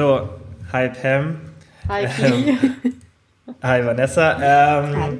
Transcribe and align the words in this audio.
So, 0.00 0.30
hi 0.72 0.88
Pam. 0.88 1.36
Hi 1.86 2.08
ähm, 2.22 2.58
Hi 3.62 3.84
Vanessa. 3.84 4.32
Ähm, 4.40 4.96
hi. 4.96 5.18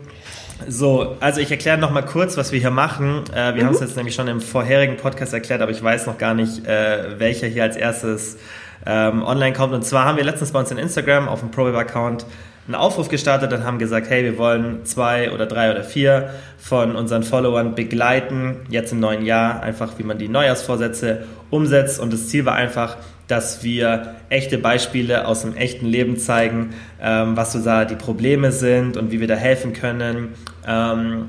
So, 0.69 1.19
also 1.21 1.43
ich 1.43 1.51
erkläre 1.51 1.77
noch 1.77 1.91
mal 1.91 2.01
kurz, 2.01 2.39
was 2.39 2.51
wir 2.51 2.61
hier 2.61 2.71
machen. 2.71 3.25
Äh, 3.31 3.57
wir 3.57 3.63
mhm. 3.63 3.67
haben 3.67 3.75
es 3.75 3.81
jetzt 3.81 3.99
nämlich 3.99 4.15
schon 4.15 4.27
im 4.27 4.41
vorherigen 4.41 4.97
Podcast 4.97 5.35
erklärt, 5.35 5.61
aber 5.61 5.71
ich 5.71 5.83
weiß 5.83 6.07
noch 6.07 6.17
gar 6.17 6.33
nicht, 6.33 6.67
äh, 6.67 7.21
welcher 7.21 7.47
hier 7.47 7.65
als 7.65 7.77
erstes 7.77 8.39
ähm, 8.87 9.23
online 9.23 9.53
kommt. 9.53 9.75
Und 9.75 9.85
zwar 9.85 10.07
haben 10.07 10.17
wir 10.17 10.25
letztens 10.25 10.51
bei 10.53 10.61
uns 10.61 10.71
in 10.71 10.79
Instagram 10.79 11.29
auf 11.29 11.41
dem 11.41 11.51
ProWeb-Account 11.51 12.25
einen 12.71 12.81
Aufruf 12.81 13.09
gestartet 13.09 13.53
und 13.53 13.65
haben 13.65 13.81
gesagt, 13.81 14.09
hey, 14.11 14.23
wir 14.23 14.39
wollen 14.39 14.85
zwei 14.85 15.33
oder 15.33 15.47
drei 15.47 15.73
oder 15.73 15.83
vier 15.83 16.31
von 16.57 16.95
unseren 16.95 17.25
Followern 17.25 17.75
begleiten, 17.75 18.59
jetzt 18.69 18.93
im 18.93 19.01
neuen 19.01 19.25
Jahr, 19.25 19.61
einfach 19.61 19.99
wie 19.99 20.05
man 20.05 20.19
die 20.19 20.29
Neujahrsvorsätze 20.29 21.25
umsetzt. 21.51 21.99
Und 21.99 22.13
das 22.13 22.29
Ziel 22.29 22.45
war 22.45 22.55
einfach, 22.55 22.97
dass 23.27 23.65
wir 23.65 24.15
echte 24.29 24.57
Beispiele 24.57 25.27
aus 25.27 25.43
dem 25.43 25.57
echten 25.57 25.87
Leben 25.87 26.17
zeigen, 26.17 26.71
ähm, 27.03 27.37
was 27.37 27.53
so 27.53 27.59
da 27.59 27.85
die 27.85 27.97
Probleme 27.97 28.53
sind 28.53 28.97
und 28.97 29.11
wie 29.11 29.19
wir 29.19 29.27
da 29.27 29.35
helfen 29.35 29.73
können. 29.73 30.29
Ähm, 30.65 31.29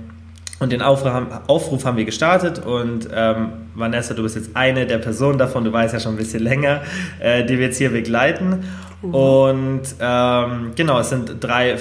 und 0.60 0.72
den 0.72 0.84
Aufruf 0.84 1.86
haben, 1.86 1.98
wir 1.98 2.06
gestartet 2.06 2.64
und 2.64 3.10
ähm, 3.12 3.48
Vanessa, 3.74 4.14
du 4.14 4.22
bist 4.22 4.36
jetzt 4.36 4.52
eine 4.54 4.86
der 4.86 5.00
Personen 5.00 5.40
davon, 5.40 5.64
du 5.64 5.74
weißt 5.74 5.96
ja 5.96 6.00
schon 6.00 6.14
ein 6.14 6.18
bisschen 6.18 6.44
länger, 6.44 6.82
äh, 7.20 7.44
die 7.44 7.58
wir 7.58 7.66
jetzt 7.66 7.80
hier 7.80 7.90
begleiten. 7.90 8.64
Mhm. 9.02 9.14
Und 9.14 9.82
ähm, 10.00 10.72
genau, 10.76 11.00
es 11.00 11.10
sind 11.10 11.36
drei 11.40 11.78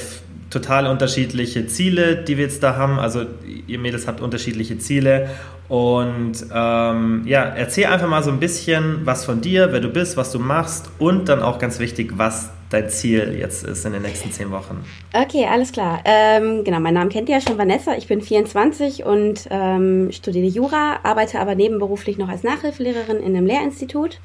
total 0.51 0.87
unterschiedliche 0.87 1.67
Ziele, 1.67 2.17
die 2.17 2.37
wir 2.37 2.45
jetzt 2.45 2.63
da 2.63 2.77
haben. 2.77 2.99
Also 2.99 3.25
ihr 3.67 3.79
Mädels 3.79 4.07
habt 4.07 4.21
unterschiedliche 4.21 4.79
Ziele. 4.79 5.31
Und 5.69 6.33
ähm, 6.53 7.23
ja, 7.27 7.45
erzähl 7.45 7.87
einfach 7.87 8.09
mal 8.09 8.25
so 8.25 8.31
ein 8.31 8.41
bisschen 8.41 9.07
was 9.07 9.25
von 9.25 9.41
dir, 9.41 9.69
wer 9.71 9.79
du 9.79 9.89
bist, 9.89 10.17
was 10.17 10.33
du 10.33 10.41
machst 10.41 10.91
und 10.99 11.29
dann 11.29 11.41
auch 11.43 11.61
ganz 11.61 11.79
wichtig, 11.79 12.15
was 12.17 12.51
dein 12.71 12.89
Ziel 12.89 13.37
jetzt 13.39 13.65
ist 13.65 13.85
in 13.85 13.93
den 13.93 14.03
nächsten 14.03 14.33
zehn 14.33 14.51
Wochen. 14.51 14.85
Okay, 15.13 15.47
alles 15.49 15.71
klar. 15.71 16.01
Ähm, 16.05 16.65
genau, 16.65 16.81
mein 16.81 16.95
Name 16.95 17.09
kennt 17.09 17.29
ihr 17.29 17.37
ja 17.37 17.41
schon, 17.41 17.57
Vanessa. 17.57 17.95
Ich 17.97 18.09
bin 18.09 18.21
24 18.21 19.05
und 19.05 19.47
ähm, 19.51 20.11
studiere 20.11 20.47
Jura, 20.47 21.01
arbeite 21.05 21.39
aber 21.39 21.55
nebenberuflich 21.55 22.19
noch 22.19 22.29
als 22.29 22.43
Nachhilfelehrerin 22.43 23.19
in 23.19 23.37
einem 23.37 23.47
Lehrinstitut. 23.47 24.21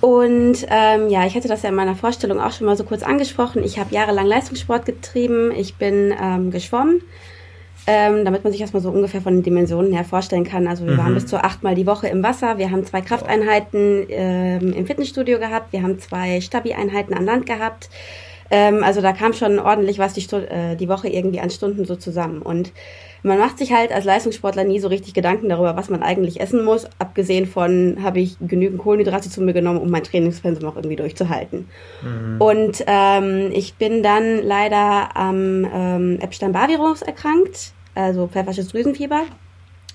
Und 0.00 0.64
ähm, 0.68 1.08
ja, 1.08 1.26
ich 1.26 1.34
hatte 1.34 1.48
das 1.48 1.62
ja 1.62 1.70
in 1.70 1.74
meiner 1.74 1.96
Vorstellung 1.96 2.40
auch 2.40 2.52
schon 2.52 2.66
mal 2.66 2.76
so 2.76 2.84
kurz 2.84 3.02
angesprochen. 3.02 3.64
Ich 3.64 3.78
habe 3.78 3.92
jahrelang 3.94 4.26
Leistungssport 4.26 4.86
getrieben. 4.86 5.50
Ich 5.50 5.74
bin 5.74 6.14
ähm, 6.20 6.52
geschwommen, 6.52 7.02
ähm, 7.86 8.24
damit 8.24 8.44
man 8.44 8.52
sich 8.52 8.60
erstmal 8.60 8.82
so 8.82 8.90
ungefähr 8.90 9.20
von 9.20 9.34
den 9.34 9.42
Dimensionen 9.42 9.92
her 9.92 10.04
vorstellen 10.04 10.44
kann. 10.44 10.68
Also 10.68 10.84
wir 10.84 10.92
mhm. 10.92 10.98
waren 10.98 11.14
bis 11.14 11.26
zu 11.26 11.42
achtmal 11.42 11.74
die 11.74 11.86
Woche 11.86 12.06
im 12.06 12.22
Wasser. 12.22 12.58
Wir 12.58 12.70
haben 12.70 12.84
zwei 12.84 13.00
Krafteinheiten 13.00 14.06
ähm, 14.08 14.72
im 14.72 14.86
Fitnessstudio 14.86 15.40
gehabt. 15.40 15.72
Wir 15.72 15.82
haben 15.82 15.98
zwei 15.98 16.40
Stabi-Einheiten 16.40 17.12
an 17.12 17.24
Land 17.24 17.46
gehabt. 17.46 17.90
Ähm, 18.50 18.84
also 18.84 19.00
da 19.00 19.12
kam 19.12 19.32
schon 19.32 19.58
ordentlich 19.58 19.98
was 19.98 20.12
die, 20.12 20.24
äh, 20.36 20.76
die 20.76 20.88
Woche 20.88 21.08
irgendwie 21.08 21.40
an 21.40 21.50
Stunden 21.50 21.84
so 21.84 21.96
zusammen. 21.96 22.40
Und 22.40 22.72
man 23.22 23.38
macht 23.38 23.58
sich 23.58 23.72
halt 23.72 23.92
als 23.92 24.04
Leistungssportler 24.04 24.64
nie 24.64 24.80
so 24.80 24.88
richtig 24.88 25.14
Gedanken 25.14 25.48
darüber, 25.48 25.76
was 25.76 25.90
man 25.90 26.02
eigentlich 26.02 26.40
essen 26.40 26.64
muss. 26.64 26.86
Abgesehen 26.98 27.46
von, 27.46 27.98
habe 28.02 28.20
ich 28.20 28.36
genügend 28.40 28.80
Kohlenhydrate 28.80 29.30
zu 29.30 29.40
mir 29.42 29.52
genommen, 29.52 29.80
um 29.80 29.90
mein 29.90 30.04
Trainingspensum 30.04 30.68
auch 30.68 30.76
irgendwie 30.76 30.96
durchzuhalten. 30.96 31.68
Mhm. 32.02 32.40
Und 32.40 32.84
ähm, 32.86 33.50
ich 33.52 33.74
bin 33.74 34.02
dann 34.02 34.42
leider 34.42 35.16
am 35.16 35.66
ähm, 35.72 36.18
Epstein-Barr-Virus 36.20 37.02
erkrankt, 37.02 37.72
also 37.94 38.28
pfeffersches 38.28 38.68
Drüsenfieber. 38.68 39.22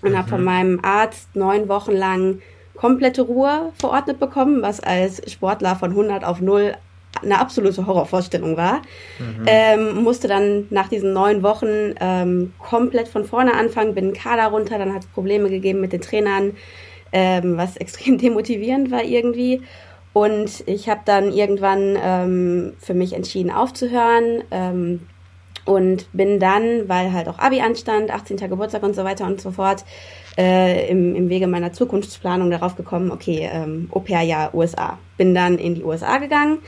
Und 0.02 0.12
mhm. 0.12 0.18
habe 0.18 0.30
von 0.30 0.44
meinem 0.44 0.80
Arzt 0.84 1.36
neun 1.36 1.70
Wochen 1.70 1.94
lang 1.94 2.42
komplette 2.76 3.22
Ruhe 3.22 3.72
verordnet 3.76 4.20
bekommen, 4.20 4.62
was 4.62 4.80
als 4.80 5.22
Sportler 5.32 5.76
von 5.76 5.92
100 5.92 6.26
auf 6.26 6.42
0 6.42 6.74
eine 7.22 7.40
absolute 7.40 7.86
Horrorvorstellung 7.86 8.58
war. 8.58 8.82
Mhm. 9.20 9.46
Ähm, 9.46 10.04
musste 10.04 10.28
dann 10.28 10.68
nach 10.70 10.88
diesen 10.90 11.14
neun 11.14 11.44
Wochen 11.44 11.94
ähm, 12.00 12.54
komplett 12.60 13.08
von 13.08 13.26
vorne 13.26 13.54
anfangen, 13.54 13.94
bin 13.94 14.14
Kader 14.14 14.48
runter, 14.48 14.78
dann 14.78 14.94
hat 14.94 15.04
es 15.04 15.08
Probleme 15.08 15.50
gegeben 15.50 15.82
mit 15.82 15.94
den 15.94 16.02
Trainern, 16.02 16.54
ähm, 17.12 17.58
was 17.58 17.78
extrem 17.78 18.18
demotivierend 18.18 18.92
war 18.92 19.04
irgendwie. 19.04 19.62
Und 20.14 20.64
ich 20.68 20.90
habe 20.90 21.02
dann 21.06 21.32
irgendwann 21.32 21.98
ähm, 22.02 22.74
für 22.78 22.94
mich 22.94 23.14
entschieden 23.14 23.50
aufzuhören 23.50 24.44
ähm, 24.52 25.08
und 25.66 26.08
bin 26.14 26.40
dann, 26.40 26.88
weil 26.88 27.14
halt 27.14 27.28
auch 27.28 27.40
Abi 27.40 27.62
anstand, 27.62 28.12
18. 28.12 28.38
Geburtstag 28.38 28.84
und 28.84 28.96
so 28.96 29.04
weiter 29.04 29.26
und 29.26 29.42
so 29.42 29.50
fort, 29.50 29.86
äh, 30.38 30.88
im, 30.90 31.16
im 31.16 31.30
Wege 31.30 31.48
meiner 31.48 31.74
Zukunftsplanung 31.74 32.52
darauf 32.52 32.76
gekommen, 32.76 33.12
okay, 33.12 33.50
ähm, 33.52 33.90
Au-pair-Jahr 33.92 34.54
USA. 34.54 35.00
Bin 35.18 35.34
dann 35.34 35.58
in 35.58 35.76
die 35.76 35.84
USA 35.84 36.18
gegangen, 36.18 36.60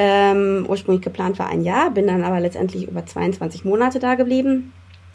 ähm, 0.00 0.64
ursprünglich 0.68 1.02
geplant 1.02 1.40
war 1.40 1.48
ein 1.48 1.64
Jahr, 1.64 1.90
bin 1.90 2.06
dann 2.06 2.22
aber 2.22 2.38
letztendlich 2.38 2.86
über 2.86 3.04
22 3.04 3.64
Monate 3.64 3.98
da 3.98 4.14
geblieben. 4.14 4.72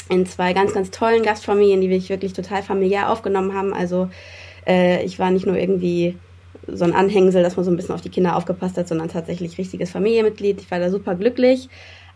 In 0.09 0.25
zwei 0.25 0.51
ganz, 0.51 0.73
ganz 0.73 0.91
tollen 0.91 1.23
Gastfamilien, 1.23 1.79
die 1.79 1.87
mich 1.87 2.09
wirklich 2.09 2.33
total 2.33 2.61
familiär 2.61 3.09
aufgenommen 3.09 3.53
haben. 3.53 3.73
Also 3.73 4.09
äh, 4.67 5.01
ich 5.05 5.19
war 5.19 5.31
nicht 5.31 5.45
nur 5.45 5.55
irgendwie 5.55 6.17
so 6.67 6.83
ein 6.83 6.91
Anhängsel, 6.93 7.41
dass 7.41 7.55
man 7.55 7.63
so 7.63 7.71
ein 7.71 7.77
bisschen 7.77 7.95
auf 7.95 8.01
die 8.01 8.09
Kinder 8.09 8.35
aufgepasst 8.35 8.77
hat, 8.77 8.89
sondern 8.89 9.07
tatsächlich 9.07 9.57
richtiges 9.57 9.91
Familienmitglied. 9.91 10.59
Ich 10.59 10.69
war 10.69 10.79
da 10.79 10.89
super 10.89 11.15
glücklich. 11.15 11.69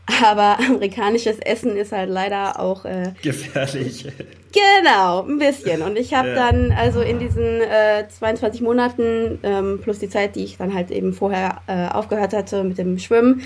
Aber 0.08 0.58
amerikanisches 0.60 1.40
Essen 1.40 1.76
ist 1.76 1.92
halt 1.92 2.10
leider 2.10 2.60
auch 2.60 2.86
äh, 2.86 3.14
gefährlich. 3.22 4.08
Genau, 4.54 5.24
ein 5.24 5.38
bisschen. 5.38 5.82
Und 5.82 5.98
ich 5.98 6.14
habe 6.14 6.30
ja. 6.30 6.36
dann 6.36 6.72
also 6.72 7.02
in 7.02 7.20
diesen 7.20 7.62
äh, 7.62 8.08
22 8.08 8.62
Monaten 8.62 9.40
ähm, 9.44 9.80
plus 9.84 10.00
die 10.00 10.10
Zeit, 10.10 10.36
die 10.36 10.44
ich 10.44 10.58
dann 10.58 10.74
halt 10.74 10.92
eben 10.92 11.14
vorher 11.14 11.62
äh, 11.68 11.90
aufgehört 11.90 12.34
hatte 12.34 12.64
mit 12.64 12.78
dem 12.78 12.98
Schwimmen, 12.98 13.42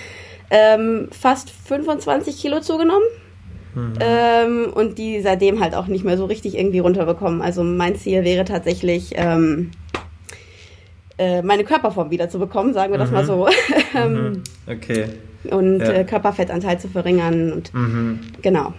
ähm, 0.52 1.10
fast 1.12 1.50
25 1.50 2.38
Kilo 2.40 2.62
zugenommen. 2.62 3.08
Mhm. 3.74 3.94
Ähm, 4.00 4.74
und 4.74 4.98
die 4.98 5.22
seitdem 5.22 5.62
halt 5.62 5.76
auch 5.76 5.88
nicht 5.88 6.04
mehr 6.04 6.18
so 6.18 6.26
richtig 6.26 6.58
irgendwie 6.58 6.80
runterbekommen. 6.80 7.42
Also 7.42 7.64
mein 7.64 7.96
Ziel 7.96 8.24
wäre 8.24 8.46
tatsächlich, 8.46 9.14
ähm, 9.16 9.72
äh, 11.18 11.42
meine 11.42 11.64
Körperform 11.64 12.12
wieder 12.12 12.30
zu 12.30 12.38
bekommen, 12.38 12.74
sagen 12.74 12.94
wir 12.94 13.00
mhm. 13.00 13.04
das 13.04 13.12
mal 13.12 13.24
mhm. 13.24 13.28
so. 13.28 13.48
mhm. 14.08 14.44
Okay 14.68 15.06
und 15.50 15.80
ja. 15.80 15.92
äh, 15.92 16.04
Körperfettanteil 16.04 16.80
zu 16.80 16.88
verringern 16.88 17.52
und 17.54 17.74
mhm. 17.74 18.20
genau. 18.42 18.74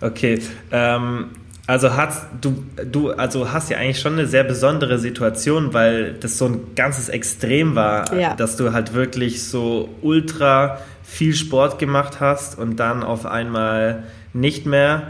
Okay, 0.00 0.40
ähm, 0.70 1.26
also 1.66 1.96
hast 1.96 2.26
du, 2.40 2.64
du 2.90 3.10
also 3.10 3.52
hast 3.52 3.70
ja 3.70 3.78
eigentlich 3.78 4.00
schon 4.00 4.14
eine 4.14 4.26
sehr 4.26 4.42
besondere 4.42 4.98
Situation, 4.98 5.72
weil 5.72 6.14
das 6.14 6.36
so 6.36 6.46
ein 6.46 6.74
ganzes 6.74 7.08
Extrem 7.08 7.76
war, 7.76 8.12
ja. 8.18 8.34
dass 8.34 8.56
du 8.56 8.72
halt 8.72 8.94
wirklich 8.94 9.44
so 9.44 9.88
ultra 10.02 10.78
viel 11.04 11.34
Sport 11.34 11.78
gemacht 11.78 12.20
hast 12.20 12.58
und 12.58 12.76
dann 12.80 13.02
auf 13.02 13.26
einmal 13.26 14.02
nicht 14.32 14.66
mehr. 14.66 15.04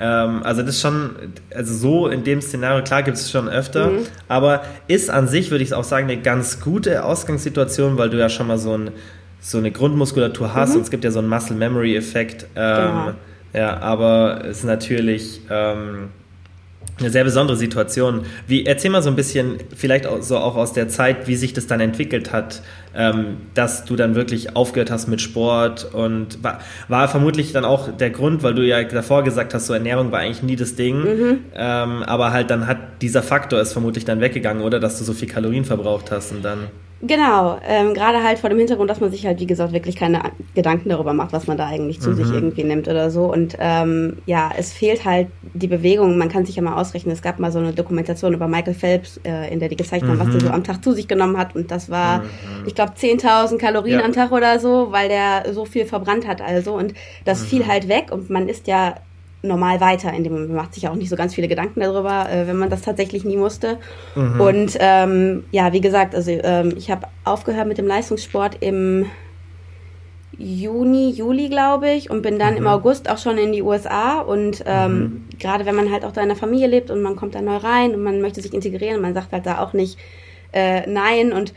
Ähm, 0.00 0.42
also 0.44 0.62
das 0.62 0.76
ist 0.76 0.80
schon, 0.80 1.10
also 1.54 1.74
so 1.74 2.08
in 2.08 2.24
dem 2.24 2.40
Szenario, 2.40 2.82
klar 2.84 3.02
gibt 3.02 3.18
es 3.18 3.30
schon 3.30 3.48
öfter, 3.48 3.88
mhm. 3.88 4.06
aber 4.28 4.62
ist 4.86 5.10
an 5.10 5.28
sich, 5.28 5.50
würde 5.50 5.64
ich 5.64 5.74
auch 5.74 5.84
sagen, 5.84 6.08
eine 6.08 6.22
ganz 6.22 6.60
gute 6.60 7.04
Ausgangssituation, 7.04 7.98
weil 7.98 8.08
du 8.08 8.18
ja 8.18 8.28
schon 8.28 8.46
mal 8.46 8.58
so 8.58 8.76
ein 8.76 8.92
so 9.40 9.58
eine 9.58 9.70
Grundmuskulatur 9.70 10.54
hast 10.54 10.70
mhm. 10.70 10.76
und 10.76 10.82
es 10.82 10.90
gibt 10.90 11.04
ja 11.04 11.10
so 11.10 11.18
einen 11.18 11.28
Muscle 11.28 11.56
Memory 11.56 11.96
Effekt. 11.96 12.46
Ähm, 12.56 12.76
genau. 12.76 13.12
Ja, 13.54 13.78
aber 13.78 14.44
es 14.44 14.58
ist 14.58 14.64
natürlich 14.64 15.40
ähm, 15.50 16.10
eine 16.98 17.10
sehr 17.10 17.24
besondere 17.24 17.56
Situation. 17.56 18.22
Wie, 18.46 18.66
erzähl 18.66 18.90
mal 18.90 19.02
so 19.02 19.08
ein 19.08 19.16
bisschen, 19.16 19.58
vielleicht 19.76 20.06
auch, 20.06 20.20
so 20.22 20.38
auch 20.38 20.56
aus 20.56 20.72
der 20.72 20.88
Zeit, 20.88 21.28
wie 21.28 21.36
sich 21.36 21.52
das 21.52 21.66
dann 21.66 21.80
entwickelt 21.80 22.32
hat, 22.32 22.62
ähm, 22.94 23.38
dass 23.54 23.84
du 23.84 23.96
dann 23.96 24.14
wirklich 24.14 24.56
aufgehört 24.56 24.90
hast 24.90 25.06
mit 25.08 25.20
Sport 25.20 25.92
und 25.92 26.42
war, 26.42 26.60
war, 26.88 27.08
vermutlich 27.08 27.52
dann 27.52 27.64
auch 27.64 27.96
der 27.96 28.10
Grund, 28.10 28.42
weil 28.42 28.54
du 28.54 28.66
ja 28.66 28.82
davor 28.82 29.22
gesagt 29.22 29.54
hast, 29.54 29.66
so 29.66 29.74
Ernährung 29.74 30.10
war 30.12 30.20
eigentlich 30.20 30.42
nie 30.42 30.56
das 30.56 30.74
Ding, 30.74 31.00
mhm. 31.02 31.38
ähm, 31.54 32.02
aber 32.02 32.32
halt 32.32 32.50
dann 32.50 32.66
hat 32.66 33.02
dieser 33.02 33.22
Faktor 33.22 33.60
ist 33.60 33.72
vermutlich 33.72 34.04
dann 34.04 34.20
weggegangen, 34.20 34.62
oder, 34.62 34.80
dass 34.80 34.98
du 34.98 35.04
so 35.04 35.12
viel 35.12 35.28
Kalorien 35.28 35.64
verbraucht 35.64 36.10
hast 36.10 36.32
und 36.32 36.44
dann 36.44 36.68
Genau, 37.00 37.60
ähm, 37.64 37.94
gerade 37.94 38.24
halt 38.24 38.40
vor 38.40 38.50
dem 38.50 38.58
Hintergrund, 38.58 38.90
dass 38.90 39.00
man 39.00 39.12
sich 39.12 39.24
halt, 39.24 39.38
wie 39.38 39.46
gesagt, 39.46 39.72
wirklich 39.72 39.94
keine 39.94 40.20
Gedanken 40.56 40.88
darüber 40.88 41.12
macht, 41.12 41.32
was 41.32 41.46
man 41.46 41.56
da 41.56 41.66
eigentlich 41.66 42.00
zu 42.00 42.10
mhm. 42.10 42.16
sich 42.16 42.30
irgendwie 42.30 42.64
nimmt 42.64 42.88
oder 42.88 43.10
so. 43.10 43.32
Und 43.32 43.56
ähm, 43.60 44.18
ja, 44.26 44.50
es 44.56 44.72
fehlt 44.72 45.04
halt 45.04 45.28
die 45.54 45.68
Bewegung. 45.68 46.18
Man 46.18 46.28
kann 46.28 46.44
sich 46.44 46.56
ja 46.56 46.62
mal 46.62 46.74
ausrechnen. 46.74 47.12
Es 47.12 47.22
gab 47.22 47.38
mal 47.38 47.52
so 47.52 47.60
eine 47.60 47.72
Dokumentation 47.72 48.34
über 48.34 48.48
Michael 48.48 48.74
Phelps, 48.74 49.20
äh, 49.24 49.52
in 49.52 49.60
der 49.60 49.68
die 49.68 49.76
gezeigt 49.76 50.04
haben, 50.04 50.16
mhm. 50.16 50.20
was 50.20 50.30
der 50.30 50.40
so 50.40 50.48
am 50.48 50.64
Tag 50.64 50.82
zu 50.82 50.92
sich 50.92 51.06
genommen 51.06 51.38
hat. 51.38 51.54
Und 51.54 51.70
das 51.70 51.88
war, 51.88 52.18
mhm. 52.18 52.66
ich 52.66 52.74
glaube, 52.74 52.92
10.000 52.98 53.58
Kalorien 53.58 54.00
ja. 54.00 54.04
am 54.04 54.12
Tag 54.12 54.32
oder 54.32 54.58
so, 54.58 54.88
weil 54.90 55.08
der 55.08 55.52
so 55.52 55.66
viel 55.66 55.86
verbrannt 55.86 56.26
hat 56.26 56.40
also. 56.40 56.74
Und 56.74 56.94
das 57.24 57.44
fiel 57.44 57.62
mhm. 57.62 57.68
halt 57.68 57.88
weg. 57.88 58.10
Und 58.10 58.28
man 58.28 58.48
ist 58.48 58.66
ja 58.66 58.96
normal 59.42 59.80
weiter, 59.80 60.12
indem 60.12 60.32
man 60.32 60.54
macht 60.54 60.74
sich 60.74 60.88
auch 60.88 60.94
nicht 60.94 61.08
so 61.08 61.16
ganz 61.16 61.34
viele 61.34 61.48
Gedanken 61.48 61.80
darüber, 61.80 62.28
äh, 62.30 62.46
wenn 62.46 62.56
man 62.56 62.70
das 62.70 62.82
tatsächlich 62.82 63.24
nie 63.24 63.36
musste. 63.36 63.78
Mhm. 64.16 64.40
Und 64.40 64.76
ähm, 64.80 65.44
ja, 65.52 65.72
wie 65.72 65.80
gesagt, 65.80 66.14
also 66.14 66.30
ähm, 66.30 66.74
ich 66.76 66.90
habe 66.90 67.06
aufgehört 67.24 67.68
mit 67.68 67.78
dem 67.78 67.86
Leistungssport 67.86 68.56
im 68.60 69.06
Juni, 70.36 71.10
Juli, 71.10 71.48
glaube 71.48 71.90
ich, 71.90 72.10
und 72.10 72.22
bin 72.22 72.38
dann 72.38 72.52
mhm. 72.52 72.58
im 72.58 72.66
August 72.68 73.10
auch 73.10 73.18
schon 73.18 73.38
in 73.38 73.52
die 73.52 73.62
USA. 73.62 74.20
Und 74.20 74.62
ähm, 74.66 74.98
mhm. 74.98 75.24
gerade 75.38 75.66
wenn 75.66 75.74
man 75.74 75.90
halt 75.90 76.04
auch 76.04 76.12
da 76.12 76.22
in 76.22 76.28
der 76.28 76.36
Familie 76.36 76.66
lebt 76.66 76.90
und 76.90 77.02
man 77.02 77.16
kommt 77.16 77.34
da 77.34 77.40
neu 77.40 77.56
rein 77.56 77.94
und 77.94 78.02
man 78.02 78.20
möchte 78.20 78.40
sich 78.40 78.54
integrieren, 78.54 79.00
man 79.00 79.14
sagt 79.14 79.32
halt 79.32 79.46
da 79.46 79.60
auch 79.60 79.72
nicht 79.72 79.98
äh, 80.52 80.88
nein 80.88 81.32
und 81.32 81.52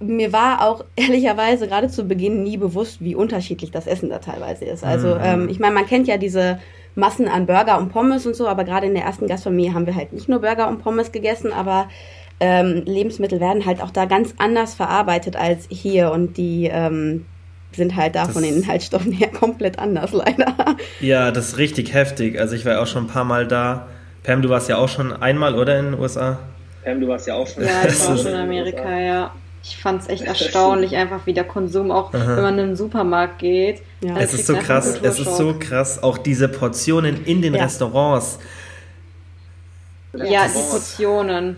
mir 0.00 0.32
war 0.32 0.66
auch 0.66 0.84
ehrlicherweise 0.96 1.68
gerade 1.68 1.88
zu 1.88 2.04
Beginn 2.04 2.42
nie 2.42 2.56
bewusst, 2.56 3.00
wie 3.00 3.14
unterschiedlich 3.14 3.70
das 3.70 3.86
Essen 3.86 4.10
da 4.10 4.18
teilweise 4.18 4.64
ist. 4.64 4.84
Also 4.84 5.14
mhm. 5.14 5.20
ähm, 5.22 5.48
ich 5.48 5.58
meine, 5.58 5.74
man 5.74 5.86
kennt 5.86 6.08
ja 6.08 6.16
diese 6.16 6.58
Massen 6.96 7.28
an 7.28 7.46
Burger 7.46 7.78
und 7.78 7.90
Pommes 7.90 8.26
und 8.26 8.34
so, 8.34 8.48
aber 8.48 8.64
gerade 8.64 8.86
in 8.86 8.94
der 8.94 9.04
ersten 9.04 9.28
Gastfamilie 9.28 9.74
haben 9.74 9.86
wir 9.86 9.94
halt 9.94 10.12
nicht 10.12 10.28
nur 10.28 10.40
Burger 10.40 10.66
und 10.68 10.82
Pommes 10.82 11.12
gegessen, 11.12 11.52
aber 11.52 11.88
ähm, 12.40 12.82
Lebensmittel 12.84 13.38
werden 13.38 13.64
halt 13.64 13.80
auch 13.80 13.90
da 13.90 14.06
ganz 14.06 14.34
anders 14.38 14.74
verarbeitet 14.74 15.36
als 15.36 15.66
hier 15.68 16.10
und 16.10 16.36
die 16.36 16.68
ähm, 16.72 17.26
sind 17.72 17.96
halt 17.96 18.14
da 18.14 18.24
das 18.24 18.32
von 18.32 18.42
den 18.42 18.56
Inhaltsstoffen 18.56 19.12
her 19.12 19.28
komplett 19.28 19.78
anders, 19.78 20.12
leider. 20.12 20.76
Ja, 21.00 21.30
das 21.30 21.48
ist 21.48 21.58
richtig 21.58 21.92
heftig. 21.92 22.40
Also 22.40 22.56
ich 22.56 22.64
war 22.64 22.80
auch 22.80 22.86
schon 22.86 23.04
ein 23.04 23.08
paar 23.08 23.24
Mal 23.24 23.46
da. 23.46 23.88
Pam, 24.22 24.42
du 24.42 24.48
warst 24.48 24.68
ja 24.68 24.78
auch 24.78 24.88
schon 24.88 25.12
einmal, 25.12 25.54
oder, 25.54 25.78
in 25.78 25.92
den 25.92 26.00
USA? 26.00 26.38
Pam, 26.82 27.00
du 27.00 27.08
warst 27.08 27.26
ja 27.26 27.34
auch 27.34 27.46
schon. 27.46 27.62
Ja, 27.62 27.82
ich 27.86 28.08
war 28.08 28.16
schon 28.16 28.26
in 28.26 28.34
Amerika, 28.34 28.98
ja. 28.98 29.32
Ich 29.68 29.78
fand 29.78 30.02
es 30.02 30.08
echt 30.08 30.22
erstaunlich, 30.22 30.94
einfach 30.94 31.26
wie 31.26 31.32
der 31.32 31.42
Konsum 31.42 31.90
auch, 31.90 32.14
Aha. 32.14 32.36
wenn 32.36 32.42
man 32.42 32.58
in 32.58 32.66
den 32.68 32.76
Supermarkt 32.76 33.40
geht. 33.40 33.82
Ja. 34.00 34.16
Es 34.16 34.32
ist 34.32 34.46
so 34.46 34.54
krass, 34.54 34.96
es 35.02 35.18
ist 35.18 35.36
so 35.36 35.56
krass, 35.58 36.00
auch 36.00 36.18
diese 36.18 36.46
Portionen 36.46 37.24
in 37.24 37.42
den 37.42 37.54
ja. 37.54 37.64
Restaurants. 37.64 38.38
Ja, 40.12 40.46
die 40.46 40.70
Portionen. 40.70 41.56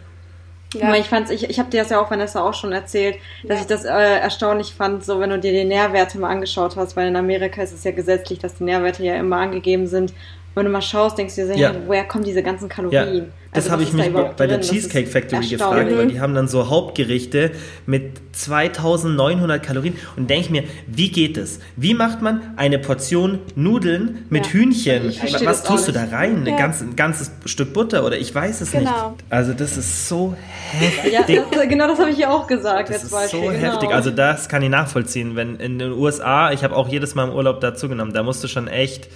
Ja. 0.75 0.95
Ich 0.95 1.07
fand's, 1.07 1.31
ich, 1.31 1.49
ich 1.49 1.59
habe 1.59 1.71
dir 1.71 1.83
das 1.83 1.91
ja 1.91 2.01
auch, 2.01 2.11
Vanessa, 2.11 2.43
auch 2.43 2.55
schon 2.55 2.73
erzählt, 2.73 3.17
dass 3.43 3.59
ja. 3.59 3.61
ich 3.63 3.67
das 3.67 3.85
äh, 3.85 4.19
erstaunlich 4.21 4.73
fand, 4.75 5.05
so 5.05 5.21
wenn 5.21 5.31
du 5.31 5.39
dir 5.39 5.53
die 5.53 5.65
Nährwerte 5.65 6.19
mal 6.19 6.31
angeschaut 6.31 6.77
hast, 6.77 6.97
weil 6.97 7.09
in 7.09 7.17
Amerika 7.17 7.63
ist 7.63 7.73
es 7.73 7.85
ja 7.85 7.91
gesetzlich, 7.91 8.39
dass 8.39 8.55
die 8.55 8.65
Nährwerte 8.65 9.03
ja 9.03 9.17
immer 9.17 9.37
angegeben 9.37 9.87
sind 9.87 10.15
wenn 10.59 10.67
du 10.67 10.73
mal 10.73 10.83
schaust, 10.83 11.17
denkst 11.17 11.37
du 11.37 11.47
dir, 11.47 11.57
ja. 11.57 11.73
woher 11.87 12.05
kommen 12.05 12.25
diese 12.25 12.43
ganzen 12.43 12.69
Kalorien? 12.69 13.17
Ja, 13.17 13.25
das 13.53 13.65
also, 13.65 13.73
habe 13.73 13.83
ich 13.83 13.95
mich 13.95 14.13
bei 14.37 14.47
der 14.47 14.61
Cheesecake 14.61 15.07
Factory 15.07 15.47
gefragt, 15.47 15.91
weil 15.97 16.09
die 16.09 16.21
haben 16.21 16.35
dann 16.35 16.49
so 16.49 16.69
Hauptgerichte 16.69 17.53
mit 17.87 18.21
2900 18.33 19.63
Kalorien 19.63 19.97
und 20.17 20.29
denke 20.29 20.45
ich 20.45 20.51
mir, 20.51 20.65
wie 20.87 21.11
geht 21.11 21.39
es? 21.39 21.59
Wie 21.75 21.95
macht 21.95 22.21
man 22.21 22.53
eine 22.57 22.79
Portion 22.79 23.39
Nudeln 23.55 24.27
mit 24.29 24.47
ja. 24.47 24.53
Hühnchen? 24.53 25.15
Was 25.45 25.65
tust 25.65 25.89
du 25.89 25.93
da 25.93 26.05
rein? 26.05 26.45
Ja. 26.45 26.53
Ein, 26.53 26.59
ganz, 26.59 26.83
ein 26.83 26.95
ganzes 26.95 27.31
Stück 27.47 27.73
Butter 27.73 28.05
oder 28.05 28.19
ich 28.19 28.35
weiß 28.35 28.61
es 28.61 28.73
genau. 28.73 29.11
nicht. 29.11 29.25
Also 29.31 29.55
das 29.55 29.79
ist 29.79 30.09
so 30.09 30.37
heftig. 30.73 31.13
Ja, 31.13 31.23
das, 31.23 31.69
genau 31.69 31.89
das 31.89 31.99
habe 31.99 32.11
ich 32.11 32.19
ja 32.19 32.31
auch 32.31 32.47
gesagt. 32.47 32.91
Das 32.91 33.03
ist 33.03 33.11
Beispiel. 33.11 33.41
so 33.41 33.47
genau. 33.47 33.73
heftig. 33.73 33.91
Also 33.91 34.11
das 34.11 34.51
kann 34.51 34.63
ich 34.63 34.69
nachvollziehen. 34.69 35.37
Wenn 35.37 35.57
in 35.57 35.79
den 35.79 35.93
USA, 35.93 36.53
ich 36.53 36.65
habe 36.65 36.77
auch 36.77 36.89
jedes 36.89 37.15
Mal 37.15 37.29
im 37.29 37.35
Urlaub 37.35 37.63
dazu 37.63 37.89
genommen, 37.89 38.13
da 38.13 38.23
musst 38.23 38.45
du 38.45 38.49
schon 38.49 38.69
echt 38.69 39.09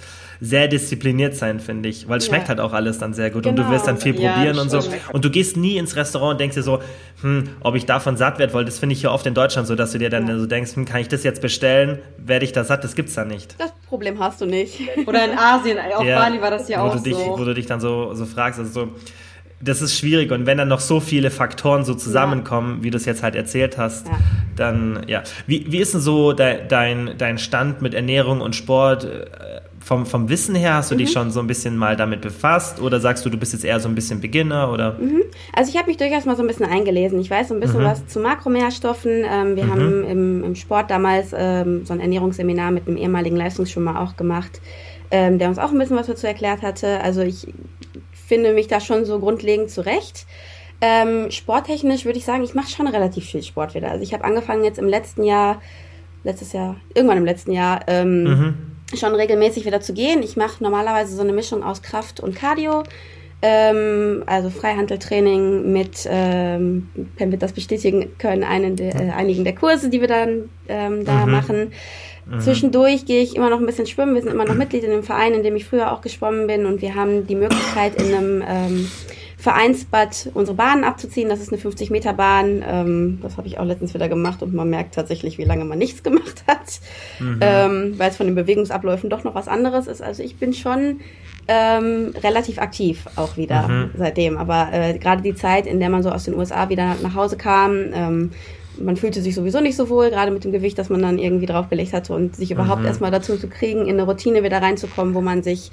sehr 0.43 0.67
diszipliniert 0.67 1.37
sein, 1.37 1.61
finde 1.61 1.87
ich. 1.87 2.09
Weil 2.09 2.17
es 2.17 2.25
schmeckt 2.25 2.49
halt 2.49 2.59
auch 2.59 2.73
alles 2.73 2.97
dann 2.97 3.13
sehr 3.13 3.29
gut. 3.29 3.43
Genau. 3.43 3.51
Und 3.51 3.55
du 3.55 3.63
genau. 3.63 3.73
wirst 3.73 3.87
dann 3.87 3.97
viel 3.97 4.19
ja, 4.19 4.33
probieren 4.33 4.59
und 4.59 4.69
so. 4.69 4.81
Und 5.13 5.23
du 5.23 5.29
gehst 5.29 5.55
nie 5.55 5.77
ins 5.77 5.95
Restaurant 5.95 6.33
und 6.33 6.41
denkst 6.41 6.55
dir 6.55 6.63
so, 6.63 6.81
hm, 7.21 7.47
ob 7.61 7.75
ich 7.75 7.85
davon 7.85 8.17
satt 8.17 8.39
werde, 8.39 8.53
weil 8.53 8.65
das 8.65 8.77
finde 8.77 8.91
ich 8.91 9.01
ja 9.01 9.11
oft 9.11 9.25
in 9.25 9.33
Deutschland 9.33 9.69
so, 9.69 9.75
dass 9.75 9.93
du 9.93 9.99
dir 9.99 10.09
dann 10.09 10.27
ja. 10.27 10.37
so 10.37 10.45
denkst, 10.45 10.75
hm, 10.75 10.83
kann 10.83 10.99
ich 10.99 11.07
das 11.07 11.23
jetzt 11.23 11.41
bestellen? 11.41 11.99
Werde 12.17 12.43
ich 12.43 12.51
da 12.51 12.65
satt? 12.65 12.83
Das 12.83 12.93
gibt's 12.93 13.13
da 13.13 13.23
nicht. 13.23 13.55
Das 13.57 13.71
Problem 13.87 14.19
hast 14.19 14.41
du 14.41 14.45
nicht. 14.45 14.81
Oder 15.05 15.23
in 15.23 15.37
Asien, 15.37 15.77
auf 15.95 16.03
ja, 16.03 16.19
Bali 16.19 16.41
war 16.41 16.51
das 16.51 16.67
ja 16.67 16.81
auch 16.81 16.93
du 16.93 17.01
dich, 17.01 17.15
so. 17.15 17.37
Wo 17.39 17.45
du 17.45 17.53
dich 17.53 17.65
dann 17.65 17.79
so, 17.79 18.13
so 18.13 18.25
fragst, 18.25 18.59
also 18.59 18.71
so, 18.71 18.91
das 19.61 19.81
ist 19.81 19.97
schwierig 19.97 20.29
und 20.33 20.45
wenn 20.45 20.57
dann 20.57 20.67
noch 20.67 20.81
so 20.81 20.99
viele 20.99 21.31
Faktoren 21.31 21.85
so 21.85 21.93
zusammenkommen, 21.93 22.79
ja. 22.79 22.83
wie 22.83 22.89
du 22.89 22.97
es 22.97 23.05
jetzt 23.05 23.23
halt 23.23 23.35
erzählt 23.35 23.77
hast, 23.77 24.07
ja. 24.07 24.19
dann 24.57 25.05
ja. 25.07 25.23
Wie, 25.47 25.71
wie 25.71 25.77
ist 25.77 25.93
denn 25.93 26.01
so 26.01 26.33
de, 26.33 26.67
dein, 26.67 27.11
dein 27.17 27.37
Stand 27.37 27.81
mit 27.81 27.93
Ernährung 27.93 28.41
und 28.41 28.57
Sport? 28.57 29.07
Vom, 29.83 30.05
vom 30.05 30.29
Wissen 30.29 30.55
her, 30.55 30.75
hast 30.75 30.91
du 30.91 30.95
mhm. 30.95 30.99
dich 30.99 31.11
schon 31.11 31.31
so 31.31 31.41
ein 31.41 31.47
bisschen 31.47 31.75
mal 31.75 31.97
damit 31.97 32.21
befasst 32.21 32.81
oder 32.81 33.01
sagst 33.01 33.25
du, 33.25 33.29
du 33.29 33.37
bist 33.37 33.51
jetzt 33.51 33.65
eher 33.65 33.81
so 33.81 33.89
ein 33.89 33.95
bisschen 33.95 34.21
Beginner 34.21 34.71
oder? 34.71 34.93
Mhm. 34.93 35.23
Also 35.53 35.71
ich 35.71 35.77
habe 35.77 35.87
mich 35.87 35.97
durchaus 35.97 36.25
mal 36.25 36.37
so 36.37 36.41
ein 36.41 36.47
bisschen 36.47 36.65
eingelesen. 36.65 37.19
Ich 37.19 37.29
weiß 37.29 37.49
so 37.49 37.53
ein 37.53 37.59
bisschen 37.59 37.81
mhm. 37.81 37.85
was 37.85 38.07
zu 38.07 38.19
Makronährstoffen. 38.19 39.25
Ähm, 39.29 39.55
wir 39.57 39.65
mhm. 39.65 39.71
haben 39.71 40.03
im, 40.05 40.43
im, 40.45 40.55
Sport 40.55 40.89
damals 40.89 41.33
ähm, 41.37 41.85
so 41.85 41.93
ein 41.93 41.99
Ernährungsseminar 41.99 42.71
mit 42.71 42.87
einem 42.87 42.95
ehemaligen 42.95 43.35
Leistungsschwimmer 43.35 43.99
auch 43.99 44.15
gemacht, 44.15 44.61
ähm, 45.11 45.37
der 45.37 45.49
uns 45.49 45.59
auch 45.59 45.71
ein 45.71 45.77
bisschen 45.77 45.97
was 45.97 46.07
dazu 46.07 46.27
erklärt 46.27 46.61
hatte. 46.61 47.01
Also 47.01 47.21
ich 47.21 47.47
finde 48.13 48.53
mich 48.53 48.67
da 48.67 48.79
schon 48.79 49.03
so 49.03 49.19
grundlegend 49.19 49.69
zurecht. 49.69 50.25
Ähm, 50.79 51.29
sporttechnisch 51.29 52.05
würde 52.05 52.19
ich 52.19 52.25
sagen, 52.25 52.43
ich 52.43 52.53
mache 52.53 52.69
schon 52.69 52.87
relativ 52.87 53.25
viel 53.25 53.43
Sport 53.43 53.75
wieder. 53.75 53.91
Also 53.91 54.03
ich 54.03 54.13
habe 54.13 54.23
angefangen 54.23 54.63
jetzt 54.63 54.79
im 54.79 54.87
letzten 54.87 55.23
Jahr, 55.23 55.61
letztes 56.23 56.53
Jahr, 56.53 56.77
irgendwann 56.93 57.17
im 57.17 57.25
letzten 57.25 57.51
Jahr, 57.51 57.81
ähm, 57.87 58.23
mhm 58.23 58.72
schon 58.97 59.15
regelmäßig 59.15 59.65
wieder 59.65 59.81
zu 59.81 59.93
gehen. 59.93 60.23
Ich 60.23 60.37
mache 60.37 60.63
normalerweise 60.63 61.15
so 61.15 61.21
eine 61.21 61.33
Mischung 61.33 61.63
aus 61.63 61.81
Kraft 61.81 62.19
und 62.19 62.35
Cardio. 62.35 62.83
Ähm, 63.45 64.23
also 64.25 64.49
Freihandeltraining 64.49 65.73
mit, 65.73 66.07
ähm, 66.09 66.89
Pam 67.17 67.31
wird 67.31 67.43
das 67.43 67.51
bestätigen 67.51 68.17
können, 68.17 68.43
einen 68.45 68.77
der, 68.77 68.95
äh, 68.95 69.09
einigen 69.09 69.43
der 69.43 69.53
Kurse, 69.53 69.89
die 69.89 69.99
wir 69.99 70.07
dann 70.07 70.49
ähm, 70.69 71.03
da 71.03 71.25
mhm. 71.25 71.31
machen. 71.31 71.71
Mhm. 72.25 72.39
Zwischendurch 72.39 73.05
gehe 73.05 73.21
ich 73.21 73.35
immer 73.35 73.49
noch 73.49 73.59
ein 73.59 73.65
bisschen 73.65 73.85
schwimmen. 73.85 74.15
Wir 74.15 74.21
sind 74.21 74.31
immer 74.31 74.45
noch 74.45 74.55
Mitglied 74.55 74.85
in 74.85 74.91
dem 74.91 75.03
Verein, 75.03 75.33
in 75.33 75.43
dem 75.43 75.57
ich 75.57 75.65
früher 75.65 75.91
auch 75.91 75.99
geschwommen 75.99 76.47
bin 76.47 76.65
und 76.65 76.81
wir 76.81 76.95
haben 76.95 77.27
die 77.27 77.35
Möglichkeit 77.35 78.01
in 78.01 78.13
einem 78.13 78.43
ähm, 78.47 78.91
Vereinsbad 79.43 80.29
unsere 80.33 80.55
Bahnen 80.55 80.85
abzuziehen. 80.85 81.27
Das 81.27 81.41
ist 81.41 81.49
eine 81.49 81.57
50 81.57 81.91
Meter 81.91 82.13
Bahn. 82.13 82.63
Ähm, 82.65 83.19
das 83.21 83.35
habe 83.35 83.45
ich 83.45 83.59
auch 83.59 83.65
letztens 83.65 83.93
wieder 83.93 84.07
gemacht 84.07 84.41
und 84.41 84.53
man 84.53 84.69
merkt 84.69 84.95
tatsächlich, 84.95 85.37
wie 85.37 85.43
lange 85.43 85.65
man 85.65 85.77
nichts 85.77 86.01
gemacht 86.03 86.45
hat, 86.47 86.79
mhm. 87.19 87.39
ähm, 87.41 87.93
weil 87.97 88.09
es 88.09 88.15
von 88.15 88.25
den 88.25 88.35
Bewegungsabläufen 88.35 89.09
doch 89.09 89.25
noch 89.25 89.35
was 89.35 89.49
anderes 89.49 89.87
ist. 89.87 90.01
Also 90.01 90.23
ich 90.23 90.37
bin 90.37 90.53
schon 90.53 91.01
ähm, 91.49 92.13
relativ 92.23 92.57
aktiv 92.57 93.05
auch 93.17 93.35
wieder 93.35 93.67
mhm. 93.67 93.89
seitdem. 93.97 94.37
Aber 94.37 94.69
äh, 94.71 94.97
gerade 94.97 95.21
die 95.21 95.35
Zeit, 95.35 95.67
in 95.67 95.81
der 95.81 95.89
man 95.89 96.03
so 96.03 96.09
aus 96.09 96.23
den 96.23 96.35
USA 96.35 96.69
wieder 96.69 96.95
nach 97.03 97.13
Hause 97.13 97.35
kam, 97.35 97.91
ähm, 97.93 98.31
man 98.79 98.95
fühlte 98.95 99.21
sich 99.21 99.35
sowieso 99.35 99.59
nicht 99.59 99.75
so 99.75 99.89
wohl, 99.89 100.09
gerade 100.09 100.31
mit 100.31 100.45
dem 100.45 100.53
Gewicht, 100.53 100.77
das 100.77 100.87
man 100.87 101.01
dann 101.01 101.19
irgendwie 101.19 101.47
draufgelegt 101.47 101.91
hatte 101.91 102.13
und 102.13 102.37
sich 102.37 102.49
überhaupt 102.49 102.83
mhm. 102.83 102.87
erstmal 102.87 103.11
dazu 103.11 103.35
zu 103.35 103.49
kriegen, 103.49 103.81
in 103.87 103.99
eine 103.99 104.03
Routine 104.03 104.41
wieder 104.41 104.61
reinzukommen, 104.61 105.13
wo 105.13 105.19
man 105.19 105.43
sich 105.43 105.69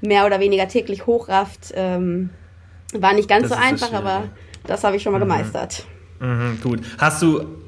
mehr 0.00 0.24
oder 0.24 0.38
weniger 0.38 0.68
täglich 0.68 1.06
hochrafft. 1.06 1.72
Ähm, 1.74 2.30
war 2.92 3.12
nicht 3.12 3.28
ganz 3.28 3.48
das 3.48 3.58
so 3.58 3.64
einfach, 3.64 3.92
aber 3.92 4.24
das 4.66 4.84
habe 4.84 4.96
ich 4.96 5.02
schon 5.02 5.12
mal 5.12 5.18
mhm. 5.18 5.24
gemeistert. 5.24 5.84
Mhm, 6.20 6.60
gut. 6.62 6.80
Hast 6.98 7.22
du 7.22 7.58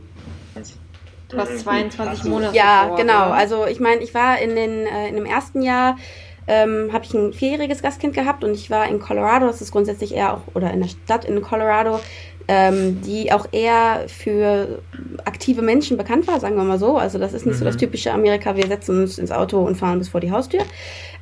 Du 1.30 1.38
hast 1.38 1.60
22 1.60 2.24
Monate. 2.24 2.56
Ja, 2.56 2.86
vor, 2.88 2.96
genau. 2.96 3.26
Oder? 3.26 3.34
Also 3.34 3.66
ich 3.66 3.78
meine, 3.78 4.02
ich 4.02 4.14
war 4.14 4.40
in, 4.40 4.56
den, 4.56 4.86
äh, 4.86 5.08
in 5.08 5.14
dem 5.14 5.26
ersten 5.26 5.62
Jahr, 5.62 5.96
ähm, 6.48 6.90
habe 6.92 7.04
ich 7.04 7.14
ein 7.14 7.32
vierjähriges 7.32 7.82
Gastkind 7.82 8.14
gehabt 8.14 8.42
und 8.42 8.52
ich 8.52 8.70
war 8.70 8.88
in 8.88 8.98
Colorado, 8.98 9.46
das 9.46 9.60
ist 9.60 9.70
grundsätzlich 9.70 10.14
eher 10.14 10.34
auch, 10.34 10.40
oder 10.54 10.72
in 10.72 10.80
der 10.80 10.88
Stadt 10.88 11.24
in 11.24 11.40
Colorado, 11.40 12.00
ähm, 12.52 13.00
die 13.02 13.30
auch 13.30 13.46
eher 13.52 14.06
für 14.08 14.82
aktive 15.24 15.62
Menschen 15.62 15.96
bekannt 15.96 16.26
war, 16.26 16.40
sagen 16.40 16.56
wir 16.56 16.64
mal 16.64 16.80
so. 16.80 16.96
Also 16.96 17.16
das 17.16 17.32
ist 17.32 17.46
nicht 17.46 17.54
mhm. 17.54 17.58
so 17.60 17.64
das 17.64 17.76
mhm. 17.76 17.78
typische 17.78 18.12
Amerika, 18.12 18.56
wir 18.56 18.66
setzen 18.66 19.02
uns 19.02 19.18
ins 19.18 19.30
Auto 19.30 19.60
und 19.60 19.76
fahren 19.76 20.00
bis 20.00 20.08
vor 20.08 20.20
die 20.20 20.32
Haustür. 20.32 20.62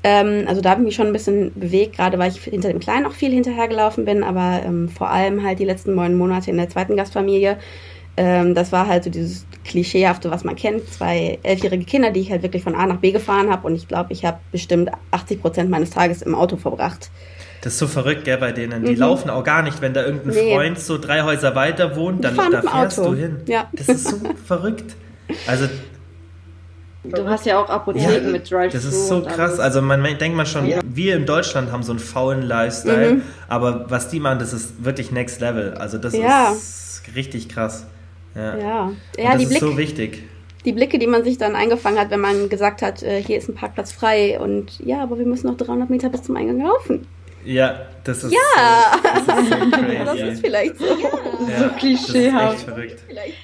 Ähm, 0.03 0.47
also 0.49 0.63
da 0.63 0.71
habe 0.71 0.81
ich 0.81 0.87
mich 0.87 0.95
schon 0.95 1.09
ein 1.09 1.13
bisschen 1.13 1.53
bewegt, 1.55 1.97
gerade 1.97 2.19
weil 2.19 2.31
ich 2.31 2.41
hinter 2.41 2.71
dem 2.71 2.81
Kleinen 2.81 3.05
auch 3.05 3.13
viel 3.13 3.31
hinterhergelaufen 3.31 4.07
bin, 4.07 4.25
aber 4.25 4.63
ähm, 4.65 4.89
vor 4.89 5.11
allem 5.11 5.45
halt 5.45 5.59
die 5.59 5.67
letzten 5.67 5.95
neun 5.95 6.17
Monate 6.17 6.51
in 6.51 6.57
der 6.57 6.71
zweiten 6.71 6.97
Gastfamilie. 6.97 7.59
Ähm, 8.17 8.55
das 8.55 8.73
war 8.73 8.87
halt 8.87 9.05
so 9.05 9.11
dieses 9.11 9.45
Klischeehafte, 9.67 10.31
was 10.31 10.45
man 10.45 10.57
kennt. 10.57 10.89
Zwei 10.91 11.41
elfjährige 11.43 11.85
Kinder, 11.85 12.11
die 12.11 12.21
ich 12.21 12.31
halt 12.31 12.43
wirklich 12.43 12.63
von 12.63 12.75
A 12.75 12.87
nach 12.87 13.01
B 13.01 13.13
gefahren 13.13 13.51
habe 13.51 13.67
und 13.67 13.75
ich 13.75 13.87
glaube, 13.87 14.15
ich 14.15 14.25
habe 14.25 14.39
bestimmt 14.51 14.91
80 15.11 15.43
Prozent 15.43 15.69
meines 15.69 15.91
Tages 15.91 16.23
im 16.23 16.35
Auto 16.35 16.57
verbracht. 16.57 17.11
Das 17.61 17.73
ist 17.73 17.79
so 17.79 17.87
verrückt, 17.87 18.25
gell, 18.25 18.39
bei 18.39 18.53
denen. 18.53 18.85
Die 18.85 18.93
mhm. 18.93 18.99
laufen 18.99 19.31
auch 19.31 19.43
gar 19.43 19.63
nicht. 19.63 19.81
Wenn 19.81 19.95
da 19.95 20.05
irgendein 20.05 20.35
nee. 20.35 20.55
Freund 20.55 20.79
so 20.79 20.99
drei 20.99 21.23
Häuser 21.23 21.55
weiter 21.55 21.97
wohnt, 21.97 22.25
dann 22.25 22.37
da 22.37 22.63
fährst 22.63 22.99
Auto. 23.01 23.11
du 23.11 23.17
hin. 23.17 23.41
Ja. 23.47 23.69
Das 23.73 23.89
ist 23.89 24.09
so 24.09 24.17
verrückt. 24.47 24.95
Also 25.47 25.67
Du 27.05 27.29
hast 27.29 27.47
ja 27.47 27.63
auch 27.63 27.71
Apotheken 27.71 28.27
ja, 28.27 28.33
mit 28.33 28.51
Drive-Thru. 28.51 28.77
Das 28.77 28.85
ist 28.85 29.09
so 29.09 29.23
krass. 29.23 29.61
Also 29.61 29.81
man 29.81 30.03
denkt 30.03 30.37
man 30.37 30.47
schon, 30.47 30.67
ja. 30.67 30.81
wir 30.85 31.17
in 31.17 31.27
Deutschland 31.27 31.73
haben 31.73 31.83
so 31.83 31.93
einen 31.93 32.01
faulen 32.01 32.43
Lifestyle, 32.43 33.15
mhm. 33.15 33.23
aber 33.49 33.87
was 33.89 34.09
die 34.09 34.21
machen, 34.21 34.39
das 34.39 34.53
ist 34.53 34.85
wirklich 34.85 35.11
Next 35.13 35.41
Level. 35.41 35.75
Also 35.75 35.99
das 35.99 36.15
ja. 36.15 36.51
ist 36.53 37.03
richtig 37.15 37.49
krass. 37.49 37.87
Ja, 38.35 38.57
ja. 38.57 38.93
ja 39.17 39.33
das 39.33 39.43
ist 39.43 39.49
Blick, 39.49 39.61
so 39.61 39.79
wichtig. 39.79 40.25
Die 40.65 40.73
Blicke, 40.73 40.99
die 40.99 41.07
man 41.07 41.25
sich 41.25 41.39
dann 41.39 41.55
eingefangen 41.55 41.99
hat, 41.99 42.11
wenn 42.11 42.21
man 42.21 42.49
gesagt 42.49 42.83
hat, 42.83 43.03
äh, 43.03 43.23
hier 43.23 43.39
ist 43.39 43.49
ein 43.49 43.55
Parkplatz 43.55 43.93
frei 43.93 44.39
und 44.39 44.81
ja, 44.81 45.03
aber 45.03 45.19
wir 45.19 45.27
müssen 45.27 45.47
noch 45.47 45.57
300 45.57 45.89
Meter 45.89 46.11
bis 46.11 46.25
zum 46.25 46.37
Eingang 46.37 46.61
laufen. 46.61 47.07
Ja, 47.49 47.87
das 48.05 48.25
ist 48.25 48.33
ja. 48.33 48.93
so, 48.93 49.27
das 49.27 49.39
ist, 49.39 49.51
so 49.51 49.57
crazy. 49.71 50.05
das 50.05 50.21
ist 50.21 50.41
vielleicht 50.41 50.79
so. 50.79 50.85
Ja, 50.85 51.59
so 51.59 51.69
klischeehaft. 51.79 52.61
Verrückt. 52.61 53.01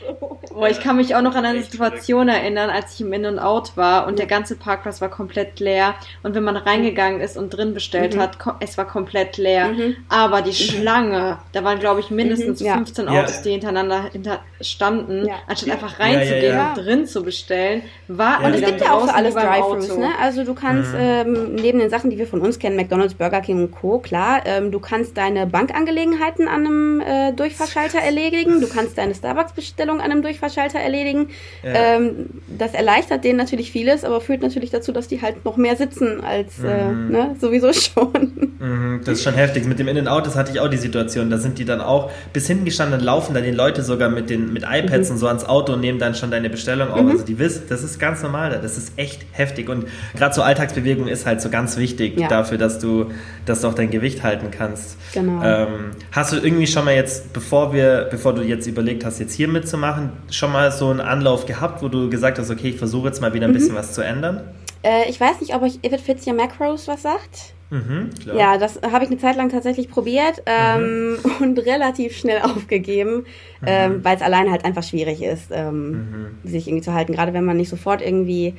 So. 0.07 0.39
Boah, 0.55 0.69
ich 0.69 0.81
kann 0.81 0.97
mich 0.97 1.15
auch 1.15 1.23
noch 1.23 1.35
an 1.35 1.45
eine 1.45 1.63
Situation 1.63 2.29
erinnern, 2.29 2.71
als 2.71 2.95
ich 2.95 3.01
im 3.01 3.13
In- 3.13 3.27
und 3.27 3.39
Out 3.39 3.77
war 3.77 4.07
und 4.07 4.13
ja. 4.13 4.19
der 4.19 4.27
ganze 4.27 4.57
Parkplatz 4.57 5.01
war 5.01 5.09
komplett 5.09 5.59
leer. 5.59 5.95
Und 6.23 6.35
wenn 6.35 6.45
man 6.45 6.57
reingegangen 6.57 7.21
ist 7.21 7.37
und 7.37 7.51
drin 7.51 7.75
bestellt 7.75 8.15
mhm. 8.15 8.21
hat, 8.21 8.39
es 8.61 8.79
war 8.79 8.87
komplett 8.87 9.39
leer. 9.39 9.69
Mhm. 9.69 9.97
Aber 10.09 10.43
die 10.43 10.53
Schlange, 10.53 11.39
da 11.53 11.65
waren, 11.65 11.81
glaube 11.81 12.01
ich, 12.01 12.11
mindestens 12.11 12.61
mhm. 12.61 12.73
15 12.73 13.07
ja. 13.07 13.23
Autos, 13.23 13.43
die 13.43 13.51
hintereinander 13.51 14.11
hinter 14.13 14.41
standen, 14.61 15.29
anstatt 15.49 15.71
einfach 15.71 15.99
reinzugehen 15.99 16.59
und 16.59 16.75
drin 16.77 17.07
zu 17.07 17.23
bestellen, 17.23 17.83
war 18.09 18.45
Und 18.45 18.55
es 18.55 18.61
gibt 18.61 18.81
ja 18.81 18.93
auch 18.93 19.07
für 19.07 19.15
alles 19.15 19.35
Drive-Thrus, 19.35 19.97
ne? 19.97 20.11
Also 20.21 20.45
du 20.45 20.55
kannst 20.55 20.93
mhm. 20.93 21.01
ähm, 21.01 21.55
neben 21.55 21.79
den 21.79 21.91
Sachen, 21.91 22.11
die 22.11 22.19
wir 22.19 22.27
von 22.27 22.41
uns 22.41 22.59
kennen, 22.59 22.77
McDonalds, 22.77 23.15
Burger 23.15 23.41
King 23.41 23.65
und 23.65 23.73
Co., 23.73 23.94
klar, 23.99 24.43
ähm, 24.45 24.71
du 24.71 24.81
kannst 24.81 25.17
deine 25.17 25.47
Bankangelegenheiten 25.47 26.49
an 26.49 26.67
einem 26.67 27.01
äh, 27.01 27.33
Durchfahrschalter 27.33 27.99
erledigen, 28.05 28.61
du 28.61 28.69
kannst 28.69 28.99
deine 28.99 29.15
Starbucks-Bestellung 29.15 30.01
an 30.01 30.11
einem 30.11 30.23
Durchfahrschalter 30.23 30.79
erledigen. 30.79 31.29
Ja. 31.63 31.97
Ähm, 31.97 32.43
das 32.59 32.75
erleichtert 32.75 33.25
denen 33.25 33.39
natürlich 33.39 33.71
vieles, 33.73 34.05
aber 34.05 34.21
führt 34.21 34.43
natürlich 34.43 34.71
dazu, 34.71 34.93
dass 34.93 35.09
die 35.09 35.23
halt 35.23 35.45
noch 35.45 35.57
mehr 35.57 35.77
sitzen 35.77 36.23
als 36.23 36.63
äh, 36.63 36.89
mhm. 36.89 37.11
ne, 37.11 37.37
sowieso 37.41 37.73
schon. 37.73 38.55
Mhm, 38.59 39.01
das 39.05 39.19
ist 39.19 39.25
schon 39.25 39.35
heftig. 39.35 39.67
Mit 39.67 39.79
dem 39.79 39.89
In-N-Out, 39.89 40.27
das 40.27 40.37
hatte 40.37 40.53
ich 40.53 40.61
auch 40.61 40.69
die 40.69 40.77
Situation, 40.77 41.31
da 41.31 41.39
sind 41.39 41.59
die 41.59 41.65
dann 41.65 41.81
auch 41.81 42.11
bis 42.33 42.47
hingestanden, 42.47 43.01
laufen 43.01 43.35
da 43.35 43.41
die 43.41 43.51
Leute 43.51 43.83
sogar 43.83 44.09
mit 44.09 44.31
den 44.31 44.53
mit 44.53 44.65
iPads 44.65 45.09
mhm. 45.09 45.15
und 45.15 45.19
so 45.19 45.27
ans 45.29 45.45
Auto 45.45 45.75
und 45.75 45.81
nehmen 45.81 45.99
dann 45.99 46.15
schon 46.15 46.31
deine 46.31 46.51
Bestellung 46.51 46.91
auf. 46.91 47.03
Mhm. 47.03 47.11
Also 47.11 47.25
die 47.25 47.39
wissen, 47.39 47.65
das 47.69 47.83
ist 47.83 47.99
ganz 47.99 48.23
normal 48.23 48.51
da, 48.51 48.59
das 48.59 48.77
ist 48.79 48.93
echt 48.97 49.27
heftig 49.33 49.69
und 49.69 49.87
gerade 50.17 50.35
so 50.35 50.43
Alltagsbewegung 50.43 51.09
ist 51.09 51.27
halt 51.27 51.41
so 51.41 51.51
ganz 51.51 51.77
wichtig 51.77 52.19
ja. 52.19 52.29
dafür, 52.29 52.59
dass 52.59 52.79
du, 52.79 53.11
dass 53.47 53.61
du 53.61 53.69
auch 53.69 53.75
dein 53.75 53.91
Gewicht 53.91 54.23
halten 54.23 54.51
kannst. 54.51 54.97
Genau. 55.13 55.43
Ähm, 55.43 55.91
hast 56.13 56.33
du 56.33 56.37
irgendwie 56.37 56.67
schon 56.67 56.85
mal 56.85 56.95
jetzt, 56.95 57.33
bevor 57.33 57.73
wir, 57.73 58.09
bevor 58.11 58.35
du 58.35 58.43
jetzt 58.43 58.67
überlegt 58.67 59.05
hast, 59.05 59.21
jetzt 59.21 59.35
hier 59.35 59.49
mitzumachen, 59.49 60.11
schon 60.31 60.53
mal 60.53 60.73
so 60.73 60.91
einen 60.91 61.01
Anlauf 61.01 61.47
gehabt, 61.47 61.83
wo 61.83 61.89
du 61.89 62.11
gesagt 62.11 62.39
hast, 62.39 62.51
okay, 62.51 62.71
ich 62.71 62.77
versuche 62.77 63.09
jetzt 63.09 63.21
mal 63.21 63.35
wieder 63.35 63.47
ein 63.47 63.51
mhm. 63.51 63.55
bisschen 63.55 63.75
was 63.75 63.93
zu 63.93 64.03
ändern? 64.03 64.43
Äh, 64.83 65.09
ich 65.09 65.21
weiß 65.21 65.41
nicht, 65.41 65.55
ob 65.55 65.63
euch 65.63 65.79
If 65.85 65.93
It 65.93 66.01
Fits 66.01 66.27
Your 66.27 66.35
Macros 66.35 66.89
was 66.89 67.03
sagt. 67.03 67.55
Mhm, 67.71 68.11
ja, 68.37 68.57
das 68.59 68.81
habe 68.83 69.05
ich 69.05 69.11
eine 69.11 69.19
Zeit 69.19 69.37
lang 69.37 69.49
tatsächlich 69.49 69.89
probiert 69.89 70.43
ähm, 70.47 71.13
mhm. 71.13 71.19
und 71.41 71.59
relativ 71.59 72.17
schnell 72.17 72.41
aufgegeben, 72.43 73.25
mhm. 73.61 73.67
ähm, 73.67 74.05
weil 74.05 74.17
es 74.17 74.23
alleine 74.23 74.51
halt 74.51 74.65
einfach 74.65 74.83
schwierig 74.83 75.23
ist, 75.23 75.47
ähm, 75.51 75.91
mhm. 75.91 76.49
sich 76.49 76.69
irgendwie 76.69 76.85
zu 76.85 76.95
halten. 76.95 77.13
Gerade 77.13 77.33
wenn 77.33 77.45
man 77.45 77.57
nicht 77.57 77.71
sofort 77.71 78.01
irgendwie 78.01 78.55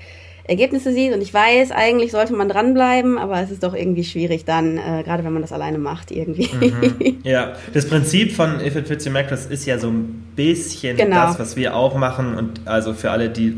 Ergebnisse 0.47 0.93
sieht. 0.93 1.13
Und 1.13 1.21
ich 1.21 1.33
weiß, 1.33 1.71
eigentlich 1.71 2.11
sollte 2.11 2.33
man 2.33 2.49
dranbleiben, 2.49 3.17
aber 3.17 3.41
es 3.41 3.51
ist 3.51 3.63
doch 3.63 3.73
irgendwie 3.73 4.03
schwierig 4.03 4.45
dann, 4.45 4.77
äh, 4.77 5.03
gerade 5.03 5.23
wenn 5.23 5.33
man 5.33 5.41
das 5.41 5.51
alleine 5.51 5.77
macht, 5.77 6.11
irgendwie. 6.11 6.49
Mhm. 6.53 7.17
Ja, 7.23 7.53
das 7.73 7.87
Prinzip 7.87 8.33
von 8.33 8.59
If 8.59 8.75
It 8.75 8.87
Fits 8.87 9.05
Your 9.05 9.13
Macros 9.13 9.47
ist 9.47 9.65
ja 9.65 9.79
so 9.79 9.89
ein 9.89 10.23
bisschen 10.35 10.95
genau. 10.95 11.15
das, 11.15 11.39
was 11.39 11.55
wir 11.55 11.75
auch 11.75 11.95
machen. 11.95 12.35
Und 12.35 12.61
also 12.65 12.93
für 12.93 13.09
alle, 13.09 13.29
die 13.29 13.55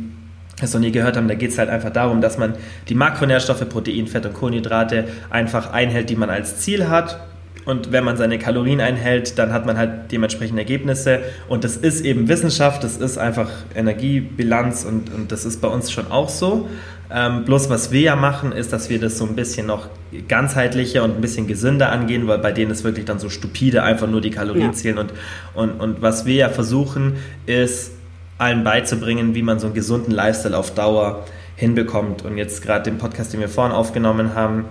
es 0.62 0.74
noch 0.74 0.80
nie 0.80 0.92
gehört 0.92 1.18
haben, 1.18 1.28
da 1.28 1.34
geht 1.34 1.52
es 1.52 1.58
halt 1.58 1.70
einfach 1.70 1.92
darum, 1.92 2.22
dass 2.22 2.38
man 2.38 2.56
die 2.88 2.96
Makronährstoffe, 2.96 3.68
Protein, 3.68 4.08
Fett 4.08 4.26
und 4.26 4.34
Kohlenhydrate 4.34 5.10
einfach 5.30 5.74
einhält, 5.74 6.10
die 6.10 6.16
man 6.16 6.30
als 6.30 6.60
Ziel 6.60 6.88
hat 6.88 7.20
und 7.68 7.92
wenn 7.92 8.06
man 8.06 8.16
seine 8.16 8.40
Kalorien 8.40 8.80
einhält, 8.80 9.38
dann 9.38 9.52
hat 9.52 9.66
man 9.66 9.78
halt 9.78 10.10
dementsprechend 10.14 10.58
Ergebnisse. 10.58 11.20
Und 11.50 11.66
das 11.66 11.76
ist 11.76 12.06
eben 12.06 12.30
Wissenschaft, 12.30 12.82
das 12.82 12.96
ist 12.96 13.18
einfach 13.18 13.50
Energiebilanz 13.76 14.86
und, 14.86 15.14
und 15.14 15.34
das 15.34 15.44
ist 15.44 15.60
bei 15.60 15.68
uns 15.68 15.92
schon 15.92 16.10
auch 16.10 16.30
so. 16.30 16.70
Ähm, 17.12 17.44
bloß 17.44 17.70
was 17.70 17.92
wir 17.92 18.00
ja 18.00 18.16
machen, 18.16 18.54
ist, 18.54 18.72
dass 18.72 18.90
wir 18.90 19.02
das 19.02 19.18
so 19.18 19.26
ein 19.26 19.36
bisschen 19.36 19.68
noch 19.68 19.90
ganzheitlicher 20.30 21.04
und 21.04 21.16
ein 21.16 21.22
bisschen 21.22 21.46
gesünder 21.46 21.92
angehen, 21.92 22.26
weil 22.28 22.38
bei 22.38 22.54
denen 22.54 22.72
ist 22.72 22.86
wirklich 22.86 23.04
dann 23.04 23.20
so 23.20 23.30
stupide 23.30 23.84
einfach 23.84 24.08
nur 24.08 24.22
die 24.22 24.32
Kalorien 24.32 24.68
ja. 24.68 24.72
zählen. 24.74 24.98
Und, 24.98 25.12
und, 25.54 25.72
und 25.72 26.02
was 26.02 26.26
wir 26.26 26.36
ja 26.36 26.50
versuchen, 26.50 27.18
ist 27.48 27.92
allen 28.38 28.64
beizubringen, 28.64 29.36
wie 29.36 29.42
man 29.42 29.60
so 29.60 29.68
einen 29.68 29.76
gesunden 29.76 30.14
Lifestyle 30.14 30.58
auf 30.58 30.74
Dauer 30.74 31.26
hinbekommt. 31.58 32.24
Und 32.24 32.38
jetzt 32.38 32.62
gerade 32.62 32.90
den 32.90 32.98
Podcast, 32.98 33.34
den 33.34 33.42
wir 33.42 33.50
vorhin 33.50 33.76
aufgenommen 33.76 34.36
haben, 34.36 34.64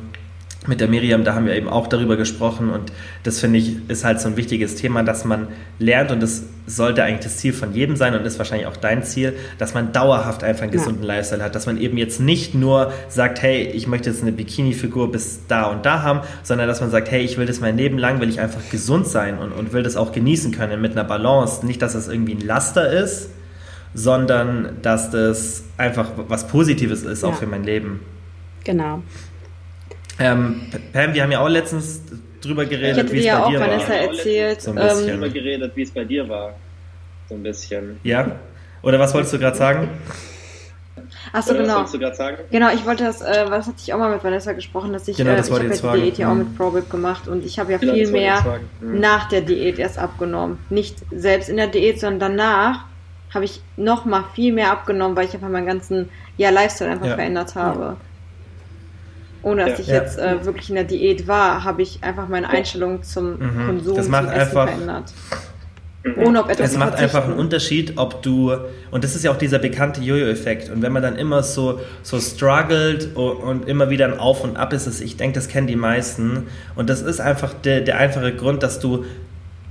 mit 0.68 0.80
der 0.80 0.88
Miriam, 0.88 1.24
da 1.24 1.34
haben 1.34 1.46
wir 1.46 1.54
eben 1.54 1.68
auch 1.68 1.86
darüber 1.86 2.16
gesprochen 2.16 2.70
und 2.70 2.92
das 3.22 3.40
finde 3.40 3.58
ich 3.58 3.76
ist 3.88 4.04
halt 4.04 4.20
so 4.20 4.28
ein 4.28 4.36
wichtiges 4.36 4.76
Thema, 4.76 5.02
dass 5.02 5.24
man 5.24 5.48
lernt 5.78 6.10
und 6.10 6.22
das 6.22 6.44
sollte 6.66 7.04
eigentlich 7.04 7.24
das 7.24 7.38
Ziel 7.38 7.52
von 7.52 7.72
jedem 7.72 7.96
sein 7.96 8.14
und 8.14 8.24
ist 8.26 8.38
wahrscheinlich 8.38 8.66
auch 8.66 8.76
dein 8.76 9.04
Ziel, 9.04 9.34
dass 9.58 9.74
man 9.74 9.92
dauerhaft 9.92 10.42
einfach 10.42 10.62
einen 10.62 10.72
gesunden 10.72 11.02
ja. 11.02 11.14
Lifestyle 11.14 11.42
hat, 11.42 11.54
dass 11.54 11.66
man 11.66 11.78
eben 11.78 11.96
jetzt 11.96 12.20
nicht 12.20 12.54
nur 12.54 12.92
sagt, 13.08 13.42
hey, 13.42 13.62
ich 13.62 13.86
möchte 13.86 14.10
jetzt 14.10 14.22
eine 14.22 14.32
Bikini-Figur 14.32 15.12
bis 15.12 15.40
da 15.48 15.64
und 15.64 15.86
da 15.86 16.02
haben, 16.02 16.20
sondern 16.42 16.66
dass 16.66 16.80
man 16.80 16.90
sagt, 16.90 17.10
hey, 17.10 17.22
ich 17.22 17.38
will 17.38 17.46
das 17.46 17.60
mein 17.60 17.76
Leben 17.76 17.98
lang, 17.98 18.20
will 18.20 18.28
ich 18.28 18.40
einfach 18.40 18.60
gesund 18.70 19.06
sein 19.06 19.38
und, 19.38 19.52
und 19.52 19.72
will 19.72 19.82
das 19.82 19.96
auch 19.96 20.12
genießen 20.12 20.52
können 20.52 20.80
mit 20.80 20.92
einer 20.92 21.04
Balance, 21.04 21.64
nicht, 21.64 21.82
dass 21.82 21.92
das 21.92 22.08
irgendwie 22.08 22.34
ein 22.34 22.40
Laster 22.40 22.90
ist, 22.90 23.30
sondern 23.94 24.76
dass 24.82 25.10
das 25.10 25.64
einfach 25.78 26.10
was 26.28 26.48
Positives 26.48 27.02
ist, 27.02 27.22
ja. 27.22 27.28
auch 27.28 27.34
für 27.34 27.46
mein 27.46 27.64
Leben. 27.64 28.00
Genau. 28.64 29.02
Ähm, 30.18 30.62
Pam, 30.92 31.14
wir 31.14 31.22
haben 31.22 31.32
ja 31.32 31.40
auch 31.40 31.48
letztens 31.48 32.02
drüber 32.40 32.64
geredet, 32.64 33.12
wie 33.12 33.18
es 33.18 33.24
ja 33.24 33.44
bei 33.44 33.50
dir 33.50 33.60
Vanessa 33.60 33.88
war. 33.88 33.96
erzählt, 33.96 34.62
so 34.62 34.70
ein 34.70 34.76
bisschen. 34.76 35.08
Ähm, 35.08 35.20
drüber 35.20 35.28
geredet, 35.28 35.72
wie 35.74 35.82
es 35.82 35.90
bei 35.90 36.04
dir 36.04 36.28
war. 36.28 36.54
So 37.28 37.34
ein 37.34 37.42
bisschen. 37.42 38.00
Ja? 38.02 38.36
Oder 38.82 38.98
was 38.98 39.12
wolltest 39.14 39.34
du 39.34 39.38
gerade 39.38 39.56
sagen? 39.56 39.88
Achso, 41.32 41.52
genau. 41.52 41.66
Was 41.66 41.74
wolltest 41.74 41.94
du 41.94 41.98
gerade 41.98 42.16
sagen? 42.16 42.36
Genau, 42.50 42.72
ich 42.72 42.86
wollte 42.86 43.04
das, 43.04 43.20
äh, 43.20 43.46
was 43.48 43.66
hatte 43.66 43.78
ich 43.78 43.92
auch 43.92 43.98
mal 43.98 44.10
mit 44.10 44.22
Vanessa 44.22 44.52
gesprochen, 44.52 44.92
dass 44.92 45.08
ich, 45.08 45.16
genau, 45.16 45.32
äh, 45.32 45.36
das 45.36 45.48
ich 45.48 45.54
habe 45.54 45.66
ja 45.66 45.92
die 45.94 46.00
Diät 46.00 46.18
ja 46.18 46.30
auch 46.30 46.34
mit 46.34 46.56
ProBip 46.56 46.88
gemacht 46.88 47.28
und 47.28 47.44
ich 47.44 47.58
habe 47.58 47.72
ja 47.72 47.78
genau, 47.78 47.94
viel 47.94 48.10
mehr 48.10 48.60
mhm. 48.80 49.00
nach 49.00 49.28
der 49.28 49.40
Diät 49.42 49.78
erst 49.78 49.98
abgenommen. 49.98 50.58
Nicht 50.70 50.98
selbst 51.10 51.48
in 51.48 51.56
der 51.56 51.66
Diät, 51.66 52.00
sondern 52.00 52.34
danach 52.34 52.84
habe 53.34 53.44
ich 53.44 53.60
noch 53.76 54.04
mal 54.04 54.24
viel 54.34 54.52
mehr 54.52 54.70
abgenommen, 54.70 55.16
weil 55.16 55.26
ich 55.26 55.34
einfach 55.34 55.48
meinen 55.48 55.66
ganzen 55.66 56.08
ja, 56.36 56.50
Lifestyle 56.50 56.90
einfach 56.90 57.06
ja. 57.06 57.14
verändert 57.14 57.54
habe. 57.54 57.82
Ja 57.82 57.96
ohne 59.46 59.64
dass 59.64 59.78
ja, 59.78 59.78
ich 59.78 59.86
ja. 59.86 59.94
jetzt 59.94 60.18
äh, 60.18 60.44
wirklich 60.44 60.68
in 60.70 60.74
der 60.74 60.84
Diät 60.84 61.28
war, 61.28 61.62
habe 61.62 61.80
ich 61.80 62.02
einfach 62.02 62.26
meine 62.26 62.50
Einstellung 62.50 63.04
zum 63.04 63.38
mhm. 63.38 63.66
Konsum 63.66 63.96
das 63.96 64.08
macht 64.08 64.28
einfach, 64.28 64.68
verändert. 64.68 65.12
Ohne 66.16 66.40
ob 66.40 66.50
etwas 66.50 66.72
es 66.72 66.76
macht 66.76 66.94
einfach 66.96 67.24
einen 67.24 67.34
Unterschied, 67.34 67.92
ob 67.96 68.22
du, 68.22 68.54
und 68.90 69.04
das 69.04 69.14
ist 69.14 69.24
ja 69.24 69.30
auch 69.30 69.38
dieser 69.38 69.60
bekannte 69.60 70.00
Jojo-Effekt, 70.00 70.70
und 70.70 70.82
wenn 70.82 70.92
man 70.92 71.02
dann 71.02 71.16
immer 71.16 71.44
so, 71.44 71.80
so 72.02 72.18
struggelt 72.18 73.14
und, 73.14 73.36
und 73.36 73.68
immer 73.68 73.88
wieder 73.88 74.06
ein 74.06 74.18
Auf 74.18 74.42
und 74.42 74.56
Ab 74.56 74.72
ist, 74.72 74.86
es, 74.86 75.00
ich 75.00 75.16
denke, 75.16 75.34
das 75.36 75.46
kennen 75.46 75.68
die 75.68 75.76
meisten, 75.76 76.48
und 76.74 76.90
das 76.90 77.02
ist 77.02 77.20
einfach 77.20 77.54
der, 77.54 77.82
der 77.82 77.98
einfache 77.98 78.34
Grund, 78.34 78.64
dass 78.64 78.80
du 78.80 79.04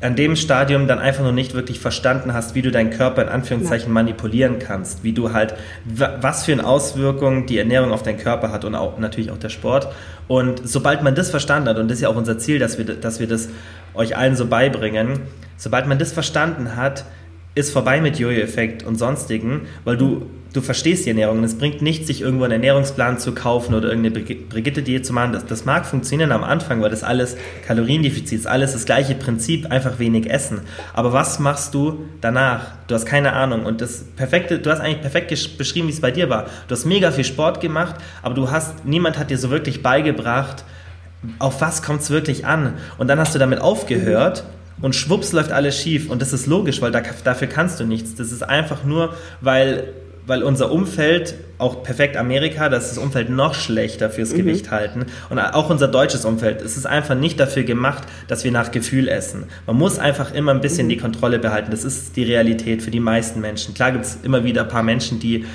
an 0.01 0.15
dem 0.15 0.35
Stadium 0.35 0.87
dann 0.87 0.99
einfach 0.99 1.23
noch 1.23 1.31
nicht 1.31 1.53
wirklich 1.53 1.79
verstanden 1.79 2.33
hast, 2.33 2.53
wie 2.53 2.61
du 2.61 2.69
deinen 2.69 2.89
Körper 2.89 3.23
in 3.23 3.29
Anführungszeichen 3.29 3.91
manipulieren 3.91 4.59
kannst, 4.59 5.03
wie 5.03 5.13
du 5.13 5.31
halt, 5.31 5.55
was 5.85 6.45
für 6.45 6.51
eine 6.51 6.65
Auswirkung 6.65 7.45
die 7.45 7.57
Ernährung 7.57 7.91
auf 7.91 8.03
deinen 8.03 8.17
Körper 8.17 8.51
hat 8.51 8.65
und 8.65 8.75
auch 8.75 8.99
natürlich 8.99 9.31
auch 9.31 9.37
der 9.37 9.49
Sport. 9.49 9.87
Und 10.27 10.67
sobald 10.67 11.01
man 11.01 11.15
das 11.15 11.29
verstanden 11.29 11.69
hat, 11.69 11.77
und 11.77 11.87
das 11.89 11.97
ist 11.97 12.01
ja 12.01 12.09
auch 12.09 12.15
unser 12.15 12.37
Ziel, 12.37 12.59
dass 12.59 12.77
wir, 12.77 12.85
dass 12.85 13.19
wir 13.19 13.27
das 13.27 13.49
euch 13.93 14.17
allen 14.17 14.35
so 14.35 14.47
beibringen, 14.47 15.21
sobald 15.55 15.87
man 15.87 15.97
das 15.97 16.11
verstanden 16.11 16.75
hat, 16.75 17.05
ist 17.55 17.71
vorbei 17.71 18.01
mit 18.01 18.19
Jojo-Effekt 18.19 18.83
und 18.83 18.97
sonstigen, 18.97 19.61
weil 19.83 19.97
du 19.97 20.29
du 20.55 20.61
verstehst 20.61 21.05
die 21.05 21.09
Ernährung 21.09 21.39
und 21.39 21.43
es 21.43 21.57
bringt 21.57 21.81
nichts, 21.81 22.07
sich 22.07 22.21
irgendwo 22.21 22.45
einen 22.45 22.53
Ernährungsplan 22.53 23.19
zu 23.19 23.33
kaufen 23.33 23.75
oder 23.75 23.89
irgendeine 23.89 24.25
Brigitte-Diät 24.35 25.05
zu 25.05 25.11
machen. 25.11 25.33
Das, 25.33 25.45
das 25.45 25.65
mag 25.65 25.85
funktionieren 25.85 26.31
am 26.31 26.43
Anfang, 26.43 26.81
weil 26.81 26.89
das 26.89 27.03
alles 27.03 27.35
Kaloriendefizit 27.67 28.39
ist, 28.39 28.47
alles 28.47 28.71
das 28.71 28.85
gleiche 28.85 29.15
Prinzip, 29.15 29.69
einfach 29.69 29.99
wenig 29.99 30.29
essen. 30.29 30.61
Aber 30.93 31.11
was 31.11 31.39
machst 31.39 31.73
du 31.73 32.05
danach? 32.21 32.71
Du 32.87 32.95
hast 32.95 33.05
keine 33.05 33.33
Ahnung 33.33 33.65
und 33.65 33.81
das 33.81 34.05
perfekte, 34.15 34.59
du 34.59 34.71
hast 34.71 34.79
eigentlich 34.79 35.01
perfekt 35.01 35.57
beschrieben, 35.57 35.87
wie 35.87 35.91
es 35.91 35.99
bei 36.01 36.11
dir 36.11 36.29
war. 36.29 36.45
Du 36.67 36.75
hast 36.75 36.85
mega 36.85 37.11
viel 37.11 37.25
Sport 37.25 37.59
gemacht, 37.59 37.95
aber 38.21 38.33
du 38.33 38.49
hast, 38.49 38.85
niemand 38.85 39.19
hat 39.19 39.31
dir 39.31 39.37
so 39.37 39.49
wirklich 39.49 39.83
beigebracht, 39.83 40.63
auf 41.39 41.59
was 41.59 41.81
kommt 41.81 42.01
es 42.01 42.11
wirklich 42.11 42.45
an? 42.45 42.75
Und 42.97 43.07
dann 43.07 43.19
hast 43.19 43.35
du 43.35 43.39
damit 43.39 43.59
aufgehört 43.59 44.45
und 44.81 44.95
schwupps 44.95 45.31
läuft 45.31 45.51
alles 45.51 45.79
schief. 45.79 46.09
Und 46.09 46.21
das 46.21 46.33
ist 46.33 46.47
logisch, 46.47 46.81
weil 46.81 46.91
da, 46.91 47.01
dafür 47.23 47.47
kannst 47.47 47.79
du 47.79 47.85
nichts. 47.85 48.15
Das 48.15 48.31
ist 48.31 48.43
einfach 48.43 48.83
nur, 48.83 49.13
weil 49.41 49.93
weil 50.27 50.43
unser 50.43 50.71
Umfeld, 50.71 51.35
auch 51.57 51.83
perfekt 51.83 52.17
Amerika, 52.17 52.69
das 52.69 52.85
ist 52.85 52.97
das 52.97 53.03
Umfeld 53.03 53.29
noch 53.29 53.53
schlechter 53.53 54.09
fürs 54.09 54.33
mhm. 54.33 54.37
Gewicht 54.37 54.71
halten. 54.71 55.05
Und 55.29 55.39
auch 55.39 55.69
unser 55.69 55.87
deutsches 55.87 56.25
Umfeld, 56.25 56.61
es 56.61 56.77
ist 56.77 56.85
einfach 56.85 57.15
nicht 57.15 57.39
dafür 57.39 57.63
gemacht, 57.63 58.03
dass 58.27 58.43
wir 58.43 58.51
nach 58.51 58.71
Gefühl 58.71 59.07
essen. 59.07 59.45
Man 59.67 59.77
muss 59.77 59.99
einfach 59.99 60.33
immer 60.33 60.51
ein 60.51 60.61
bisschen 60.61 60.87
mhm. 60.87 60.89
die 60.89 60.97
Kontrolle 60.97 61.39
behalten. 61.39 61.71
Das 61.71 61.83
ist 61.83 62.15
die 62.15 62.23
Realität 62.23 62.81
für 62.81 62.91
die 62.91 62.99
meisten 62.99 63.39
Menschen. 63.39 63.73
Klar 63.73 63.91
gibt 63.91 64.05
es 64.05 64.17
immer 64.23 64.43
wieder 64.43 64.63
ein 64.63 64.69
paar 64.69 64.83
Menschen, 64.83 65.19
die 65.19 65.45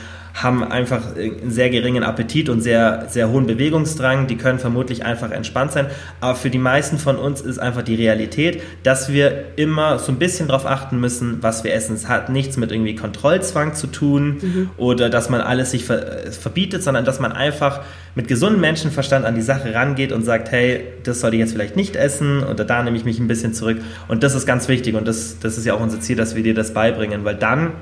haben 0.43 0.65
einfach 0.65 1.17
einen 1.17 1.51
sehr 1.51 1.71
geringen 1.71 2.03
Appetit 2.03 2.49
und 2.49 2.61
sehr, 2.61 3.07
sehr 3.09 3.31
hohen 3.31 3.47
Bewegungsdrang. 3.47 4.27
Die 4.27 4.37
können 4.37 4.59
vermutlich 4.59 5.05
einfach 5.05 5.31
entspannt 5.31 5.73
sein. 5.73 5.87
Aber 6.21 6.35
für 6.35 6.51
die 6.51 6.59
meisten 6.59 6.99
von 6.99 7.17
uns 7.17 7.41
ist 7.41 7.59
einfach 7.59 7.83
die 7.83 7.95
Realität, 7.95 8.63
dass 8.83 9.13
wir 9.13 9.45
immer 9.57 9.99
so 9.99 10.13
ein 10.13 10.19
bisschen 10.19 10.49
darauf 10.49 10.67
achten 10.67 10.99
müssen, 11.01 11.39
was 11.43 11.65
wir 11.65 11.75
essen. 11.75 11.95
Es 11.95 12.09
hat 12.09 12.29
nichts 12.29 12.57
mit 12.57 12.73
irgendwie 12.73 12.95
Kontrollzwang 12.95 13.75
zu 13.75 13.87
tun 13.87 14.39
mhm. 14.41 14.71
oder 14.77 15.11
dass 15.11 15.31
man 15.31 15.41
alles 15.41 15.73
sich 15.73 15.85
verbietet, 15.85 16.83
sondern 16.83 17.05
dass 17.05 17.21
man 17.21 17.33
einfach 17.33 17.81
mit 18.15 18.29
gesundem 18.29 18.61
Menschenverstand 18.61 19.25
an 19.25 19.35
die 19.35 19.43
Sache 19.43 19.75
rangeht 19.75 20.13
und 20.13 20.25
sagt, 20.25 20.51
hey, 20.51 20.85
das 21.05 21.21
sollte 21.21 21.37
ich 21.37 21.41
jetzt 21.41 21.53
vielleicht 21.53 21.77
nicht 21.77 21.97
essen 21.97 22.43
oder 22.43 22.65
da 22.65 22.83
nehme 22.83 22.97
ich 22.97 23.05
mich 23.05 23.19
ein 23.19 23.29
bisschen 23.29 23.55
zurück. 23.55 23.79
Und 24.09 24.23
das 24.23 24.35
ist 24.35 24.47
ganz 24.47 24.69
wichtig 24.69 24.95
und 24.95 25.07
das, 25.07 25.39
das 25.39 25.59
ist 25.59 25.67
ja 25.67 25.75
auch 25.75 25.81
unser 25.81 26.01
Ziel, 26.01 26.17
dass 26.17 26.35
wir 26.35 26.43
dir 26.43 26.55
das 26.55 26.75
beibringen, 26.75 27.25
weil 27.25 27.37
dann 27.37 27.73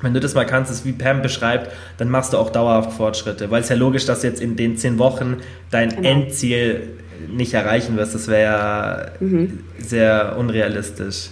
wenn 0.00 0.14
du 0.14 0.20
das 0.20 0.34
mal 0.34 0.44
kannst, 0.44 0.70
ist 0.70 0.84
wie 0.84 0.92
Pam 0.92 1.22
beschreibt, 1.22 1.72
dann 1.96 2.08
machst 2.08 2.32
du 2.32 2.38
auch 2.38 2.50
dauerhaft 2.50 2.92
Fortschritte. 2.92 3.50
Weil 3.50 3.62
es 3.62 3.68
ja 3.68 3.76
logisch, 3.76 4.06
dass 4.06 4.20
du 4.20 4.28
jetzt 4.28 4.40
in 4.40 4.56
den 4.56 4.76
zehn 4.76 4.98
Wochen 4.98 5.38
dein 5.70 5.90
genau. 5.90 6.08
Endziel 6.08 6.90
nicht 7.28 7.54
erreichen 7.54 7.96
wirst. 7.96 8.14
Das 8.14 8.28
wäre 8.28 8.42
ja 8.42 9.06
mhm. 9.20 9.60
sehr 9.78 10.36
unrealistisch. 10.38 11.30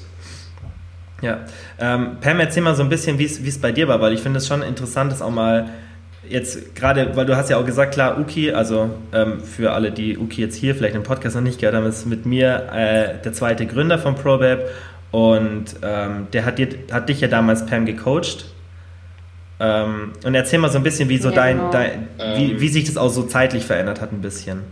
Ja. 1.22 1.40
Ähm, 1.78 2.18
Pam, 2.20 2.40
erzähl 2.40 2.62
mal 2.62 2.74
so 2.74 2.82
ein 2.82 2.88
bisschen, 2.88 3.18
wie 3.18 3.24
es 3.24 3.60
bei 3.60 3.72
dir 3.72 3.88
war, 3.88 4.00
weil 4.00 4.12
ich 4.12 4.20
finde 4.20 4.38
es 4.38 4.46
schon 4.46 4.62
interessant, 4.62 5.12
das 5.12 5.22
auch 5.22 5.30
mal 5.30 5.70
jetzt 6.28 6.74
gerade, 6.74 7.14
weil 7.14 7.24
du 7.26 7.36
hast 7.36 7.50
ja 7.50 7.56
auch 7.56 7.64
gesagt, 7.64 7.94
klar, 7.94 8.18
Uki, 8.18 8.52
also 8.52 8.90
ähm, 9.12 9.40
für 9.40 9.72
alle, 9.72 9.92
die 9.92 10.18
Uki 10.18 10.40
jetzt 10.40 10.56
hier 10.56 10.74
vielleicht 10.74 10.96
im 10.96 11.04
Podcast 11.04 11.36
noch 11.36 11.42
nicht 11.42 11.60
gehört 11.60 11.76
haben, 11.76 11.86
ist 11.86 12.06
mit 12.06 12.26
mir 12.26 12.68
äh, 12.72 13.22
der 13.22 13.32
zweite 13.32 13.66
Gründer 13.66 13.98
von 13.98 14.16
ProBab 14.16 14.60
und 15.12 15.76
ähm, 15.82 16.26
der 16.32 16.44
hat, 16.44 16.58
dir, 16.58 16.68
hat 16.90 17.08
dich 17.08 17.20
ja 17.20 17.28
damals 17.28 17.64
Pam 17.66 17.86
gecoacht. 17.86 18.46
Ähm, 19.58 20.12
und 20.24 20.34
erzähl 20.34 20.58
mal 20.58 20.70
so 20.70 20.78
ein 20.78 20.84
bisschen, 20.84 21.08
wie 21.08 21.18
so 21.18 21.30
ja, 21.30 21.34
dein, 21.34 21.56
genau. 21.56 21.70
dein 21.70 22.08
wie, 22.18 22.52
ähm. 22.52 22.60
wie 22.60 22.68
sich 22.68 22.84
das 22.84 22.96
auch 22.96 23.08
so 23.08 23.22
zeitlich 23.22 23.64
verändert 23.64 24.00
hat, 24.00 24.12
ein 24.12 24.20
bisschen. 24.20 24.62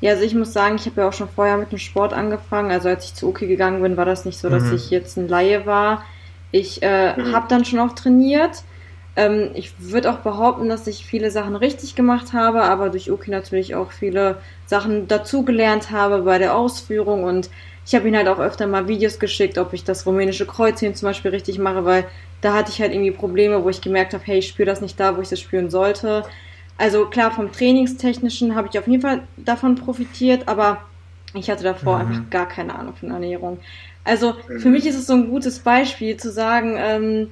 Ja, 0.00 0.12
also 0.12 0.24
ich 0.24 0.34
muss 0.34 0.52
sagen, 0.52 0.76
ich 0.76 0.86
habe 0.86 1.00
ja 1.00 1.08
auch 1.08 1.12
schon 1.12 1.28
vorher 1.28 1.56
mit 1.56 1.72
dem 1.72 1.78
Sport 1.78 2.12
angefangen. 2.12 2.70
Also 2.70 2.88
als 2.88 3.06
ich 3.06 3.14
zu 3.14 3.28
Uki 3.28 3.46
gegangen 3.46 3.82
bin, 3.82 3.96
war 3.96 4.04
das 4.04 4.24
nicht 4.24 4.38
so, 4.38 4.48
dass 4.50 4.64
mhm. 4.64 4.76
ich 4.76 4.90
jetzt 4.90 5.16
ein 5.16 5.28
Laie 5.28 5.66
war. 5.66 6.04
Ich 6.52 6.82
äh, 6.82 7.16
mhm. 7.16 7.34
habe 7.34 7.46
dann 7.48 7.64
schon 7.64 7.78
auch 7.78 7.94
trainiert. 7.94 8.62
Ähm, 9.16 9.50
ich 9.54 9.72
würde 9.78 10.10
auch 10.10 10.18
behaupten, 10.18 10.68
dass 10.68 10.86
ich 10.86 11.06
viele 11.06 11.30
Sachen 11.30 11.56
richtig 11.56 11.94
gemacht 11.94 12.34
habe, 12.34 12.62
aber 12.62 12.90
durch 12.90 13.10
Uki 13.10 13.30
natürlich 13.30 13.74
auch 13.74 13.90
viele 13.90 14.36
Sachen 14.66 15.08
dazugelernt 15.08 15.90
habe 15.90 16.22
bei 16.22 16.38
der 16.38 16.54
Ausführung 16.54 17.24
und 17.24 17.48
ich 17.86 17.94
habe 17.94 18.08
ihn 18.08 18.16
halt 18.16 18.26
auch 18.26 18.40
öfter 18.40 18.66
mal 18.66 18.88
Videos 18.88 19.20
geschickt, 19.20 19.58
ob 19.58 19.72
ich 19.72 19.84
das 19.84 20.06
rumänische 20.06 20.44
Kreuzheben 20.44 20.96
zum 20.96 21.06
Beispiel 21.06 21.30
richtig 21.30 21.58
mache, 21.58 21.84
weil 21.84 22.04
da 22.40 22.52
hatte 22.52 22.70
ich 22.72 22.80
halt 22.80 22.92
irgendwie 22.92 23.12
Probleme, 23.12 23.62
wo 23.62 23.68
ich 23.68 23.80
gemerkt 23.80 24.12
habe, 24.12 24.24
hey, 24.26 24.38
ich 24.38 24.48
spüre 24.48 24.66
das 24.66 24.80
nicht 24.80 24.98
da, 24.98 25.16
wo 25.16 25.22
ich 25.22 25.28
das 25.28 25.40
spüren 25.40 25.70
sollte. 25.70 26.24
Also 26.78 27.06
klar, 27.06 27.30
vom 27.30 27.52
Trainingstechnischen 27.52 28.56
habe 28.56 28.68
ich 28.70 28.78
auf 28.78 28.88
jeden 28.88 29.02
Fall 29.02 29.22
davon 29.36 29.76
profitiert, 29.76 30.48
aber 30.48 30.82
ich 31.32 31.48
hatte 31.48 31.62
davor 31.62 31.98
mhm. 31.98 32.08
einfach 32.08 32.30
gar 32.30 32.48
keine 32.48 32.76
Ahnung 32.76 32.94
von 32.94 33.10
Ernährung. 33.10 33.58
Also 34.02 34.34
für 34.58 34.68
mich 34.68 34.84
ist 34.86 34.96
es 34.96 35.06
so 35.06 35.14
ein 35.14 35.30
gutes 35.30 35.60
Beispiel 35.60 36.16
zu 36.16 36.30
sagen, 36.30 36.76
ähm, 36.78 37.30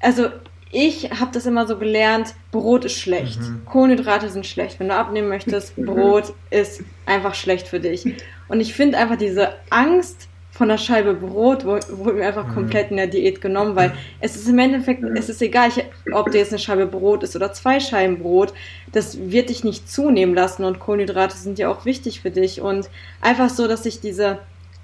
also 0.00 0.28
ich 0.70 1.10
habe 1.10 1.30
das 1.32 1.46
immer 1.46 1.66
so 1.66 1.78
gelernt, 1.78 2.34
Brot 2.50 2.84
ist 2.84 2.98
schlecht. 2.98 3.40
Mhm. 3.40 3.64
Kohlenhydrate 3.64 4.28
sind 4.28 4.46
schlecht. 4.46 4.80
Wenn 4.80 4.88
du 4.88 4.94
abnehmen 4.94 5.28
möchtest, 5.28 5.78
mhm. 5.78 5.86
Brot 5.86 6.34
ist 6.50 6.82
einfach 7.06 7.34
schlecht 7.34 7.68
für 7.68 7.80
dich. 7.80 8.04
Und 8.48 8.60
ich 8.60 8.74
finde 8.74 8.98
einfach 8.98 9.16
diese 9.16 9.54
Angst 9.70 10.28
von 10.54 10.68
der 10.68 10.78
Scheibe 10.78 11.14
Brot 11.14 11.64
wurde 11.64 12.12
mir 12.12 12.26
einfach 12.28 12.46
mhm. 12.46 12.54
komplett 12.54 12.92
in 12.92 12.96
der 12.96 13.08
Diät 13.08 13.40
genommen, 13.40 13.74
weil 13.74 13.92
es 14.20 14.36
ist 14.36 14.48
im 14.48 14.58
Endeffekt, 14.60 15.02
es 15.02 15.28
ist 15.28 15.42
egal, 15.42 15.70
ob 16.12 16.30
dir 16.30 16.38
jetzt 16.38 16.52
eine 16.52 16.60
Scheibe 16.60 16.86
Brot 16.86 17.24
ist 17.24 17.34
oder 17.34 17.52
zwei 17.52 17.80
Scheiben 17.80 18.20
Brot, 18.20 18.52
das 18.92 19.18
wird 19.18 19.48
dich 19.48 19.64
nicht 19.64 19.90
zunehmen 19.90 20.34
lassen 20.34 20.62
und 20.62 20.78
Kohlenhydrate 20.78 21.36
sind 21.36 21.58
ja 21.58 21.68
auch 21.68 21.84
wichtig 21.84 22.20
für 22.20 22.30
dich 22.30 22.60
und 22.60 22.88
einfach 23.20 23.50
so, 23.50 23.66
dass 23.66 23.84
ich 23.84 24.00
diese 24.00 24.38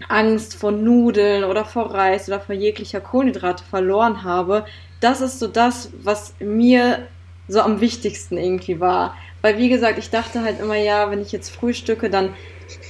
Angst 0.08 0.56
vor 0.56 0.72
Nudeln 0.72 1.44
oder 1.44 1.64
vor 1.64 1.94
Reis 1.94 2.26
oder 2.26 2.40
vor 2.40 2.54
jeglicher 2.54 3.00
Kohlenhydrate 3.00 3.62
verloren 3.62 4.25
habe, 4.25 4.64
das 5.00 5.21
ist 5.21 5.38
so 5.38 5.47
das, 5.47 5.90
was 6.02 6.35
mir 6.38 7.07
so 7.49 7.61
am 7.61 7.80
wichtigsten 7.80 8.37
irgendwie 8.37 8.80
war. 8.80 9.16
Weil 9.42 9.59
wie 9.59 9.69
gesagt, 9.69 9.99
ich 9.99 10.11
dachte 10.11 10.42
halt 10.42 10.61
immer, 10.61 10.76
ja, 10.76 11.11
wenn 11.11 11.21
ich 11.21 11.33
jetzt 11.33 11.50
frühstücke, 11.50 12.11
dann 12.11 12.35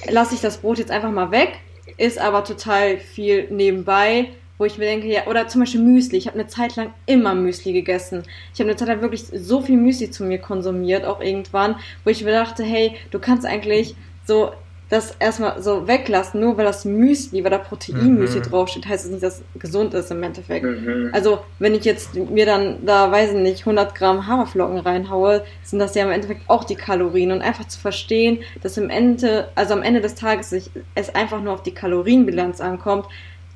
lasse 0.09 0.35
ich 0.35 0.41
das 0.41 0.59
Brot 0.59 0.79
jetzt 0.79 0.91
einfach 0.91 1.11
mal 1.11 1.31
weg, 1.31 1.61
ist 1.97 2.19
aber 2.19 2.45
total 2.45 2.99
viel 2.99 3.49
nebenbei, 3.51 4.31
wo 4.59 4.65
ich 4.65 4.77
mir 4.77 4.85
denke, 4.85 5.07
ja, 5.07 5.27
oder 5.27 5.49
zum 5.49 5.63
Beispiel 5.63 5.81
Müsli. 5.81 6.19
Ich 6.19 6.27
habe 6.27 6.39
eine 6.39 6.49
Zeit 6.49 6.77
lang 6.77 6.93
immer 7.07 7.35
Müsli 7.35 7.73
gegessen. 7.73 8.25
Ich 8.53 8.61
habe 8.61 8.69
eine 8.69 8.77
Zeit 8.77 8.89
lang 8.89 9.01
wirklich 9.01 9.25
so 9.33 9.63
viel 9.63 9.77
Müsli 9.77 10.11
zu 10.11 10.25
mir 10.25 10.39
konsumiert, 10.39 11.05
auch 11.05 11.21
irgendwann, 11.21 11.77
wo 12.05 12.11
ich 12.11 12.25
mir 12.25 12.33
dachte, 12.33 12.63
hey, 12.63 12.97
du 13.11 13.19
kannst 13.19 13.47
eigentlich 13.47 13.95
so 14.27 14.53
das 14.91 15.15
erstmal 15.21 15.63
so 15.63 15.87
weglassen, 15.87 16.41
nur 16.41 16.57
weil 16.59 16.65
das 16.65 16.85
Müsli, 16.85 17.45
weil 17.45 17.53
da 17.53 17.59
Proteinmüsli 17.59 18.41
mhm. 18.41 18.43
draufsteht, 18.43 18.87
heißt 18.87 19.05
es 19.05 19.11
nicht, 19.13 19.23
dass 19.23 19.39
es 19.39 19.61
gesund 19.61 19.95
ist 19.95 20.11
im 20.11 20.23
Endeffekt. 20.23 20.65
Mhm. 20.67 21.11
Also, 21.13 21.39
wenn 21.61 21.77
ich 21.77 21.85
jetzt 21.85 22.17
mir 22.17 22.45
dann 22.45 22.85
da, 22.85 23.11
weiß 23.11 23.31
ich 23.31 23.37
nicht, 23.37 23.61
100 23.61 23.95
Gramm 23.95 24.27
Haferflocken 24.27 24.79
reinhaue, 24.79 25.45
sind 25.63 25.79
das 25.79 25.95
ja 25.95 26.05
im 26.05 26.11
Endeffekt 26.11 26.43
auch 26.49 26.65
die 26.65 26.75
Kalorien 26.75 27.31
und 27.31 27.41
einfach 27.41 27.69
zu 27.69 27.79
verstehen, 27.79 28.41
dass 28.63 28.77
im 28.77 28.91
Ende, 28.91 29.49
also 29.55 29.75
am 29.75 29.83
Ende 29.83 30.01
des 30.01 30.17
Tages 30.17 30.51
sich, 30.51 30.71
es 30.97 31.15
einfach 31.15 31.41
nur 31.41 31.55
auf 31.55 31.63
die 31.63 31.73
Kalorienbilanz 31.73 32.61
ankommt, 32.61 33.07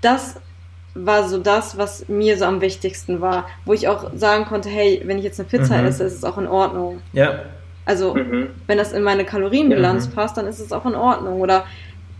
das 0.03 0.37
war 0.95 1.29
so 1.29 1.39
das, 1.39 1.77
was 1.77 2.09
mir 2.09 2.39
so 2.39 2.45
am 2.45 2.61
wichtigsten 2.61 3.21
war, 3.21 3.49
wo 3.65 3.73
ich 3.73 3.89
auch 3.89 4.13
sagen 4.15 4.45
konnte, 4.45 4.69
hey, 4.69 5.03
wenn 5.05 5.19
ich 5.19 5.25
jetzt 5.25 5.41
eine 5.41 5.49
Pizza 5.49 5.79
mhm. 5.79 5.87
esse, 5.89 6.05
ist 6.05 6.15
es 6.15 6.23
auch 6.23 6.39
in 6.39 6.47
Ordnung. 6.47 7.03
Ja, 7.13 7.41
also, 7.87 8.15
mhm. 8.15 8.49
wenn 8.67 8.79
das 8.79 8.93
in 8.93 9.03
meine 9.03 9.25
Kalorienbilanz 9.25 10.09
mhm. 10.09 10.13
passt, 10.13 10.37
dann 10.37 10.47
ist 10.47 10.61
es 10.61 10.73
auch 10.73 10.87
in 10.87 10.95
Ordnung. 10.95 11.41
Oder 11.41 11.65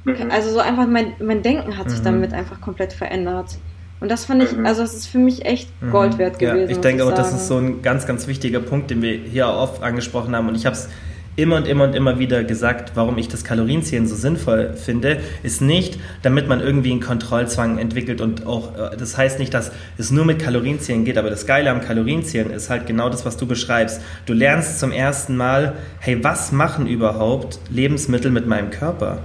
mhm. 0.05 0.31
also 0.31 0.51
so 0.51 0.59
einfach 0.59 0.87
mein, 0.87 1.15
mein 1.21 1.43
Denken 1.43 1.79
hat 1.79 1.91
sich 1.91 2.01
mhm. 2.01 2.05
damit 2.05 2.33
einfach 2.33 2.61
komplett 2.61 2.93
verändert. 2.93 3.59
Und 4.01 4.11
das 4.11 4.27
fand 4.27 4.43
ich, 4.43 4.53
mhm. 4.55 4.67
also 4.67 4.83
es 4.83 4.93
ist 4.93 5.07
für 5.07 5.19
mich 5.19 5.47
echt 5.47 5.71
mhm. 5.81 5.91
Gold 5.91 6.19
wert 6.19 6.39
gewesen. 6.39 6.69
Ja, 6.69 6.77
ich 6.77 6.81
denke 6.81 7.03
ich 7.03 7.09
auch, 7.09 7.15
das 7.15 7.33
ist 7.33 7.49
so 7.49 7.57
ein 7.57 7.81
ganz, 7.81 8.07
ganz 8.07 8.27
wichtiger 8.27 8.61
Punkt, 8.61 8.91
den 8.91 9.01
wir 9.01 9.15
hier 9.15 9.49
auch 9.49 9.63
oft 9.63 9.83
angesprochen 9.83 10.37
haben. 10.37 10.49
Und 10.49 10.57
ich 10.57 10.67
habe 10.67 10.77
es 10.77 10.91
immer 11.37 11.57
und 11.57 11.67
immer 11.67 11.85
und 11.85 11.95
immer 11.95 12.19
wieder 12.19 12.45
gesagt, 12.45 12.93
warum 12.95 13.19
ich 13.19 13.29
das 13.29 13.43
Kalorienzählen 13.43 14.07
so 14.07 14.15
sinnvoll 14.15 14.75
finde, 14.75 15.19
ist 15.43 15.61
nicht, 15.61 15.99
damit 16.23 16.49
man 16.49 16.61
irgendwie 16.61 16.93
einen 16.93 17.01
Kontrollzwang 17.01 17.79
entwickelt 17.79 18.21
und 18.21 18.47
auch, 18.47 18.77
äh, 18.77 18.97
das 18.97 19.17
heißt 19.17 19.39
nicht, 19.39 19.53
dass 19.53 19.73
es 19.99 20.11
nur 20.11 20.25
mit 20.25 20.39
Kalorienzählen 20.39 21.05
geht, 21.05 21.19
aber 21.19 21.31
das 21.31 21.47
Geile 21.47 21.71
am 21.71 21.81
Kalorienzählen 21.81 22.51
ist 22.51 22.71
halt 22.71 22.87
genau 22.87 23.09
das, 23.09 23.25
was 23.25 23.37
du 23.37 23.47
beschreibst. 23.47 24.01
Du 24.27 24.33
lernst 24.33 24.79
zum 24.79 24.93
ersten 24.93 25.37
Mal, 25.37 25.75
hey, 25.99 26.23
was 26.23 26.53
machen 26.53 26.87
überhaupt 26.87 27.59
Lebensmittel 27.71 28.31
mit 28.31 28.47
meinem 28.47 28.71
Körper? 28.71 29.19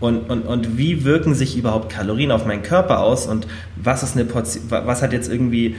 Und, 0.00 0.30
und, 0.30 0.46
und 0.46 0.78
wie 0.78 1.04
wirken 1.04 1.34
sich 1.34 1.58
überhaupt 1.58 1.92
Kalorien 1.92 2.32
auf 2.32 2.46
meinen 2.46 2.62
Körper 2.62 3.00
aus 3.00 3.26
und 3.26 3.46
was 3.76 4.02
ist 4.02 4.16
eine 4.16 4.24
Portion, 4.24 4.64
was 4.70 5.02
hat 5.02 5.12
jetzt 5.12 5.30
irgendwie 5.30 5.76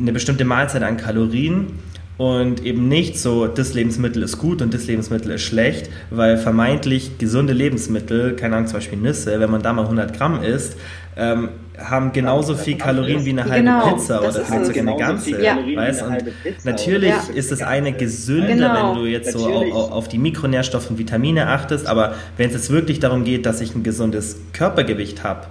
eine 0.00 0.12
bestimmte 0.12 0.44
Mahlzeit 0.44 0.82
an 0.82 0.96
Kalorien 0.96 1.78
und 2.18 2.64
eben 2.64 2.88
nicht 2.88 3.18
so, 3.18 3.46
das 3.46 3.74
Lebensmittel 3.74 4.22
ist 4.22 4.38
gut 4.38 4.62
und 4.62 4.74
das 4.74 4.86
Lebensmittel 4.86 5.30
ist 5.32 5.42
schlecht, 5.42 5.90
weil 6.10 6.36
vermeintlich 6.36 7.18
gesunde 7.18 7.52
Lebensmittel, 7.52 8.36
keine 8.36 8.56
Ahnung, 8.56 8.68
zum 8.68 8.78
Beispiel 8.78 8.98
Nüsse, 8.98 9.40
wenn 9.40 9.50
man 9.50 9.62
da 9.62 9.72
mal 9.72 9.82
100 9.82 10.16
Gramm 10.16 10.42
isst, 10.42 10.76
ähm, 11.16 11.48
haben 11.78 12.12
genauso 12.12 12.54
viel 12.54 12.76
Kalorien 12.76 13.24
wie 13.24 13.30
eine 13.30 13.44
halbe 13.44 13.64
genau, 13.64 13.94
Pizza 13.94 14.20
oder 14.20 14.44
vielleicht 14.44 14.66
sogar 14.66 14.82
eine 14.82 14.96
ganze. 14.96 15.42
Ja. 15.42 15.56
Weißt? 15.56 16.02
Und 16.02 16.22
natürlich 16.64 17.10
ja. 17.10 17.34
ist 17.34 17.50
das 17.50 17.62
eine 17.62 17.92
gesünder, 17.92 18.46
genau. 18.46 18.94
wenn 18.94 19.02
du 19.02 19.06
jetzt 19.08 19.32
so 19.32 19.46
auf, 19.46 19.92
auf, 19.92 20.08
die 20.08 20.18
Mikronährstoffe 20.18 20.90
und 20.90 20.98
Vitamine 20.98 21.48
achtest, 21.48 21.86
aber 21.86 22.14
wenn 22.36 22.48
es 22.48 22.54
jetzt 22.54 22.70
wirklich 22.70 23.00
darum 23.00 23.24
geht, 23.24 23.46
dass 23.46 23.60
ich 23.60 23.74
ein 23.74 23.82
gesundes 23.82 24.36
Körpergewicht 24.52 25.24
habe, 25.24 25.46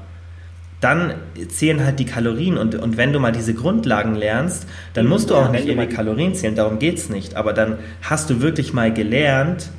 dann 0.82 1.14
zählen 1.50 1.86
halt 1.86 2.00
die 2.00 2.06
Kalorien 2.06 2.58
und, 2.58 2.76
und 2.76 2.98
wenn 2.98 3.14
du 3.14 3.20
mal 3.20 3.32
diese 3.32 3.54
Grundlagen 3.54 4.16
lernst, 4.16 4.68
dann 4.96 5.08
musst 5.08 5.30
du 5.30 5.36
auch 5.36 5.52
nicht 5.52 5.68
irgendwie 5.68 5.88
Kalorien 5.88 6.34
zählen, 6.34 6.56
darum 6.56 6.80
geht 6.80 6.98
es 6.98 7.10
nicht. 7.10 7.36
Aber 7.36 7.54
dann 7.54 7.78
hast 8.02 8.30
du 8.32 8.42
wirklich 8.42 8.74
mal 8.74 8.92
gelernt, 8.92 9.70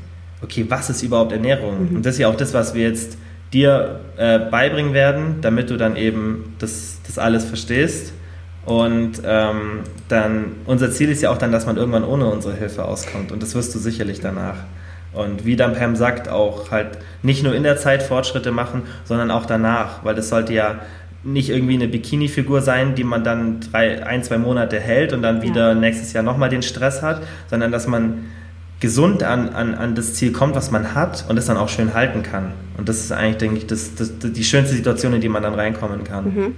okay, 0.43 0.65
was 0.69 0.91
ist 0.91 1.03
überhaupt 1.03 1.33
Ernährung? 1.33 1.91
Mhm. 1.91 1.97
Und 1.97 2.07
das 2.07 2.15
ist 2.15 2.21
ja 2.21 2.29
auch 2.29 2.37
das, 2.37 2.55
was 2.55 2.75
wir 2.75 2.85
jetzt 2.85 3.19
dir 3.53 4.01
äh, 4.17 4.39
beibringen 4.39 4.95
werden, 4.95 5.37
damit 5.43 5.71
du 5.71 5.77
dann 5.77 5.97
eben 5.97 6.55
das, 6.61 7.01
das 7.07 7.19
alles 7.19 7.45
verstehst. 7.45 8.13
Und 8.65 9.23
ähm, 9.25 9.81
dann, 10.09 10.53
unser 10.67 10.93
Ziel 10.93 11.11
ist 11.11 11.21
ja 11.21 11.31
auch 11.31 11.39
dann, 11.39 11.51
dass 11.51 11.67
man 11.67 11.77
irgendwann 11.77 12.05
ohne 12.05 12.27
unsere 12.27 12.55
Hilfe 12.55 12.85
auskommt. 12.85 13.33
Und 13.33 13.43
das 13.43 13.57
wirst 13.57 13.75
du 13.75 13.81
sicherlich 13.81 14.21
danach. 14.21 14.59
Und 15.13 15.45
wie 15.45 15.57
dann 15.57 15.75
Pam 15.75 15.95
sagt, 15.95 16.29
auch 16.29 16.71
halt 16.71 16.99
nicht 17.23 17.43
nur 17.43 17.55
in 17.55 17.63
der 17.63 17.77
Zeit 17.77 18.03
Fortschritte 18.03 18.51
machen, 18.51 18.83
sondern 19.05 19.31
auch 19.31 19.45
danach, 19.45 20.05
weil 20.05 20.15
das 20.15 20.29
sollte 20.29 20.55
ja 20.55 20.81
nicht 21.25 21.51
irgendwie 21.51 21.75
eine 21.75 21.87
Bikini-Figur 21.87 22.63
sein, 22.63 22.95
die 22.95 23.05
man 23.05 23.23
dann 23.23 23.61
drei, 23.61 24.05
ein, 24.05 24.25
zwei 24.25 24.39
Monate 24.39 24.81
hält 24.81 25.13
und 25.13 25.23
dann 25.23 25.43
wieder 25.43 25.69
ja. 25.69 25.75
nächstes 25.75 26.13
Jahr 26.13 26.25
nochmal 26.25 26.49
den 26.49 26.63
Stress 26.63 27.03
hat, 27.03 27.23
sondern 27.49 27.71
dass 27.71 27.87
man 27.87 28.25
gesund 28.81 29.23
an, 29.23 29.51
an, 29.51 29.75
an 29.75 29.95
das 29.95 30.15
Ziel 30.15 30.33
kommt, 30.33 30.57
was 30.57 30.73
man 30.73 30.95
hat 30.95 31.25
und 31.29 31.39
es 31.39 31.47
dann 31.47 31.57
auch 31.57 31.69
schön 31.69 31.95
halten 31.95 32.25
kann. 32.25 32.53
Und 32.77 32.89
das 32.89 32.99
ist 32.99 33.13
eigentlich, 33.13 33.37
denke 33.37 33.59
ich, 33.59 33.67
das, 33.67 33.95
das, 33.95 34.13
die 34.19 34.43
schönste 34.43 34.75
Situation, 34.75 35.13
in 35.13 35.21
die 35.21 35.29
man 35.29 35.43
dann 35.45 35.55
reinkommen 35.55 36.03
kann. 36.03 36.25
Mhm. 36.25 36.57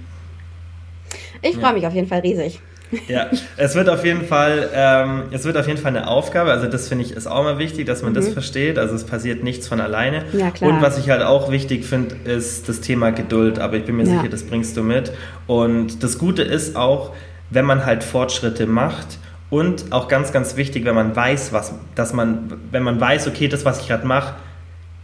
Ich 1.43 1.55
freue 1.55 1.65
ja. 1.65 1.73
mich 1.73 1.87
auf 1.87 1.93
jeden 1.93 2.07
Fall 2.07 2.21
riesig. 2.21 2.59
Ja, 3.07 3.27
es 3.57 3.75
wird 3.75 3.89
auf 3.89 4.05
jeden 4.05 4.25
Fall, 4.25 4.69
ähm, 4.73 5.23
es 5.31 5.43
wird 5.43 5.57
auf 5.57 5.67
jeden 5.67 5.79
Fall 5.79 5.95
eine 5.95 6.07
Aufgabe. 6.07 6.51
Also 6.51 6.67
das 6.67 6.87
finde 6.87 7.03
ich 7.03 7.11
ist 7.11 7.27
auch 7.27 7.43
mal 7.43 7.57
wichtig, 7.57 7.85
dass 7.85 8.01
man 8.01 8.11
mhm. 8.11 8.15
das 8.15 8.29
versteht. 8.29 8.77
Also 8.77 8.95
es 8.95 9.03
passiert 9.03 9.43
nichts 9.43 9.67
von 9.67 9.81
alleine. 9.81 10.23
Ja, 10.33 10.51
klar. 10.51 10.71
Und 10.71 10.81
was 10.81 10.97
ich 10.97 11.09
halt 11.09 11.23
auch 11.23 11.51
wichtig 11.51 11.85
finde, 11.85 12.15
ist 12.25 12.69
das 12.69 12.81
Thema 12.81 13.11
Geduld. 13.11 13.59
Aber 13.59 13.77
ich 13.77 13.85
bin 13.85 13.97
mir 13.97 14.05
ja. 14.05 14.17
sicher, 14.17 14.29
das 14.29 14.43
bringst 14.43 14.77
du 14.77 14.83
mit. 14.83 15.11
Und 15.47 16.03
das 16.03 16.17
Gute 16.17 16.43
ist 16.43 16.75
auch, 16.75 17.11
wenn 17.49 17.65
man 17.65 17.85
halt 17.85 18.03
Fortschritte 18.03 18.65
macht 18.65 19.19
und 19.49 19.91
auch 19.91 20.07
ganz, 20.07 20.31
ganz 20.31 20.55
wichtig, 20.55 20.85
wenn 20.85 20.95
man 20.95 21.15
weiß, 21.15 21.53
was, 21.53 21.73
dass 21.95 22.13
man, 22.13 22.53
wenn 22.71 22.83
man 22.83 22.99
weiß, 22.99 23.27
okay, 23.27 23.47
das, 23.47 23.65
was 23.65 23.81
ich 23.81 23.87
gerade 23.87 24.05
mache, 24.05 24.35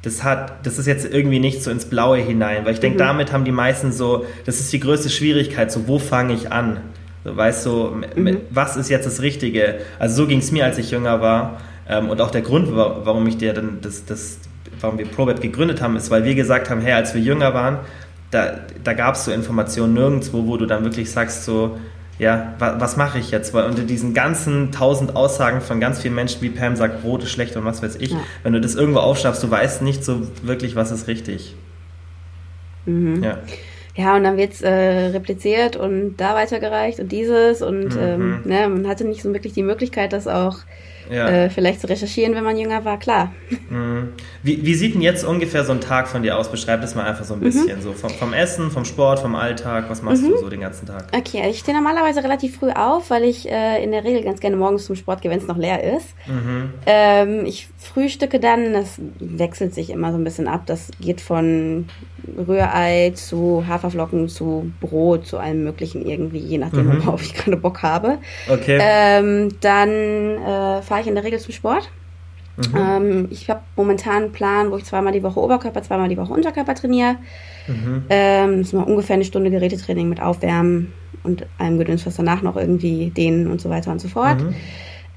das 0.02 0.24
hat, 0.24 0.66
das 0.66 0.80
ist 0.80 0.88
jetzt 0.88 1.06
irgendwie 1.06 1.40
nicht 1.40 1.64
so 1.64 1.70
ins 1.70 1.86
Blaue 1.86 2.18
hinein, 2.18 2.66
weil 2.66 2.74
ich 2.74 2.80
denke, 2.80 2.96
mhm. 2.96 3.08
damit 3.08 3.32
haben 3.32 3.46
die 3.46 3.52
meisten 3.52 3.92
so, 3.92 4.26
das 4.46 4.60
ist 4.60 4.74
die 4.74 4.80
größte 4.80 5.10
Schwierigkeit, 5.10 5.72
so 5.72 5.88
wo 5.88 6.00
fange 6.00 6.34
ich 6.34 6.52
an? 6.52 6.80
So, 7.24 7.38
weißt 7.38 7.66
du, 7.66 7.96
mhm. 8.16 8.38
was 8.50 8.78
ist 8.78 8.90
jetzt 8.90 9.06
das 9.06 9.22
Richtige? 9.22 9.80
Also 10.00 10.24
so 10.24 10.28
ging 10.28 10.40
es 10.40 10.52
mir, 10.52 10.66
als 10.66 10.78
ich 10.78 10.92
jünger 10.92 11.22
war. 11.22 11.62
Ähm, 11.88 12.10
und 12.10 12.22
auch 12.22 12.32
der 12.32 12.42
Grund, 12.42 12.76
warum 12.76 13.28
ich 13.28 13.38
dir 13.38 13.54
dann 13.54 13.80
das, 13.82 14.06
das, 14.06 14.40
warum 14.80 14.98
wir 14.98 15.06
ProBet 15.06 15.42
gegründet 15.42 15.82
haben, 15.82 15.96
ist, 15.96 16.10
weil 16.10 16.24
wir 16.24 16.36
gesagt 16.36 16.70
haben, 16.70 16.82
hey, 16.82 16.94
als 16.94 17.14
wir 17.14 17.22
jünger 17.22 17.54
waren, 17.54 17.80
da, 18.32 18.62
da 18.84 18.94
gab 18.94 19.16
es 19.16 19.26
so 19.26 19.32
Informationen 19.32 19.94
nirgendwo, 19.94 20.48
wo 20.48 20.58
du 20.58 20.66
dann 20.66 20.84
wirklich 20.84 21.12
sagst, 21.12 21.46
so, 21.46 21.78
ja, 22.18 22.54
wa 22.60 22.76
was 22.80 22.98
mache 22.98 23.20
ich 23.20 23.32
jetzt? 23.32 23.54
Weil 23.54 23.66
unter 23.66 23.84
diesen 23.84 24.14
ganzen 24.14 24.72
tausend 24.72 25.16
Aussagen 25.16 25.60
von 25.60 25.80
ganz 25.80 26.02
vielen 26.02 26.16
Menschen, 26.16 26.42
wie 26.42 26.50
Pam 26.50 26.76
sagt, 26.76 27.02
Brot 27.02 27.24
ist 27.24 27.32
schlecht 27.32 27.56
und 27.58 27.66
was 27.66 27.82
weiß 27.82 27.96
ich, 27.98 28.12
ja. 28.12 28.20
wenn 28.44 28.54
du 28.54 28.62
das 28.62 28.76
irgendwo 28.76 29.00
aufschnappst, 29.00 29.44
du 29.44 29.50
weißt 29.50 29.82
nicht 29.82 30.06
so 30.06 30.28
wirklich, 30.44 30.76
was 30.76 30.92
ist 30.92 31.08
richtig. 31.08 31.56
Mhm. 32.86 33.24
Ja. 33.24 33.40
Ja, 33.96 34.16
und 34.16 34.24
dann 34.24 34.38
wird's 34.38 34.62
äh, 34.62 35.08
repliziert 35.08 35.76
und 35.76 36.16
da 36.18 36.34
weitergereicht 36.36 37.00
und 37.00 37.12
dieses 37.12 37.62
und 37.62 37.96
mhm. 37.96 38.02
ähm, 38.02 38.42
ne, 38.46 38.70
man 38.70 38.88
hatte 38.88 39.06
nicht 39.06 39.22
so 39.22 39.34
wirklich 39.34 39.54
die 39.54 39.64
Möglichkeit, 39.64 40.14
das 40.14 40.28
auch 40.28 40.60
ja. 41.10 41.28
äh, 41.28 41.50
vielleicht 41.50 41.82
zu 41.82 41.90
recherchieren, 41.90 42.34
wenn 42.36 42.44
man 42.44 42.58
jünger 42.58 42.86
war, 42.86 42.98
klar. 43.00 43.34
Mhm. 43.70 44.14
Wie, 44.44 44.66
wie, 44.66 44.74
sieht 44.74 44.96
denn 44.96 45.02
jetzt 45.02 45.24
ungefähr 45.24 45.64
so 45.64 45.72
ein 45.72 45.82
Tag 45.82 46.08
von 46.08 46.24
dir 46.24 46.38
aus? 46.38 46.50
Beschreib 46.50 46.82
das 46.82 46.96
mal 46.96 47.06
einfach 47.06 47.26
so 47.26 47.36
ein 47.36 47.40
mhm. 47.40 47.44
bisschen. 47.44 47.78
Mhm. 47.78 47.82
So 47.82 47.94
vom, 47.94 48.10
vom, 48.10 48.34
Essen, 48.34 48.72
vom 48.72 48.86
Sport, 48.86 49.20
vom 49.20 49.36
Alltag. 49.36 49.86
Was 49.90 50.02
machst 50.02 50.24
mhm. 50.24 50.30
du 50.30 50.38
so 50.38 50.50
den 50.50 50.62
ganzen 50.62 50.88
Tag? 50.88 51.06
Okay, 51.16 51.40
also 51.40 51.52
ich 51.52 51.60
stehe 51.60 51.78
normalerweise 51.78 52.24
relativ 52.24 52.58
früh 52.58 52.72
auf, 52.72 53.10
weil 53.10 53.24
ich 53.24 53.50
äh, 53.50 53.84
in 53.84 53.92
der 53.92 54.04
Regel 54.04 54.24
ganz 54.24 54.40
gerne 54.40 54.56
morgens 54.56 54.86
zum 54.86 54.96
Sport 54.96 55.22
gehe, 55.22 55.30
wenn 55.30 55.40
es 55.40 55.48
noch 55.48 55.58
leer 55.58 55.96
ist. 55.96 56.08
Mhm. 56.28 56.74
Ähm, 56.86 57.46
ich 57.46 57.70
frühstücke 57.78 58.40
dann, 58.40 58.74
das 58.74 59.00
wechselt 59.20 59.74
sich 59.74 59.90
immer 59.90 60.12
so 60.12 60.18
ein 60.18 60.24
bisschen 60.24 60.48
ab. 60.48 60.64
Das 60.66 60.90
geht 61.00 61.22
von 61.22 61.88
Rührei 62.38 63.12
zu 63.16 63.64
Haferflocken 63.68 64.28
zu 64.28 64.72
Brot 64.80 65.28
zu 65.28 65.38
allem 65.38 65.64
Möglichen 65.64 66.06
irgendwie, 66.06 66.40
je 66.40 66.58
nachdem, 66.58 66.88
mhm. 66.88 67.06
worauf 67.06 67.22
ich 67.22 67.34
gerade 67.34 67.58
Bock 67.58 67.84
habe. 67.84 68.18
Okay. 68.50 68.80
Ähm, 68.82 69.50
dann 69.62 69.90
äh, 69.90 70.82
fahre 70.82 71.02
ich 71.02 71.08
in 71.08 71.16
der 71.16 71.24
Regel 71.24 71.40
zum 71.40 71.54
Sport. 71.54 71.92
Mhm. 72.72 72.78
Ähm, 72.78 73.28
ich 73.32 73.50
habe 73.50 73.62
momentan 73.76 74.24
einen 74.24 74.32
Plan, 74.32 74.72
wo 74.72 74.78
ich 74.78 74.86
zweimal 74.86 75.14
die 75.14 75.24
Woche 75.24 75.40
Oberkörper, 75.40 75.84
zweimal 75.84 76.10
die 76.10 76.18
Woche 76.18 76.34
Unterkörper 76.34 76.76
trainiere. 76.76 77.16
Mhm. 77.68 78.04
Ähm, 78.10 78.58
das 78.58 78.68
ist 78.68 78.74
mal 78.74 78.84
ungefähr 78.84 79.16
eine 79.16 79.26
Stunde 79.26 79.52
Gerätetraining 79.52 80.10
mit 80.10 80.22
Aufwärmen 80.22 80.94
und 81.24 81.46
allem 81.58 81.78
Gedöns, 81.78 82.06
was 82.06 82.16
danach 82.16 82.42
noch 82.42 82.58
irgendwie 82.58 83.10
dehnen 83.10 83.50
und 83.50 83.62
so 83.62 83.70
weiter 83.70 83.92
und 83.92 84.00
so 84.00 84.08
fort. 84.08 84.42
Mhm. 84.42 84.56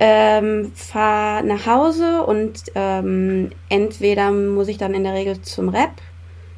Ähm, 0.00 0.72
fahre 0.74 1.44
nach 1.46 1.66
Hause 1.66 2.22
und 2.26 2.64
ähm, 2.74 3.50
entweder 3.68 4.32
muss 4.32 4.68
ich 4.68 4.76
dann 4.76 4.92
in 4.92 5.04
der 5.04 5.14
Regel 5.14 5.40
zum 5.42 5.68
Rap 5.68 5.92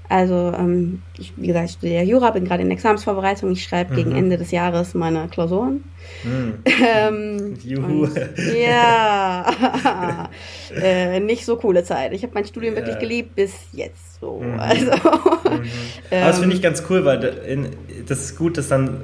also, 0.09 0.53
ähm, 0.57 1.03
ich, 1.19 1.33
wie 1.37 1.49
gesagt, 1.49 1.67
ich 1.67 1.73
studiere 1.73 2.05
Jura, 2.05 2.31
bin 2.31 2.45
gerade 2.45 2.63
in 2.63 2.71
Examensvorbereitung. 2.71 3.53
Ich 3.53 3.65
schreibe 3.65 3.93
mhm. 3.93 3.97
gegen 3.97 4.13
Ende 4.13 4.39
des 4.39 4.51
Jahres 4.51 4.95
meine 4.95 5.29
Klausuren. 5.29 5.85
Mhm. 6.25 6.55
Ähm, 6.89 7.55
Juhu. 7.65 8.05
Und, 8.05 8.21
ja, 8.57 10.29
äh, 10.81 11.21
nicht 11.21 11.45
so 11.45 11.57
coole 11.57 11.85
Zeit. 11.85 12.13
Ich 12.13 12.23
habe 12.23 12.33
mein 12.35 12.45
Studium 12.45 12.75
ja. 12.75 12.81
wirklich 12.81 12.99
geliebt 12.99 13.35
bis 13.35 13.53
jetzt. 13.73 14.21
So. 14.21 14.41
Mhm. 14.41 14.61
Also, 14.61 14.91
mhm. 14.91 15.65
ähm, 16.11 16.23
Aber 16.23 16.27
das 16.27 16.39
finde 16.39 16.55
ich 16.55 16.63
ganz 16.63 16.83
cool, 16.89 17.05
weil 17.05 17.25
in, 17.47 17.69
das 18.07 18.21
ist 18.21 18.39
gut, 18.39 18.59
das 18.59 18.69
dann 18.69 19.03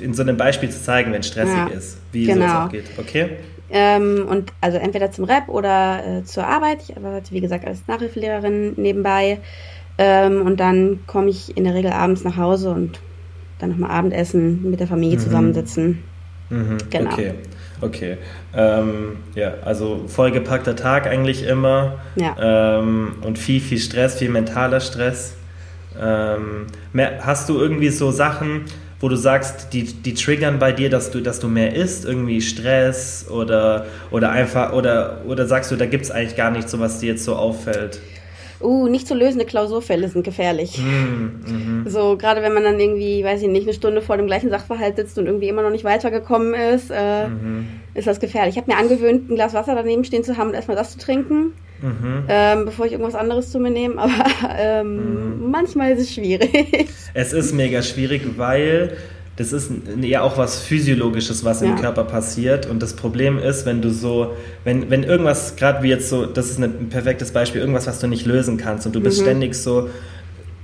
in 0.00 0.14
so 0.14 0.22
einem 0.22 0.36
Beispiel 0.36 0.70
zu 0.70 0.82
zeigen, 0.82 1.12
wenn 1.12 1.20
es 1.20 1.28
stressig 1.28 1.56
ja, 1.56 1.66
ist, 1.66 1.98
wie 2.12 2.26
genau. 2.26 2.46
sowas 2.46 2.66
auch 2.66 2.70
geht. 2.70 2.84
Okay? 2.96 3.30
Ähm, 3.70 4.26
und 4.28 4.52
also 4.60 4.78
entweder 4.78 5.12
zum 5.12 5.24
Rap 5.24 5.48
oder 5.48 6.04
äh, 6.04 6.24
zur 6.24 6.46
Arbeit. 6.46 6.78
Ich 6.88 6.96
arbeite, 6.96 7.30
wie 7.32 7.40
gesagt, 7.40 7.64
als 7.66 7.86
Nachhilfelehrerin 7.86 8.74
nebenbei. 8.76 9.38
Ähm, 10.02 10.46
und 10.46 10.60
dann 10.60 11.00
komme 11.06 11.28
ich 11.28 11.58
in 11.58 11.64
der 11.64 11.74
Regel 11.74 11.92
abends 11.92 12.24
nach 12.24 12.38
Hause 12.38 12.70
und 12.70 13.00
dann 13.58 13.68
nochmal 13.68 13.90
Abendessen 13.90 14.70
mit 14.70 14.80
der 14.80 14.86
Familie 14.86 15.18
mhm. 15.18 15.22
zusammensitzen. 15.22 16.02
Mhm. 16.48 16.78
Genau. 16.88 17.12
Okay. 17.12 17.34
Okay. 17.82 18.16
Ähm, 18.54 19.16
ja, 19.34 19.54
also 19.62 20.04
vollgepackter 20.06 20.74
Tag 20.74 21.06
eigentlich 21.06 21.46
immer. 21.46 21.98
Ja. 22.16 22.78
Ähm, 22.78 23.12
und 23.20 23.38
viel, 23.38 23.60
viel 23.60 23.78
Stress, 23.78 24.16
viel 24.16 24.30
mentaler 24.30 24.80
Stress. 24.80 25.34
Ähm, 26.00 26.66
mehr, 26.94 27.18
hast 27.20 27.50
du 27.50 27.58
irgendwie 27.58 27.90
so 27.90 28.10
Sachen, 28.10 28.64
wo 29.00 29.08
du 29.10 29.16
sagst, 29.16 29.74
die, 29.74 29.84
die 29.84 30.14
triggern 30.14 30.58
bei 30.58 30.72
dir, 30.72 30.88
dass 30.88 31.10
du, 31.10 31.20
dass 31.20 31.40
du 31.40 31.48
mehr 31.48 31.74
isst, 31.74 32.06
irgendwie 32.06 32.40
Stress 32.40 33.26
oder, 33.28 33.84
oder 34.10 34.30
einfach, 34.30 34.72
oder, 34.72 35.20
oder 35.26 35.46
sagst 35.46 35.70
du, 35.70 35.76
da 35.76 35.84
gibt 35.84 36.04
es 36.04 36.10
eigentlich 36.10 36.36
gar 36.36 36.50
nichts, 36.50 36.70
so 36.70 36.80
was 36.80 37.00
dir 37.00 37.12
jetzt 37.12 37.24
so 37.24 37.36
auffällt? 37.36 38.00
Uh, 38.62 38.88
nicht 38.88 39.06
zu 39.06 39.14
lösende 39.14 39.44
Klausurfälle 39.44 40.08
sind 40.08 40.24
gefährlich. 40.24 40.78
Mm, 40.78 41.86
so, 41.88 42.16
gerade 42.16 42.42
wenn 42.42 42.54
man 42.54 42.64
dann 42.64 42.78
irgendwie, 42.78 43.24
weiß 43.24 43.42
ich 43.42 43.48
nicht, 43.48 43.64
eine 43.64 43.74
Stunde 43.74 44.02
vor 44.02 44.16
dem 44.16 44.26
gleichen 44.26 44.50
Sachverhalt 44.50 44.96
sitzt 44.96 45.18
und 45.18 45.26
irgendwie 45.26 45.48
immer 45.48 45.62
noch 45.62 45.70
nicht 45.70 45.84
weitergekommen 45.84 46.54
ist, 46.54 46.90
äh, 46.90 47.28
mm 47.28 47.66
ist 47.94 48.06
das 48.06 48.20
gefährlich. 48.20 48.56
Ich 48.56 48.60
habe 48.60 48.70
mir 48.70 48.78
angewöhnt, 48.78 49.30
ein 49.30 49.34
Glas 49.34 49.54
Wasser 49.54 49.74
daneben 49.74 50.04
stehen 50.04 50.24
zu 50.24 50.36
haben 50.36 50.48
und 50.48 50.54
erstmal 50.54 50.76
das 50.76 50.92
zu 50.92 50.98
trinken, 50.98 51.52
mhm. 51.82 52.24
ähm, 52.28 52.64
bevor 52.64 52.86
ich 52.86 52.92
irgendwas 52.92 53.14
anderes 53.14 53.50
zu 53.50 53.58
mir 53.58 53.70
nehme. 53.70 53.98
Aber 53.98 54.24
ähm, 54.58 55.40
mhm. 55.42 55.50
manchmal 55.50 55.92
ist 55.92 56.00
es 56.00 56.14
schwierig. 56.14 56.88
Es 57.14 57.32
ist 57.32 57.52
mega 57.52 57.82
schwierig, 57.82 58.22
weil 58.36 58.96
das 59.40 59.54
ist 59.54 59.70
ja 60.02 60.20
auch 60.20 60.36
was 60.36 60.60
Physiologisches, 60.60 61.46
was 61.46 61.62
ja. 61.62 61.68
im 61.68 61.76
Körper 61.76 62.04
passiert. 62.04 62.66
Und 62.66 62.82
das 62.82 62.92
Problem 62.92 63.38
ist, 63.38 63.64
wenn 63.64 63.80
du 63.80 63.88
so, 63.88 64.34
wenn, 64.64 64.90
wenn 64.90 65.02
irgendwas, 65.02 65.56
gerade 65.56 65.82
wie 65.82 65.88
jetzt 65.88 66.10
so, 66.10 66.26
das 66.26 66.50
ist 66.50 66.58
ein 66.58 66.90
perfektes 66.90 67.30
Beispiel, 67.30 67.62
irgendwas, 67.62 67.86
was 67.86 68.00
du 68.00 68.06
nicht 68.06 68.26
lösen 68.26 68.58
kannst 68.58 68.84
und 68.84 68.94
du 68.94 69.00
bist 69.00 69.18
mhm. 69.20 69.24
ständig 69.24 69.54
so, 69.54 69.88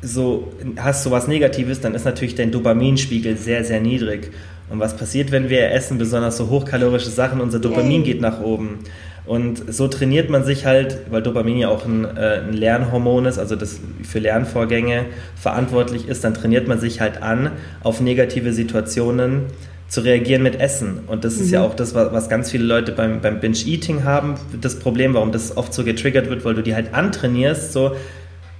so, 0.02 0.52
hast 0.76 1.04
so 1.04 1.10
was 1.10 1.26
Negatives, 1.26 1.80
dann 1.80 1.94
ist 1.94 2.04
natürlich 2.04 2.34
dein 2.34 2.52
Dopaminspiegel 2.52 3.38
sehr, 3.38 3.64
sehr 3.64 3.80
niedrig. 3.80 4.30
Und 4.68 4.78
was 4.78 4.94
passiert, 4.94 5.32
wenn 5.32 5.48
wir 5.48 5.70
essen 5.70 5.96
besonders 5.96 6.36
so 6.36 6.50
hochkalorische 6.50 7.08
Sachen? 7.08 7.40
Unser 7.40 7.60
Dopamin 7.60 8.02
Yay. 8.02 8.12
geht 8.12 8.20
nach 8.20 8.42
oben. 8.42 8.80
Und 9.26 9.74
so 9.74 9.88
trainiert 9.88 10.30
man 10.30 10.44
sich 10.44 10.66
halt, 10.66 10.98
weil 11.10 11.20
Dopamin 11.20 11.58
ja 11.58 11.68
auch 11.68 11.84
ein, 11.84 12.04
äh, 12.04 12.42
ein, 12.46 12.52
Lernhormon 12.52 13.26
ist, 13.26 13.38
also 13.38 13.56
das 13.56 13.80
für 14.04 14.20
Lernvorgänge 14.20 15.06
verantwortlich 15.34 16.06
ist, 16.06 16.22
dann 16.22 16.32
trainiert 16.32 16.68
man 16.68 16.78
sich 16.78 17.00
halt 17.00 17.22
an, 17.22 17.50
auf 17.82 18.00
negative 18.00 18.52
Situationen 18.52 19.46
zu 19.88 20.00
reagieren 20.02 20.42
mit 20.42 20.60
Essen. 20.60 21.00
Und 21.08 21.24
das 21.24 21.34
ist 21.34 21.48
mhm. 21.48 21.54
ja 21.54 21.62
auch 21.64 21.74
das, 21.74 21.94
was 21.94 22.28
ganz 22.28 22.50
viele 22.52 22.64
Leute 22.64 22.92
beim, 22.92 23.20
beim 23.20 23.40
Binge-Eating 23.40 24.04
haben. 24.04 24.34
Das 24.60 24.78
Problem, 24.78 25.14
warum 25.14 25.32
das 25.32 25.56
oft 25.56 25.74
so 25.74 25.82
getriggert 25.82 26.28
wird, 26.30 26.44
weil 26.44 26.54
du 26.54 26.62
die 26.62 26.74
halt 26.74 26.94
antrainierst, 26.94 27.72
so, 27.72 27.96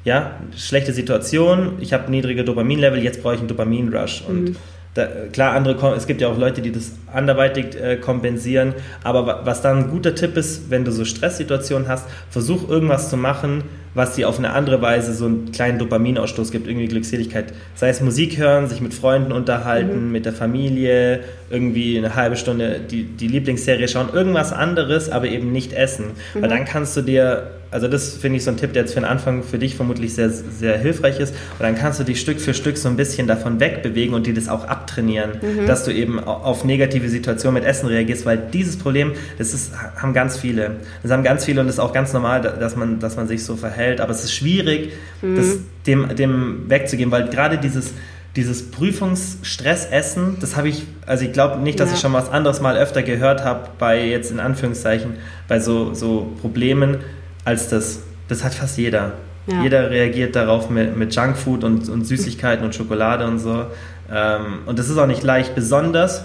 ja, 0.05 0.37
schlechte 0.57 0.93
Situation, 0.93 1.75
ich 1.81 1.93
habe 1.93 2.11
niedrige 2.11 2.45
Dopaminlevel, 2.45 3.03
jetzt 3.03 3.23
brauche 3.23 3.35
ich 3.35 3.41
einen 3.41 3.49
Dopamin-Rush. 3.49 4.25
Und 4.29 4.51
mhm 4.51 4.57
da, 4.97 5.07
klar, 5.31 5.55
andere, 5.55 5.95
es 5.95 6.07
gibt 6.07 6.23
ja 6.23 6.29
auch 6.29 6.39
Leute, 6.39 6.63
die 6.63 6.73
das 6.73 6.93
anderweitig 7.13 7.79
äh, 7.81 7.97
kompensieren, 7.97 8.75
aber 9.05 9.43
was 9.45 9.61
dann 9.61 9.79
ein 9.79 9.91
guter 9.91 10.15
Tipp 10.15 10.37
ist, 10.37 10.71
wenn 10.71 10.85
du 10.85 10.91
so 10.91 11.05
Stresssituationen 11.05 11.87
hast, 11.87 12.07
versuch 12.31 12.69
irgendwas 12.69 13.11
zu 13.11 13.19
machen, 13.19 13.65
was 13.93 14.15
dir 14.15 14.29
auf 14.29 14.39
eine 14.39 14.53
andere 14.53 14.81
Weise 14.81 15.15
so 15.15 15.27
einen 15.27 15.53
kleinen 15.53 15.79
Dopaminausstoß 15.79 16.51
gibt, 16.51 16.67
irgendwie 16.67 16.87
Glückseligkeit. 16.87 17.53
Sei 17.75 17.89
es 17.89 18.01
Musik 18.01 18.39
hören, 18.39 18.69
sich 18.69 18.81
mit 18.81 18.95
Freunden 18.95 19.33
unterhalten, 19.33 20.07
mhm. 20.07 20.13
mit 20.13 20.25
der 20.27 20.33
Familie, 20.33 21.21
irgendwie 21.51 21.99
eine 21.99 22.15
halbe 22.15 22.37
Stunde 22.37 22.81
die, 22.81 23.05
die 23.05 23.29
Lieblingsserie 23.29 23.89
schauen, 23.89 24.09
irgendwas 24.13 24.53
anderes, 24.53 25.11
aber 25.11 25.29
eben 25.29 25.53
nicht 25.53 25.73
essen. 25.73 26.13
Mhm. 26.35 26.43
Weil 26.43 26.49
dann 26.49 26.65
kannst 26.65 26.97
du 26.97 27.03
dir 27.03 27.51
also 27.77 27.89
das 27.89 28.15
finde 28.15 28.39
ich 28.39 28.45
so 28.45 28.51
ein 28.51 28.57
Tipp, 28.57 28.73
der 28.73 28.85
jetzt 28.85 28.95
für 28.95 29.01
den 29.01 29.05
Anfang 29.05 29.43
für 29.43 29.59
dich 29.59 29.77
vermutlich 29.77 30.15
sehr, 30.15 30.31
sehr 30.31 30.79
hilfreich 30.79 31.21
ist. 31.21 31.35
Und 31.59 31.61
dann 31.61 31.77
kannst 31.77 32.01
du 32.01 32.05
dich 32.05 32.19
Stück 32.19 32.41
für 32.41 32.55
Stück 32.55 32.79
so 32.79 32.89
ein 32.89 32.97
bisschen 32.97 33.27
davon 33.27 33.61
wegbewegen 33.61 34.15
und 34.15 34.27
dir 34.27 34.33
das 34.33 34.49
auch 34.49 34.65
abtrainieren, 34.65 35.33
mhm. 35.43 35.67
dass 35.67 35.85
du 35.85 35.93
eben 35.93 36.19
auf 36.19 36.65
negative 36.65 37.11
Situationen 37.11 37.61
mit 37.61 37.69
Essen 37.69 37.87
reagierst, 37.87 38.25
weil 38.25 38.39
dieses 38.39 38.79
Problem, 38.79 39.13
das 39.37 39.53
ist, 39.53 39.73
haben 39.75 40.15
ganz 40.15 40.39
viele. 40.39 40.77
Das 41.03 41.13
haben 41.13 41.23
ganz 41.23 41.45
viele 41.45 41.61
und 41.61 41.67
das 41.67 41.77
ist 41.77 41.81
auch 41.81 41.93
ganz 41.93 42.15
normal, 42.15 42.41
dass 42.41 42.77
man, 42.77 42.99
dass 42.99 43.17
man 43.17 43.29
sich 43.29 43.45
so 43.45 43.57
verhält. 43.57 44.01
Aber 44.01 44.11
es 44.11 44.25
ist 44.25 44.33
schwierig, 44.33 44.95
mhm. 45.21 45.37
das 45.37 45.59
dem, 45.87 46.17
dem 46.17 46.71
wegzugehen, 46.71 47.11
weil 47.11 47.29
gerade 47.29 47.59
dieses 47.59 47.93
dieses 48.37 48.71
Prüfungsstressessen, 48.71 50.37
das 50.41 50.57
habe 50.57 50.69
ich, 50.69 50.87
also 51.07 51.25
ich 51.25 51.33
glaube 51.33 51.59
nicht, 51.59 51.81
dass 51.81 51.89
ja. 51.89 51.95
ich 51.95 52.01
schon 52.03 52.13
was 52.13 52.29
anderes 52.29 52.61
mal 52.61 52.77
öfter 52.77 53.03
gehört 53.03 53.43
habe 53.45 53.71
bei 53.79 54.05
jetzt 54.05 54.31
in 54.31 54.41
Anführungszeichen, 54.41 55.15
bei 55.49 55.59
so, 55.59 55.95
so 55.95 56.33
Problemen, 56.43 56.99
als 57.47 57.69
das. 57.69 58.01
Das 58.29 58.45
hat 58.45 58.55
fast 58.55 58.77
jeder. 58.77 59.13
Ja. 59.47 59.63
Jeder 59.63 59.91
reagiert 59.91 60.35
darauf 60.35 60.69
mit, 60.69 60.97
mit 60.97 61.15
Junkfood 61.15 61.63
und, 61.63 61.89
und 61.89 62.05
Süßigkeiten 62.05 62.65
und 62.65 62.75
Schokolade 62.75 63.25
und 63.27 63.39
so. 63.39 63.67
Ähm, 64.13 64.61
und 64.67 64.79
das 64.79 64.89
ist 64.89 64.99
auch 64.99 65.07
nicht 65.07 65.23
leicht, 65.23 65.55
besonders. 65.55 66.25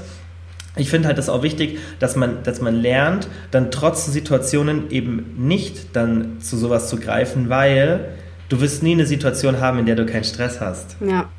Ich 0.75 0.89
finde 0.89 1.07
halt 1.07 1.17
das 1.17 1.29
auch 1.29 1.43
wichtig, 1.43 1.79
dass 1.99 2.15
man, 2.15 2.41
dass 2.43 2.59
man 2.59 2.75
lernt, 2.75 3.27
dann 3.51 3.69
trotz 3.69 4.07
Situationen 4.07 4.89
eben 4.89 5.35
nicht 5.37 5.95
dann 5.95 6.41
zu 6.41 6.57
sowas 6.57 6.89
zu 6.89 6.97
greifen, 6.97 7.49
weil 7.49 8.05
du 8.49 8.59
wirst 8.59 8.81
nie 8.81 8.93
eine 8.93 9.05
Situation 9.05 9.59
haben, 9.59 9.77
in 9.79 9.85
der 9.85 9.95
du 9.95 10.05
keinen 10.05 10.23
Stress 10.23 10.59
hast. 10.59 10.95
Ja. 11.05 11.29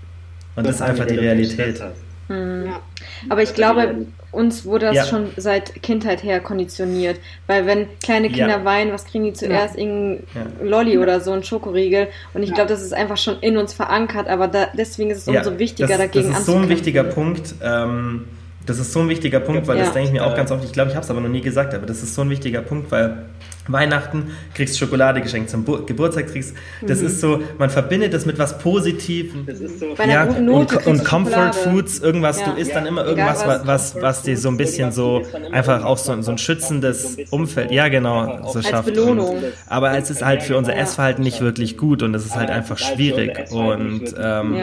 Und 0.55 0.67
das, 0.67 0.77
das 0.77 0.77
ist 0.77 0.83
einfach 0.83 1.07
die 1.07 1.17
Realität. 1.17 1.83
Mhm. 2.29 2.67
Ja. 2.67 2.81
Aber 3.29 3.43
ich 3.43 3.55
glaube, 3.55 4.07
uns 4.31 4.65
wurde 4.65 4.87
das 4.87 4.97
ja. 4.97 5.05
schon 5.05 5.31
seit 5.37 5.83
Kindheit 5.83 6.23
her 6.23 6.41
konditioniert. 6.41 7.21
Weil 7.47 7.67
wenn 7.67 7.87
kleine 8.03 8.29
Kinder 8.29 8.59
ja. 8.59 8.65
weinen, 8.65 8.93
was 8.93 9.05
kriegen 9.05 9.25
die 9.25 9.33
zuerst? 9.33 9.77
Ja. 9.77 9.83
Irgendein 9.83 10.25
Lolli 10.63 10.99
oder 10.99 11.21
so 11.21 11.33
ein 11.33 11.45
Schokoriegel. 11.45 12.09
Und 12.33 12.43
ich 12.43 12.53
glaube, 12.55 12.69
das 12.69 12.83
ist 12.83 12.95
einfach 12.95 13.19
schon 13.19 13.39
in 13.41 13.57
uns 13.57 13.75
verankert. 13.75 14.29
Aber 14.29 14.49
da, 14.49 14.69
deswegen 14.77 15.11
ist 15.11 15.19
es 15.19 15.29
umso 15.29 15.59
wichtiger, 15.59 15.89
das, 15.89 15.99
dagegen 15.99 16.31
Das 16.31 16.41
ist 16.41 16.47
so 16.47 16.57
ein 16.57 16.69
wichtiger 16.69 17.05
Punkt. 17.05 17.55
Ähm, 17.63 18.25
das 18.65 18.79
ist 18.79 18.93
so 18.93 19.01
ein 19.01 19.09
wichtiger 19.09 19.41
Punkt, 19.41 19.67
weil 19.67 19.79
das 19.79 19.93
denke 19.93 20.09
ich 20.09 20.13
mir 20.13 20.25
auch 20.25 20.37
ganz 20.37 20.51
oft. 20.51 20.65
Ich 20.65 20.73
glaube, 20.73 20.91
ich 20.91 20.97
habe 20.97 21.05
es 21.05 21.11
aber 21.11 21.21
noch 21.21 21.29
nie 21.29 21.41
gesagt, 21.41 21.75
aber 21.75 21.85
das 21.85 22.03
ist 22.03 22.15
so 22.15 22.23
ein 22.23 22.31
wichtiger 22.31 22.63
Punkt, 22.63 22.91
weil 22.91 23.27
Weihnachten, 23.69 24.33
kriegst 24.55 24.79
Schokolade 24.79 25.21
geschenkt 25.21 25.51
zum 25.51 25.65
Bu 25.65 25.85
Geburtstag, 25.87 26.29
kriegst, 26.29 26.55
das 26.83 27.01
mhm. 27.01 27.07
ist 27.07 27.21
so, 27.21 27.41
man 27.59 27.71
verbindet 27.71 28.13
das 28.13 28.27
mit 28.27 28.39
was 28.39 28.59
Positivem. 28.59 29.47
Das 29.47 29.61
ist 29.61 29.79
so, 29.79 29.95
ja, 30.07 30.25
und, 30.25 30.87
und 30.87 31.05
Comfort 31.05 31.53
Foods, 31.53 32.01
irgendwas, 32.01 32.41
ja. 32.41 32.51
du 32.51 32.61
isst 32.61 32.71
ja. 32.71 32.77
dann 32.77 32.87
immer 32.87 33.05
irgendwas, 33.05 33.43
Egal, 33.43 33.61
was, 33.65 33.95
was, 33.95 34.03
was 34.03 34.23
dir 34.23 34.37
so 34.37 34.49
ein 34.49 34.57
bisschen 34.57 34.91
so, 34.91 35.23
einfach 35.53 35.85
auch 35.85 35.99
so, 35.99 36.21
so 36.23 36.33
ein 36.33 36.39
schützendes 36.39 37.17
Umfeld, 37.31 37.71
ja 37.71 37.89
genau, 37.89 38.51
so 38.53 38.63
schafft. 38.63 38.83
Belohnung. 38.93 39.37
aber 39.69 39.97
es 39.97 40.11
ist 40.11 40.25
halt 40.25 40.43
für 40.43 40.57
unser 40.57 40.77
Essverhalten 40.77 41.23
nicht 41.23 41.41
wirklich 41.41 41.77
gut 41.77 42.03
und 42.03 42.15
es 42.15 42.27
ist 42.27 42.35
halt 42.35 42.51
einfach 42.51 42.79
schwierig 42.79 43.51
und 43.53 44.13
ähm, 44.21 44.57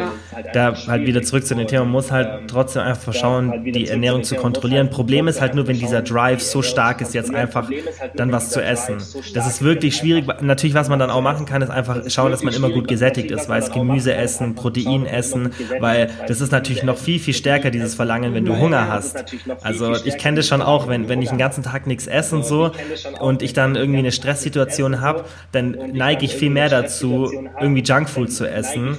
da 0.53 0.75
halt 0.87 1.07
wieder 1.07 1.21
zurück 1.21 1.45
zu 1.45 1.55
dem 1.55 1.67
Thema, 1.67 1.83
man 1.83 1.93
muss 1.93 2.11
halt 2.11 2.49
trotzdem 2.49 2.81
einfach 2.81 3.13
schauen, 3.13 3.63
die 3.63 3.87
Ernährung 3.87 4.23
zu 4.23 4.35
kontrollieren. 4.35 4.89
Problem 4.89 5.27
ist 5.29 5.39
halt 5.39 5.55
nur, 5.55 5.67
wenn 5.67 5.79
dieser 5.79 6.01
Drive 6.01 6.41
so 6.41 6.61
stark 6.61 6.99
ist, 6.99 7.13
jetzt 7.13 7.33
einfach 7.33 7.69
dann 8.15 8.31
was 8.31 8.49
zu 8.49 8.61
essen 8.61 8.88
essen. 8.95 9.23
Das 9.33 9.47
ist 9.47 9.61
wirklich 9.61 9.95
schwierig. 9.95 10.25
Natürlich, 10.41 10.73
was 10.73 10.89
man 10.89 10.99
dann 10.99 11.09
auch 11.09 11.21
machen 11.21 11.45
kann, 11.45 11.61
ist 11.61 11.69
einfach 11.69 12.09
schauen, 12.09 12.31
dass 12.31 12.43
man 12.43 12.53
immer 12.53 12.69
gut 12.69 12.87
gesättigt 12.87 13.31
ist, 13.31 13.49
weil 13.49 13.61
es 13.61 13.71
Gemüse 13.71 14.13
essen, 14.13 14.55
Protein 14.55 15.05
essen, 15.05 15.51
weil 15.79 16.09
das 16.27 16.41
ist 16.41 16.51
natürlich 16.51 16.83
noch 16.83 16.97
viel, 16.97 17.19
viel 17.19 17.33
stärker, 17.33 17.71
dieses 17.71 17.95
Verlangen, 17.95 18.33
wenn 18.33 18.45
du 18.45 18.57
Hunger 18.57 18.87
hast. 18.87 19.25
Also 19.61 19.95
ich 20.05 20.17
kenne 20.17 20.37
das 20.37 20.47
schon 20.47 20.61
auch, 20.61 20.87
wenn, 20.87 21.09
wenn 21.09 21.21
ich 21.21 21.29
den 21.29 21.37
ganzen 21.37 21.63
Tag 21.63 21.87
nichts 21.87 22.07
esse 22.07 22.35
und 22.35 22.45
so 22.45 22.71
und 23.19 23.41
ich 23.41 23.53
dann 23.53 23.75
irgendwie 23.75 23.99
eine 23.99 24.11
Stresssituation 24.11 25.01
habe, 25.01 25.25
dann 25.51 25.77
neige 25.93 26.25
ich 26.25 26.35
viel 26.35 26.49
mehr 26.49 26.69
dazu, 26.69 27.31
irgendwie 27.59 27.83
Junkfood 27.83 28.31
zu 28.31 28.49
essen, 28.49 28.97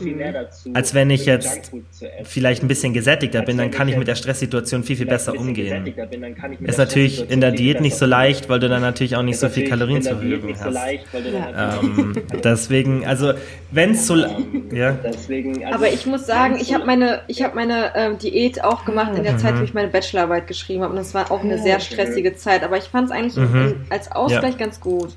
als 0.74 0.94
wenn 0.94 1.10
ich 1.10 1.26
jetzt 1.26 1.72
vielleicht 2.24 2.62
ein 2.62 2.68
bisschen 2.68 2.92
gesättigter 2.92 3.42
bin, 3.42 3.58
dann 3.58 3.70
kann 3.70 3.88
ich 3.88 3.96
mit 3.96 4.08
der 4.08 4.14
Stresssituation 4.14 4.84
viel, 4.84 4.96
viel 4.96 5.06
besser 5.06 5.38
umgehen. 5.38 5.92
Ist 6.60 6.78
natürlich 6.78 7.30
in 7.30 7.40
der 7.40 7.52
Diät 7.52 7.80
nicht 7.80 7.96
so 7.96 8.06
leicht, 8.06 8.48
weil 8.48 8.60
du 8.60 8.68
dann 8.68 8.82
natürlich 8.82 9.16
auch 9.16 9.22
nicht 9.22 9.38
so 9.38 9.48
viel 9.48 9.68
Kalorien 9.68 9.79
Kalorien 9.80 10.02
zur 10.02 10.12
Verfügung 10.12 10.54
hast. 10.58 10.74
Ja. 11.32 11.80
Ähm, 11.80 12.14
deswegen, 12.44 13.06
also 13.06 13.32
wenn 13.70 13.92
es 13.92 14.06
so, 14.06 14.16
ja. 14.16 14.92
Deswegen, 15.04 15.64
also 15.64 15.74
Aber 15.76 15.88
ich 15.92 16.06
muss 16.06 16.26
sagen, 16.26 16.58
ich 16.60 16.74
habe 16.74 16.84
meine, 16.84 17.22
ich 17.28 17.42
habe 17.42 17.54
meine 17.54 17.92
ähm, 17.94 18.18
Diät 18.18 18.62
auch 18.62 18.84
gemacht 18.84 19.12
in 19.16 19.22
der 19.22 19.34
mhm. 19.34 19.38
Zeit, 19.38 19.58
wo 19.58 19.62
ich 19.62 19.74
meine 19.74 19.88
Bachelorarbeit 19.88 20.46
geschrieben 20.46 20.82
habe 20.82 20.92
und 20.92 20.98
das 20.98 21.14
war 21.14 21.30
auch 21.30 21.42
eine 21.42 21.58
sehr 21.58 21.80
stressige 21.80 22.36
Zeit. 22.36 22.62
Aber 22.62 22.76
ich 22.76 22.84
fand 22.84 23.06
es 23.06 23.12
eigentlich 23.12 23.36
mhm. 23.36 23.86
als 23.90 24.12
Ausgleich 24.12 24.52
ja. 24.52 24.58
ganz 24.58 24.80
gut. 24.80 25.10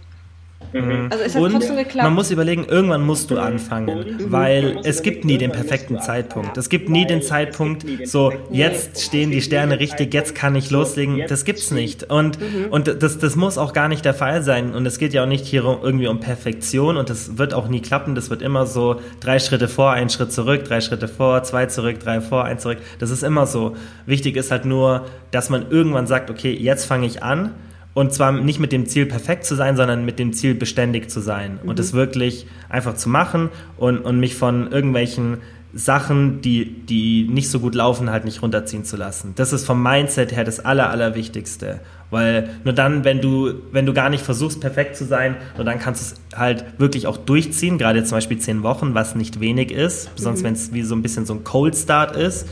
Mhm. 0.71 1.07
Also 1.11 1.23
es 1.23 1.35
hat 1.35 1.41
und 1.41 1.51
trotzdem 1.51 1.77
geklappt. 1.77 2.03
Man 2.03 2.13
muss 2.13 2.31
überlegen, 2.31 2.65
irgendwann 2.65 3.05
musst 3.05 3.31
du 3.31 3.37
anfangen, 3.37 4.27
weil 4.27 4.79
es 4.83 5.01
gibt 5.01 5.25
nie 5.25 5.37
den 5.37 5.51
perfekten 5.51 5.99
Zeitpunkt. 5.99 6.57
Es 6.57 6.69
gibt 6.69 6.89
nie 6.89 7.05
den 7.05 7.21
Zeitpunkt, 7.21 7.85
so 8.05 8.31
jetzt 8.51 9.01
stehen 9.01 9.31
die 9.31 9.41
Sterne 9.41 9.79
richtig, 9.79 10.13
jetzt 10.13 10.35
kann 10.35 10.55
ich 10.55 10.71
loslegen. 10.71 11.23
Das 11.27 11.45
gibt's 11.45 11.71
nicht. 11.71 12.09
Und, 12.11 12.39
mhm. 12.39 12.67
und 12.69 13.03
das, 13.03 13.17
das 13.17 13.35
muss 13.35 13.57
auch 13.57 13.73
gar 13.73 13.87
nicht 13.87 14.05
der 14.05 14.13
Fall 14.13 14.43
sein. 14.43 14.73
Und 14.73 14.85
es 14.85 14.97
geht 14.97 15.13
ja 15.13 15.23
auch 15.23 15.27
nicht 15.27 15.45
hier 15.45 15.63
irgendwie 15.63 16.07
um 16.07 16.19
Perfektion 16.19 16.97
und 16.97 17.09
das 17.09 17.37
wird 17.37 17.53
auch 17.53 17.67
nie 17.67 17.81
klappen. 17.81 18.15
Das 18.15 18.29
wird 18.29 18.41
immer 18.41 18.65
so 18.65 18.99
drei 19.19 19.39
Schritte 19.39 19.67
vor, 19.67 19.91
ein 19.91 20.09
Schritt 20.09 20.31
zurück, 20.31 20.63
drei 20.63 20.81
Schritte 20.81 21.07
vor, 21.07 21.43
zwei 21.43 21.65
zurück, 21.65 21.99
drei 21.99 22.21
vor, 22.21 22.45
ein 22.45 22.59
zurück. 22.59 22.77
Das 22.99 23.09
ist 23.09 23.23
immer 23.23 23.45
so. 23.45 23.75
Wichtig 24.05 24.35
ist 24.35 24.51
halt 24.51 24.65
nur, 24.65 25.05
dass 25.31 25.49
man 25.49 25.69
irgendwann 25.69 26.07
sagt, 26.07 26.29
okay, 26.29 26.53
jetzt 26.53 26.85
fange 26.85 27.05
ich 27.05 27.23
an 27.23 27.51
und 27.93 28.13
zwar 28.13 28.31
nicht 28.31 28.59
mit 28.59 28.71
dem 28.71 28.85
Ziel 28.87 29.05
perfekt 29.05 29.45
zu 29.45 29.55
sein, 29.55 29.77
sondern 29.77 30.05
mit 30.05 30.19
dem 30.19 30.33
Ziel 30.33 30.55
beständig 30.55 31.09
zu 31.09 31.19
sein. 31.19 31.59
Mhm. 31.61 31.69
Und 31.69 31.79
es 31.79 31.93
wirklich 31.93 32.47
einfach 32.69 32.95
zu 32.95 33.09
machen 33.09 33.49
und, 33.77 33.99
und 33.99 34.19
mich 34.19 34.35
von 34.35 34.71
irgendwelchen 34.71 35.37
Sachen, 35.75 36.41
die, 36.41 36.65
die 36.65 37.27
nicht 37.27 37.49
so 37.49 37.59
gut 37.59 37.73
laufen, 37.73 38.11
halt 38.11 38.25
nicht 38.25 38.43
runterziehen 38.43 38.85
zu 38.85 38.95
lassen. 38.95 39.33
Das 39.35 39.53
ist 39.53 39.65
vom 39.65 39.81
Mindset 39.81 40.31
her 40.35 40.43
das 40.43 40.59
Aller, 40.59 40.91
Allerwichtigste. 40.91 41.79
Weil 42.11 42.49
nur 42.63 42.75
dann, 42.75 43.03
wenn 43.03 43.21
du, 43.21 43.53
wenn 43.71 43.87
du 43.87 43.93
gar 43.93 44.09
nicht 44.09 44.23
versuchst, 44.23 44.61
perfekt 44.61 44.95
zu 44.95 45.03
sein, 45.03 45.35
nur 45.55 45.65
dann 45.65 45.79
kannst 45.79 46.11
du 46.11 46.15
es 46.15 46.37
halt 46.37 46.63
wirklich 46.77 47.07
auch 47.07 47.17
durchziehen, 47.17 47.79
gerade 47.79 48.03
zum 48.03 48.17
Beispiel 48.17 48.37
zehn 48.37 48.61
Wochen, 48.61 48.93
was 48.93 49.15
nicht 49.15 49.39
wenig 49.39 49.71
ist, 49.71 50.15
besonders 50.15 50.41
mhm. 50.41 50.45
wenn 50.45 50.53
es 50.53 50.73
wie 50.73 50.83
so 50.83 50.95
ein 50.95 51.01
bisschen 51.01 51.25
so 51.25 51.33
ein 51.33 51.43
Cold 51.43 51.75
Start 51.75 52.15
ist, 52.15 52.47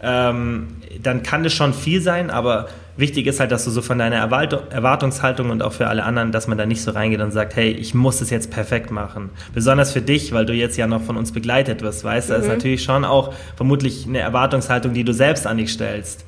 ähm, 0.00 0.68
dann 1.02 1.24
kann 1.24 1.42
das 1.42 1.52
schon 1.52 1.74
viel 1.74 2.00
sein, 2.00 2.30
aber 2.30 2.68
wichtig 3.00 3.26
ist 3.26 3.40
halt, 3.40 3.50
dass 3.50 3.64
du 3.64 3.70
so 3.70 3.82
von 3.82 3.98
deiner 3.98 4.16
Erwartungshaltung 4.16 5.50
und 5.50 5.62
auch 5.62 5.72
für 5.72 5.88
alle 5.88 6.04
anderen, 6.04 6.32
dass 6.32 6.46
man 6.46 6.56
da 6.58 6.66
nicht 6.66 6.82
so 6.82 6.92
reingeht 6.92 7.20
und 7.20 7.32
sagt, 7.32 7.56
hey, 7.56 7.70
ich 7.70 7.94
muss 7.94 8.20
es 8.20 8.30
jetzt 8.30 8.50
perfekt 8.50 8.90
machen. 8.90 9.30
Besonders 9.54 9.92
für 9.92 10.02
dich, 10.02 10.32
weil 10.32 10.46
du 10.46 10.52
jetzt 10.52 10.76
ja 10.76 10.86
noch 10.86 11.02
von 11.02 11.16
uns 11.16 11.32
begleitet 11.32 11.82
wirst, 11.82 12.04
weißt 12.04 12.28
du, 12.28 12.34
mhm. 12.34 12.36
das 12.36 12.46
ist 12.46 12.52
natürlich 12.52 12.82
schon 12.82 13.04
auch 13.04 13.34
vermutlich 13.56 14.06
eine 14.06 14.20
Erwartungshaltung, 14.20 14.94
die 14.94 15.04
du 15.04 15.12
selbst 15.12 15.46
an 15.46 15.56
dich 15.56 15.72
stellst. 15.72 16.24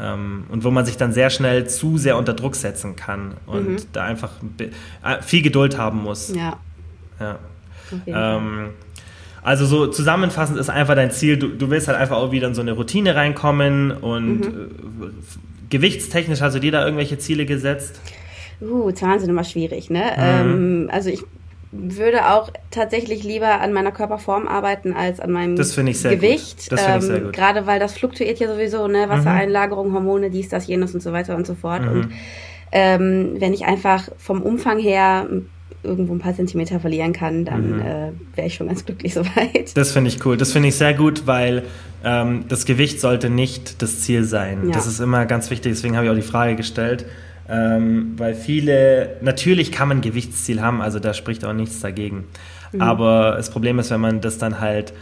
Ähm, 0.00 0.44
und 0.48 0.64
wo 0.64 0.70
man 0.70 0.86
sich 0.86 0.96
dann 0.96 1.12
sehr 1.12 1.28
schnell 1.28 1.68
zu 1.68 1.98
sehr 1.98 2.16
unter 2.16 2.32
Druck 2.32 2.56
setzen 2.56 2.96
kann 2.96 3.34
und 3.46 3.68
mhm. 3.68 3.76
da 3.92 4.04
einfach 4.04 4.30
äh, 4.58 5.20
viel 5.20 5.42
Geduld 5.42 5.76
haben 5.76 6.02
muss. 6.02 6.34
Ja. 6.34 6.56
ja. 7.20 7.38
Ähm, 8.06 8.70
also 9.42 9.66
so 9.66 9.88
zusammenfassend 9.88 10.58
ist 10.58 10.70
einfach 10.70 10.94
dein 10.94 11.10
Ziel, 11.10 11.36
du, 11.36 11.48
du 11.48 11.68
willst 11.68 11.88
halt 11.88 11.98
einfach 11.98 12.16
auch 12.16 12.30
wieder 12.30 12.46
in 12.46 12.54
so 12.54 12.60
eine 12.60 12.72
Routine 12.72 13.16
reinkommen 13.16 13.90
und 13.90 14.40
mhm. 14.40 15.14
Gewichtstechnisch 15.72 16.42
hast 16.42 16.54
du 16.54 16.60
dir 16.60 16.70
da 16.70 16.84
irgendwelche 16.84 17.16
Ziele 17.16 17.46
gesetzt? 17.46 17.98
Uh, 18.60 18.92
Zahlen 18.92 19.18
sind 19.20 19.30
immer 19.30 19.42
schwierig, 19.42 19.88
ne? 19.88 20.12
Mhm. 20.16 20.22
Ähm, 20.22 20.90
also 20.92 21.08
ich 21.08 21.22
würde 21.72 22.30
auch 22.30 22.50
tatsächlich 22.70 23.24
lieber 23.24 23.62
an 23.62 23.72
meiner 23.72 23.90
Körperform 23.90 24.46
arbeiten 24.46 24.92
als 24.92 25.18
an 25.18 25.32
meinem 25.32 25.56
das 25.56 25.76
ich 25.76 25.98
sehr 25.98 26.14
Gewicht. 26.14 26.68
Gut. 26.68 26.72
Das 26.72 26.86
ähm, 26.86 26.98
ich 26.98 27.04
sehr 27.04 27.20
gut. 27.20 27.32
Gerade 27.32 27.66
weil 27.66 27.80
das 27.80 27.94
fluktuiert 27.94 28.38
ja 28.38 28.48
sowieso, 28.48 28.86
ne? 28.86 29.08
Wassereinlagerung, 29.08 29.88
mhm. 29.88 29.94
Hormone, 29.94 30.30
dies, 30.30 30.50
das, 30.50 30.66
jenes 30.66 30.92
und 30.92 31.02
so 31.02 31.12
weiter 31.12 31.34
und 31.34 31.46
so 31.46 31.54
fort. 31.54 31.82
Mhm. 31.82 31.88
Und 31.90 32.12
ähm, 32.70 33.36
wenn 33.38 33.54
ich 33.54 33.64
einfach 33.64 34.10
vom 34.18 34.42
Umfang 34.42 34.78
her 34.78 35.26
irgendwo 35.82 36.14
ein 36.14 36.18
paar 36.18 36.34
Zentimeter 36.34 36.80
verlieren 36.80 37.12
kann, 37.12 37.44
dann 37.44 37.76
mhm. 37.76 37.80
äh, 37.80 38.12
wäre 38.34 38.46
ich 38.46 38.54
schon 38.54 38.68
ganz 38.68 38.84
glücklich 38.84 39.14
soweit. 39.14 39.76
Das 39.76 39.92
finde 39.92 40.08
ich 40.08 40.24
cool. 40.24 40.36
Das 40.36 40.52
finde 40.52 40.68
ich 40.68 40.76
sehr 40.76 40.94
gut, 40.94 41.26
weil 41.26 41.64
ähm, 42.04 42.44
das 42.48 42.64
Gewicht 42.64 43.00
sollte 43.00 43.30
nicht 43.30 43.82
das 43.82 44.00
Ziel 44.00 44.24
sein. 44.24 44.66
Ja. 44.66 44.72
Das 44.72 44.86
ist 44.86 45.00
immer 45.00 45.26
ganz 45.26 45.50
wichtig, 45.50 45.72
deswegen 45.72 45.96
habe 45.96 46.06
ich 46.06 46.12
auch 46.12 46.16
die 46.16 46.22
Frage 46.22 46.56
gestellt. 46.56 47.06
Ähm, 47.48 48.14
weil 48.16 48.34
viele, 48.34 49.16
natürlich 49.20 49.72
kann 49.72 49.88
man 49.88 49.98
ein 49.98 50.00
Gewichtsziel 50.00 50.62
haben, 50.62 50.80
also 50.80 51.00
da 51.00 51.12
spricht 51.12 51.44
auch 51.44 51.52
nichts 51.52 51.80
dagegen. 51.80 52.24
Mhm. 52.72 52.80
Aber 52.80 53.34
das 53.36 53.50
Problem 53.50 53.78
ist, 53.78 53.90
wenn 53.90 54.00
man 54.00 54.20
das 54.20 54.38
dann 54.38 54.60
halt 54.60 54.92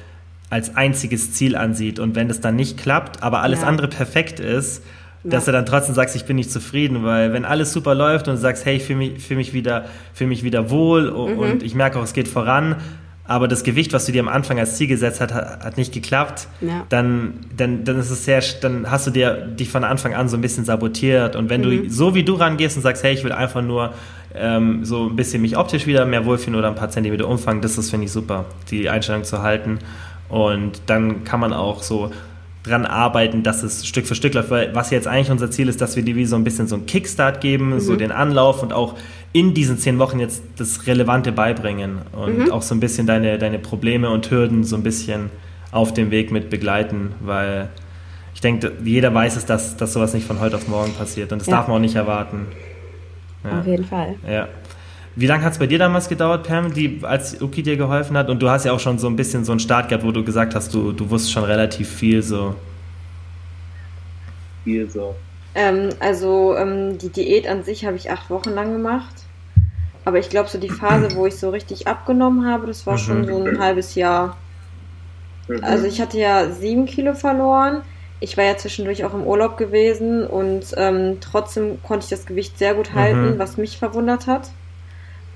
als 0.48 0.76
einziges 0.76 1.32
Ziel 1.32 1.54
ansieht 1.54 2.00
und 2.00 2.16
wenn 2.16 2.28
das 2.28 2.40
dann 2.40 2.56
nicht 2.56 2.76
klappt, 2.76 3.22
aber 3.22 3.42
alles 3.42 3.60
ja. 3.60 3.68
andere 3.68 3.88
perfekt 3.88 4.40
ist, 4.40 4.82
dass 5.22 5.44
du 5.44 5.52
dann 5.52 5.66
trotzdem 5.66 5.94
sagst, 5.94 6.16
ich 6.16 6.24
bin 6.24 6.36
nicht 6.36 6.50
zufrieden, 6.50 7.04
weil 7.04 7.32
wenn 7.32 7.44
alles 7.44 7.72
super 7.72 7.94
läuft 7.94 8.28
und 8.28 8.34
du 8.34 8.40
sagst, 8.40 8.64
hey, 8.64 8.76
ich 8.76 8.84
fühle 8.84 8.98
mich, 8.98 9.22
fühl 9.22 9.36
mich, 9.36 9.52
wieder, 9.52 9.84
fühl 10.14 10.26
mich 10.26 10.42
wieder 10.44 10.70
wohl 10.70 11.10
mhm. 11.10 11.38
und 11.38 11.62
ich 11.62 11.74
merke 11.74 11.98
auch, 11.98 12.04
es 12.04 12.14
geht 12.14 12.28
voran, 12.28 12.76
aber 13.30 13.46
das 13.46 13.62
Gewicht, 13.62 13.92
was 13.92 14.06
du 14.06 14.12
dir 14.12 14.22
am 14.22 14.28
Anfang 14.28 14.58
als 14.58 14.76
Ziel 14.76 14.88
gesetzt 14.88 15.20
hast, 15.20 15.32
hat, 15.32 15.64
hat 15.64 15.76
nicht 15.76 15.92
geklappt, 15.92 16.48
ja. 16.60 16.84
dann, 16.88 17.34
dann, 17.56 17.84
dann 17.84 18.00
ist 18.00 18.10
es 18.10 18.24
sehr, 18.24 18.42
dann 18.60 18.90
hast 18.90 19.06
du 19.06 19.12
dir 19.12 19.46
dich 19.46 19.68
von 19.68 19.84
Anfang 19.84 20.14
an 20.14 20.28
so 20.28 20.36
ein 20.36 20.40
bisschen 20.40 20.64
sabotiert. 20.64 21.36
Und 21.36 21.48
wenn 21.48 21.60
mhm. 21.60 21.84
du 21.84 21.90
so 21.90 22.16
wie 22.16 22.24
du 22.24 22.34
rangehst 22.34 22.76
und 22.76 22.82
sagst, 22.82 23.04
hey, 23.04 23.14
ich 23.14 23.22
will 23.22 23.30
einfach 23.30 23.62
nur 23.62 23.94
ähm, 24.34 24.84
so 24.84 25.06
ein 25.06 25.14
bisschen 25.14 25.42
mich 25.42 25.56
optisch 25.56 25.86
wieder 25.86 26.06
mehr 26.06 26.24
wohlfühlen 26.24 26.58
oder 26.58 26.66
ein 26.66 26.74
paar 26.74 26.90
Zentimeter 26.90 27.28
Umfang, 27.28 27.60
das 27.60 27.78
ist, 27.78 27.90
finde 27.90 28.06
ich, 28.06 28.12
super, 28.12 28.46
die 28.72 28.90
Einstellung 28.90 29.22
zu 29.22 29.42
halten. 29.42 29.78
Und 30.28 30.82
dann 30.86 31.22
kann 31.22 31.38
man 31.38 31.52
auch 31.52 31.84
so 31.84 32.10
dran 32.62 32.84
arbeiten, 32.84 33.42
dass 33.42 33.62
es 33.62 33.86
Stück 33.86 34.06
für 34.06 34.14
Stück 34.14 34.34
läuft. 34.34 34.50
Weil 34.50 34.74
was 34.74 34.90
jetzt 34.90 35.06
eigentlich 35.06 35.30
unser 35.30 35.50
Ziel 35.50 35.68
ist, 35.68 35.80
dass 35.80 35.96
wir 35.96 36.02
dir 36.02 36.16
wie 36.16 36.26
so 36.26 36.36
ein 36.36 36.44
bisschen 36.44 36.66
so 36.68 36.76
einen 36.76 36.86
Kickstart 36.86 37.40
geben, 37.40 37.70
mhm. 37.70 37.80
so 37.80 37.96
den 37.96 38.12
Anlauf 38.12 38.62
und 38.62 38.72
auch 38.72 38.96
in 39.32 39.54
diesen 39.54 39.78
zehn 39.78 39.98
Wochen 39.98 40.18
jetzt 40.18 40.42
das 40.56 40.86
Relevante 40.86 41.32
beibringen 41.32 41.98
und 42.12 42.38
mhm. 42.38 42.50
auch 42.50 42.62
so 42.62 42.74
ein 42.74 42.80
bisschen 42.80 43.06
deine, 43.06 43.38
deine 43.38 43.58
Probleme 43.58 44.10
und 44.10 44.30
Hürden 44.30 44.64
so 44.64 44.76
ein 44.76 44.82
bisschen 44.82 45.30
auf 45.72 45.94
dem 45.94 46.10
Weg 46.10 46.32
mit 46.32 46.50
begleiten, 46.50 47.12
weil 47.20 47.68
ich 48.34 48.40
denke, 48.40 48.72
jeder 48.84 49.14
weiß 49.14 49.36
es, 49.36 49.46
dass, 49.46 49.76
dass 49.76 49.92
sowas 49.92 50.14
nicht 50.14 50.26
von 50.26 50.40
heute 50.40 50.56
auf 50.56 50.66
morgen 50.66 50.92
passiert 50.94 51.32
und 51.32 51.40
das 51.40 51.46
ja. 51.46 51.56
darf 51.56 51.68
man 51.68 51.76
auch 51.76 51.80
nicht 51.80 51.94
erwarten. 51.94 52.46
Ja. 53.44 53.60
Auf 53.60 53.66
jeden 53.66 53.84
Fall. 53.84 54.16
Ja. 54.28 54.48
Wie 55.16 55.26
lange 55.26 55.44
hat 55.44 55.52
es 55.52 55.58
bei 55.58 55.66
dir 55.66 55.78
damals 55.78 56.08
gedauert, 56.08 56.46
Pam, 56.46 56.72
die, 56.72 57.00
als 57.02 57.40
Uki 57.42 57.62
dir 57.62 57.76
geholfen 57.76 58.16
hat? 58.16 58.30
Und 58.30 58.40
du 58.40 58.48
hast 58.48 58.64
ja 58.64 58.72
auch 58.72 58.80
schon 58.80 58.98
so 58.98 59.08
ein 59.08 59.16
bisschen 59.16 59.44
so 59.44 59.52
einen 59.52 59.60
Start 59.60 59.88
gehabt, 59.88 60.04
wo 60.04 60.12
du 60.12 60.24
gesagt 60.24 60.54
hast, 60.54 60.72
du, 60.72 60.92
du 60.92 61.10
wusstest 61.10 61.32
schon 61.32 61.44
relativ 61.44 61.88
viel 61.88 62.22
so. 62.22 62.54
Viel 64.64 64.88
so. 64.88 65.16
Ähm, 65.54 65.90
also 65.98 66.56
ähm, 66.56 66.98
die 66.98 67.08
Diät 67.08 67.48
an 67.48 67.64
sich 67.64 67.84
habe 67.84 67.96
ich 67.96 68.10
acht 68.10 68.30
Wochen 68.30 68.50
lang 68.50 68.72
gemacht. 68.72 69.14
Aber 70.04 70.18
ich 70.18 70.30
glaube, 70.30 70.48
so 70.48 70.58
die 70.58 70.70
Phase, 70.70 71.14
wo 71.14 71.26
ich 71.26 71.36
so 71.36 71.50
richtig 71.50 71.86
abgenommen 71.86 72.46
habe, 72.46 72.66
das 72.66 72.86
war 72.86 72.94
mhm. 72.94 72.98
schon 72.98 73.26
so 73.26 73.44
ein 73.44 73.58
halbes 73.58 73.96
Jahr. 73.96 74.36
Mhm. 75.48 75.64
Also 75.64 75.86
ich 75.86 76.00
hatte 76.00 76.18
ja 76.18 76.50
sieben 76.50 76.86
Kilo 76.86 77.14
verloren. 77.14 77.82
Ich 78.20 78.36
war 78.36 78.44
ja 78.44 78.56
zwischendurch 78.56 79.04
auch 79.04 79.14
im 79.14 79.24
Urlaub 79.24 79.56
gewesen 79.56 80.26
und 80.26 80.66
ähm, 80.76 81.18
trotzdem 81.20 81.82
konnte 81.82 82.04
ich 82.04 82.10
das 82.10 82.26
Gewicht 82.26 82.58
sehr 82.58 82.74
gut 82.74 82.94
halten, 82.94 83.34
mhm. 83.34 83.38
was 83.38 83.56
mich 83.56 83.78
verwundert 83.78 84.26
hat. 84.26 84.50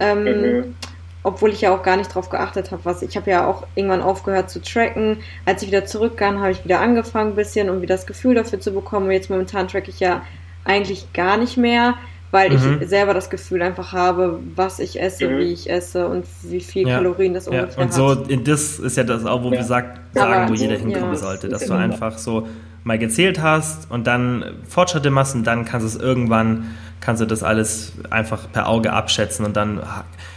Ähm, 0.01 0.25
mhm. 0.25 0.77
Obwohl 1.23 1.51
ich 1.51 1.63
ja 1.63 1.75
auch 1.75 1.83
gar 1.83 1.97
nicht 1.97 2.15
drauf 2.15 2.29
geachtet 2.29 2.71
habe, 2.71 2.85
was 2.85 3.01
ich 3.01 3.17
habe 3.17 3.31
ja 3.31 3.47
auch 3.47 3.67
irgendwann 3.75 4.03
aufgehört 4.03 4.51
zu 4.51 4.61
tracken. 4.61 5.19
Als 5.47 5.63
ich 5.63 5.69
wieder 5.69 5.87
zurückkam, 5.87 6.41
habe 6.41 6.51
ich 6.51 6.65
wieder 6.65 6.81
angefangen 6.81 7.31
ein 7.31 7.37
bisschen, 7.37 7.71
um 7.71 7.81
wieder 7.81 7.97
das 7.97 8.07
Gefühl 8.07 8.35
dafür 8.35 8.61
zu 8.61 8.73
bekommen. 8.73 9.07
Und 9.07 9.13
jetzt 9.13 9.31
momentan 9.31 9.67
track 9.67 9.89
ich 9.89 10.01
ja 10.01 10.23
eigentlich 10.65 11.13
gar 11.15 11.39
nicht 11.39 11.57
mehr, 11.57 11.95
weil 12.31 12.51
mhm. 12.51 12.81
ich 12.83 12.89
selber 12.89 13.15
das 13.15 13.31
Gefühl 13.31 13.63
einfach 13.63 13.93
habe, 13.93 14.41
was 14.55 14.81
ich 14.81 15.01
esse, 15.01 15.29
mhm. 15.29 15.39
wie 15.39 15.53
ich 15.53 15.71
esse 15.71 16.09
und 16.09 16.27
wie 16.43 16.61
viel 16.61 16.87
ja. 16.87 16.97
Kalorien 16.97 17.33
das 17.33 17.49
ungefähr 17.49 17.69
ja. 17.69 17.83
und 17.83 17.93
hat. 17.93 18.01
Und 18.01 18.29
so, 18.29 18.37
das 18.45 18.79
ist 18.81 18.97
ja 18.97 19.05
das 19.05 19.25
auch, 19.25 19.43
wo 19.43 19.51
ja. 19.51 19.59
wir 19.59 19.65
sagt, 19.65 20.01
sagen, 20.15 20.51
wo 20.51 20.55
jeder 20.55 20.77
hinkommen 20.77 21.17
sollte, 21.17 21.49
dass 21.49 21.65
du 21.65 21.73
einfach 21.75 22.19
so 22.19 22.47
mal 22.83 22.99
gezählt 22.99 23.41
hast 23.41 23.91
und 23.91 24.07
dann 24.07 24.45
Fortschritte 24.69 25.11
machst 25.11 25.35
und 25.35 25.45
dann 25.45 25.65
kannst 25.65 25.85
du 25.85 25.97
es 25.99 26.05
irgendwann, 26.05 26.75
kannst 27.05 27.21
du 27.21 27.27
das 27.27 27.43
alles 27.43 27.93
einfach 28.11 28.51
per 28.51 28.67
Auge 28.67 28.93
abschätzen 28.93 29.45
und 29.45 29.57
dann 29.57 29.83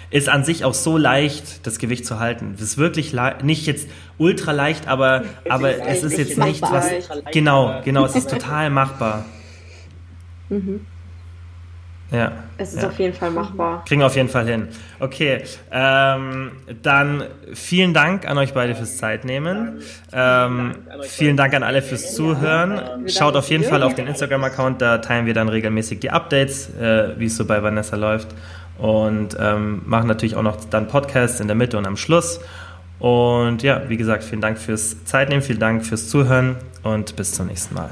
ist 0.09 0.29
an 0.29 0.43
sich 0.43 0.65
auch 0.65 0.73
so 0.73 0.97
leicht, 0.97 1.65
das 1.65 1.79
Gewicht 1.79 2.05
zu 2.05 2.19
halten. 2.19 2.53
Das 2.53 2.61
ist 2.61 2.77
wirklich 2.77 3.15
nicht 3.43 3.65
jetzt 3.65 3.89
ultra 4.17 4.51
leicht, 4.51 4.87
aber, 4.87 5.23
es 5.43 5.51
aber 5.51 5.75
ist 5.75 6.03
es 6.03 6.11
ist 6.11 6.17
jetzt 6.17 6.37
nicht 6.37 6.61
was. 6.61 6.89
Genau, 7.31 7.81
genau, 7.83 8.05
es 8.05 8.15
ist 8.15 8.29
total 8.29 8.69
machbar. 8.69 9.25
Mhm. 10.49 10.85
Ja. 12.11 12.31
Es 12.57 12.73
ist 12.73 12.83
ja. 12.83 12.87
auf 12.87 12.97
jeden 12.99 13.13
Fall 13.13 13.31
machbar. 13.31 13.83
Kriegen 13.85 14.01
wir 14.01 14.05
auf 14.05 14.15
jeden 14.15 14.29
Fall 14.29 14.45
hin. 14.45 14.69
Okay, 14.99 15.43
ähm, 15.71 16.51
dann 16.81 17.23
vielen 17.53 17.93
Dank 17.93 18.27
an 18.27 18.37
euch 18.37 18.53
beide 18.53 18.75
fürs 18.75 18.97
Zeitnehmen. 18.97 19.81
Ähm, 20.13 20.71
vielen 21.01 21.35
Dank 21.35 21.53
an 21.53 21.63
alle 21.63 21.81
fürs 21.81 22.15
Zuhören. 22.15 23.07
Schaut 23.07 23.35
auf 23.35 23.49
jeden 23.49 23.63
Fall 23.63 23.83
auf 23.83 23.95
den 23.95 24.07
Instagram-Account, 24.07 24.81
da 24.81 24.99
teilen 24.99 25.25
wir 25.25 25.33
dann 25.33 25.49
regelmäßig 25.49 25.99
die 25.99 26.11
Updates, 26.11 26.69
äh, 26.75 27.19
wie 27.19 27.25
es 27.25 27.35
so 27.35 27.45
bei 27.45 27.61
Vanessa 27.61 27.97
läuft. 27.97 28.29
Und 28.77 29.35
ähm, 29.39 29.81
machen 29.85 30.07
natürlich 30.07 30.35
auch 30.35 30.43
noch 30.43 30.63
dann 30.65 30.87
Podcasts 30.87 31.39
in 31.39 31.47
der 31.47 31.55
Mitte 31.55 31.77
und 31.77 31.87
am 31.87 31.97
Schluss. 31.97 32.39
Und 32.99 33.63
ja, 33.63 33.81
wie 33.89 33.97
gesagt, 33.97 34.23
vielen 34.23 34.41
Dank 34.41 34.57
fürs 34.57 35.03
Zeitnehmen, 35.03 35.41
vielen 35.41 35.59
Dank 35.59 35.85
fürs 35.85 36.09
Zuhören 36.09 36.55
und 36.83 37.15
bis 37.15 37.33
zum 37.33 37.47
nächsten 37.47 37.75
Mal. 37.75 37.89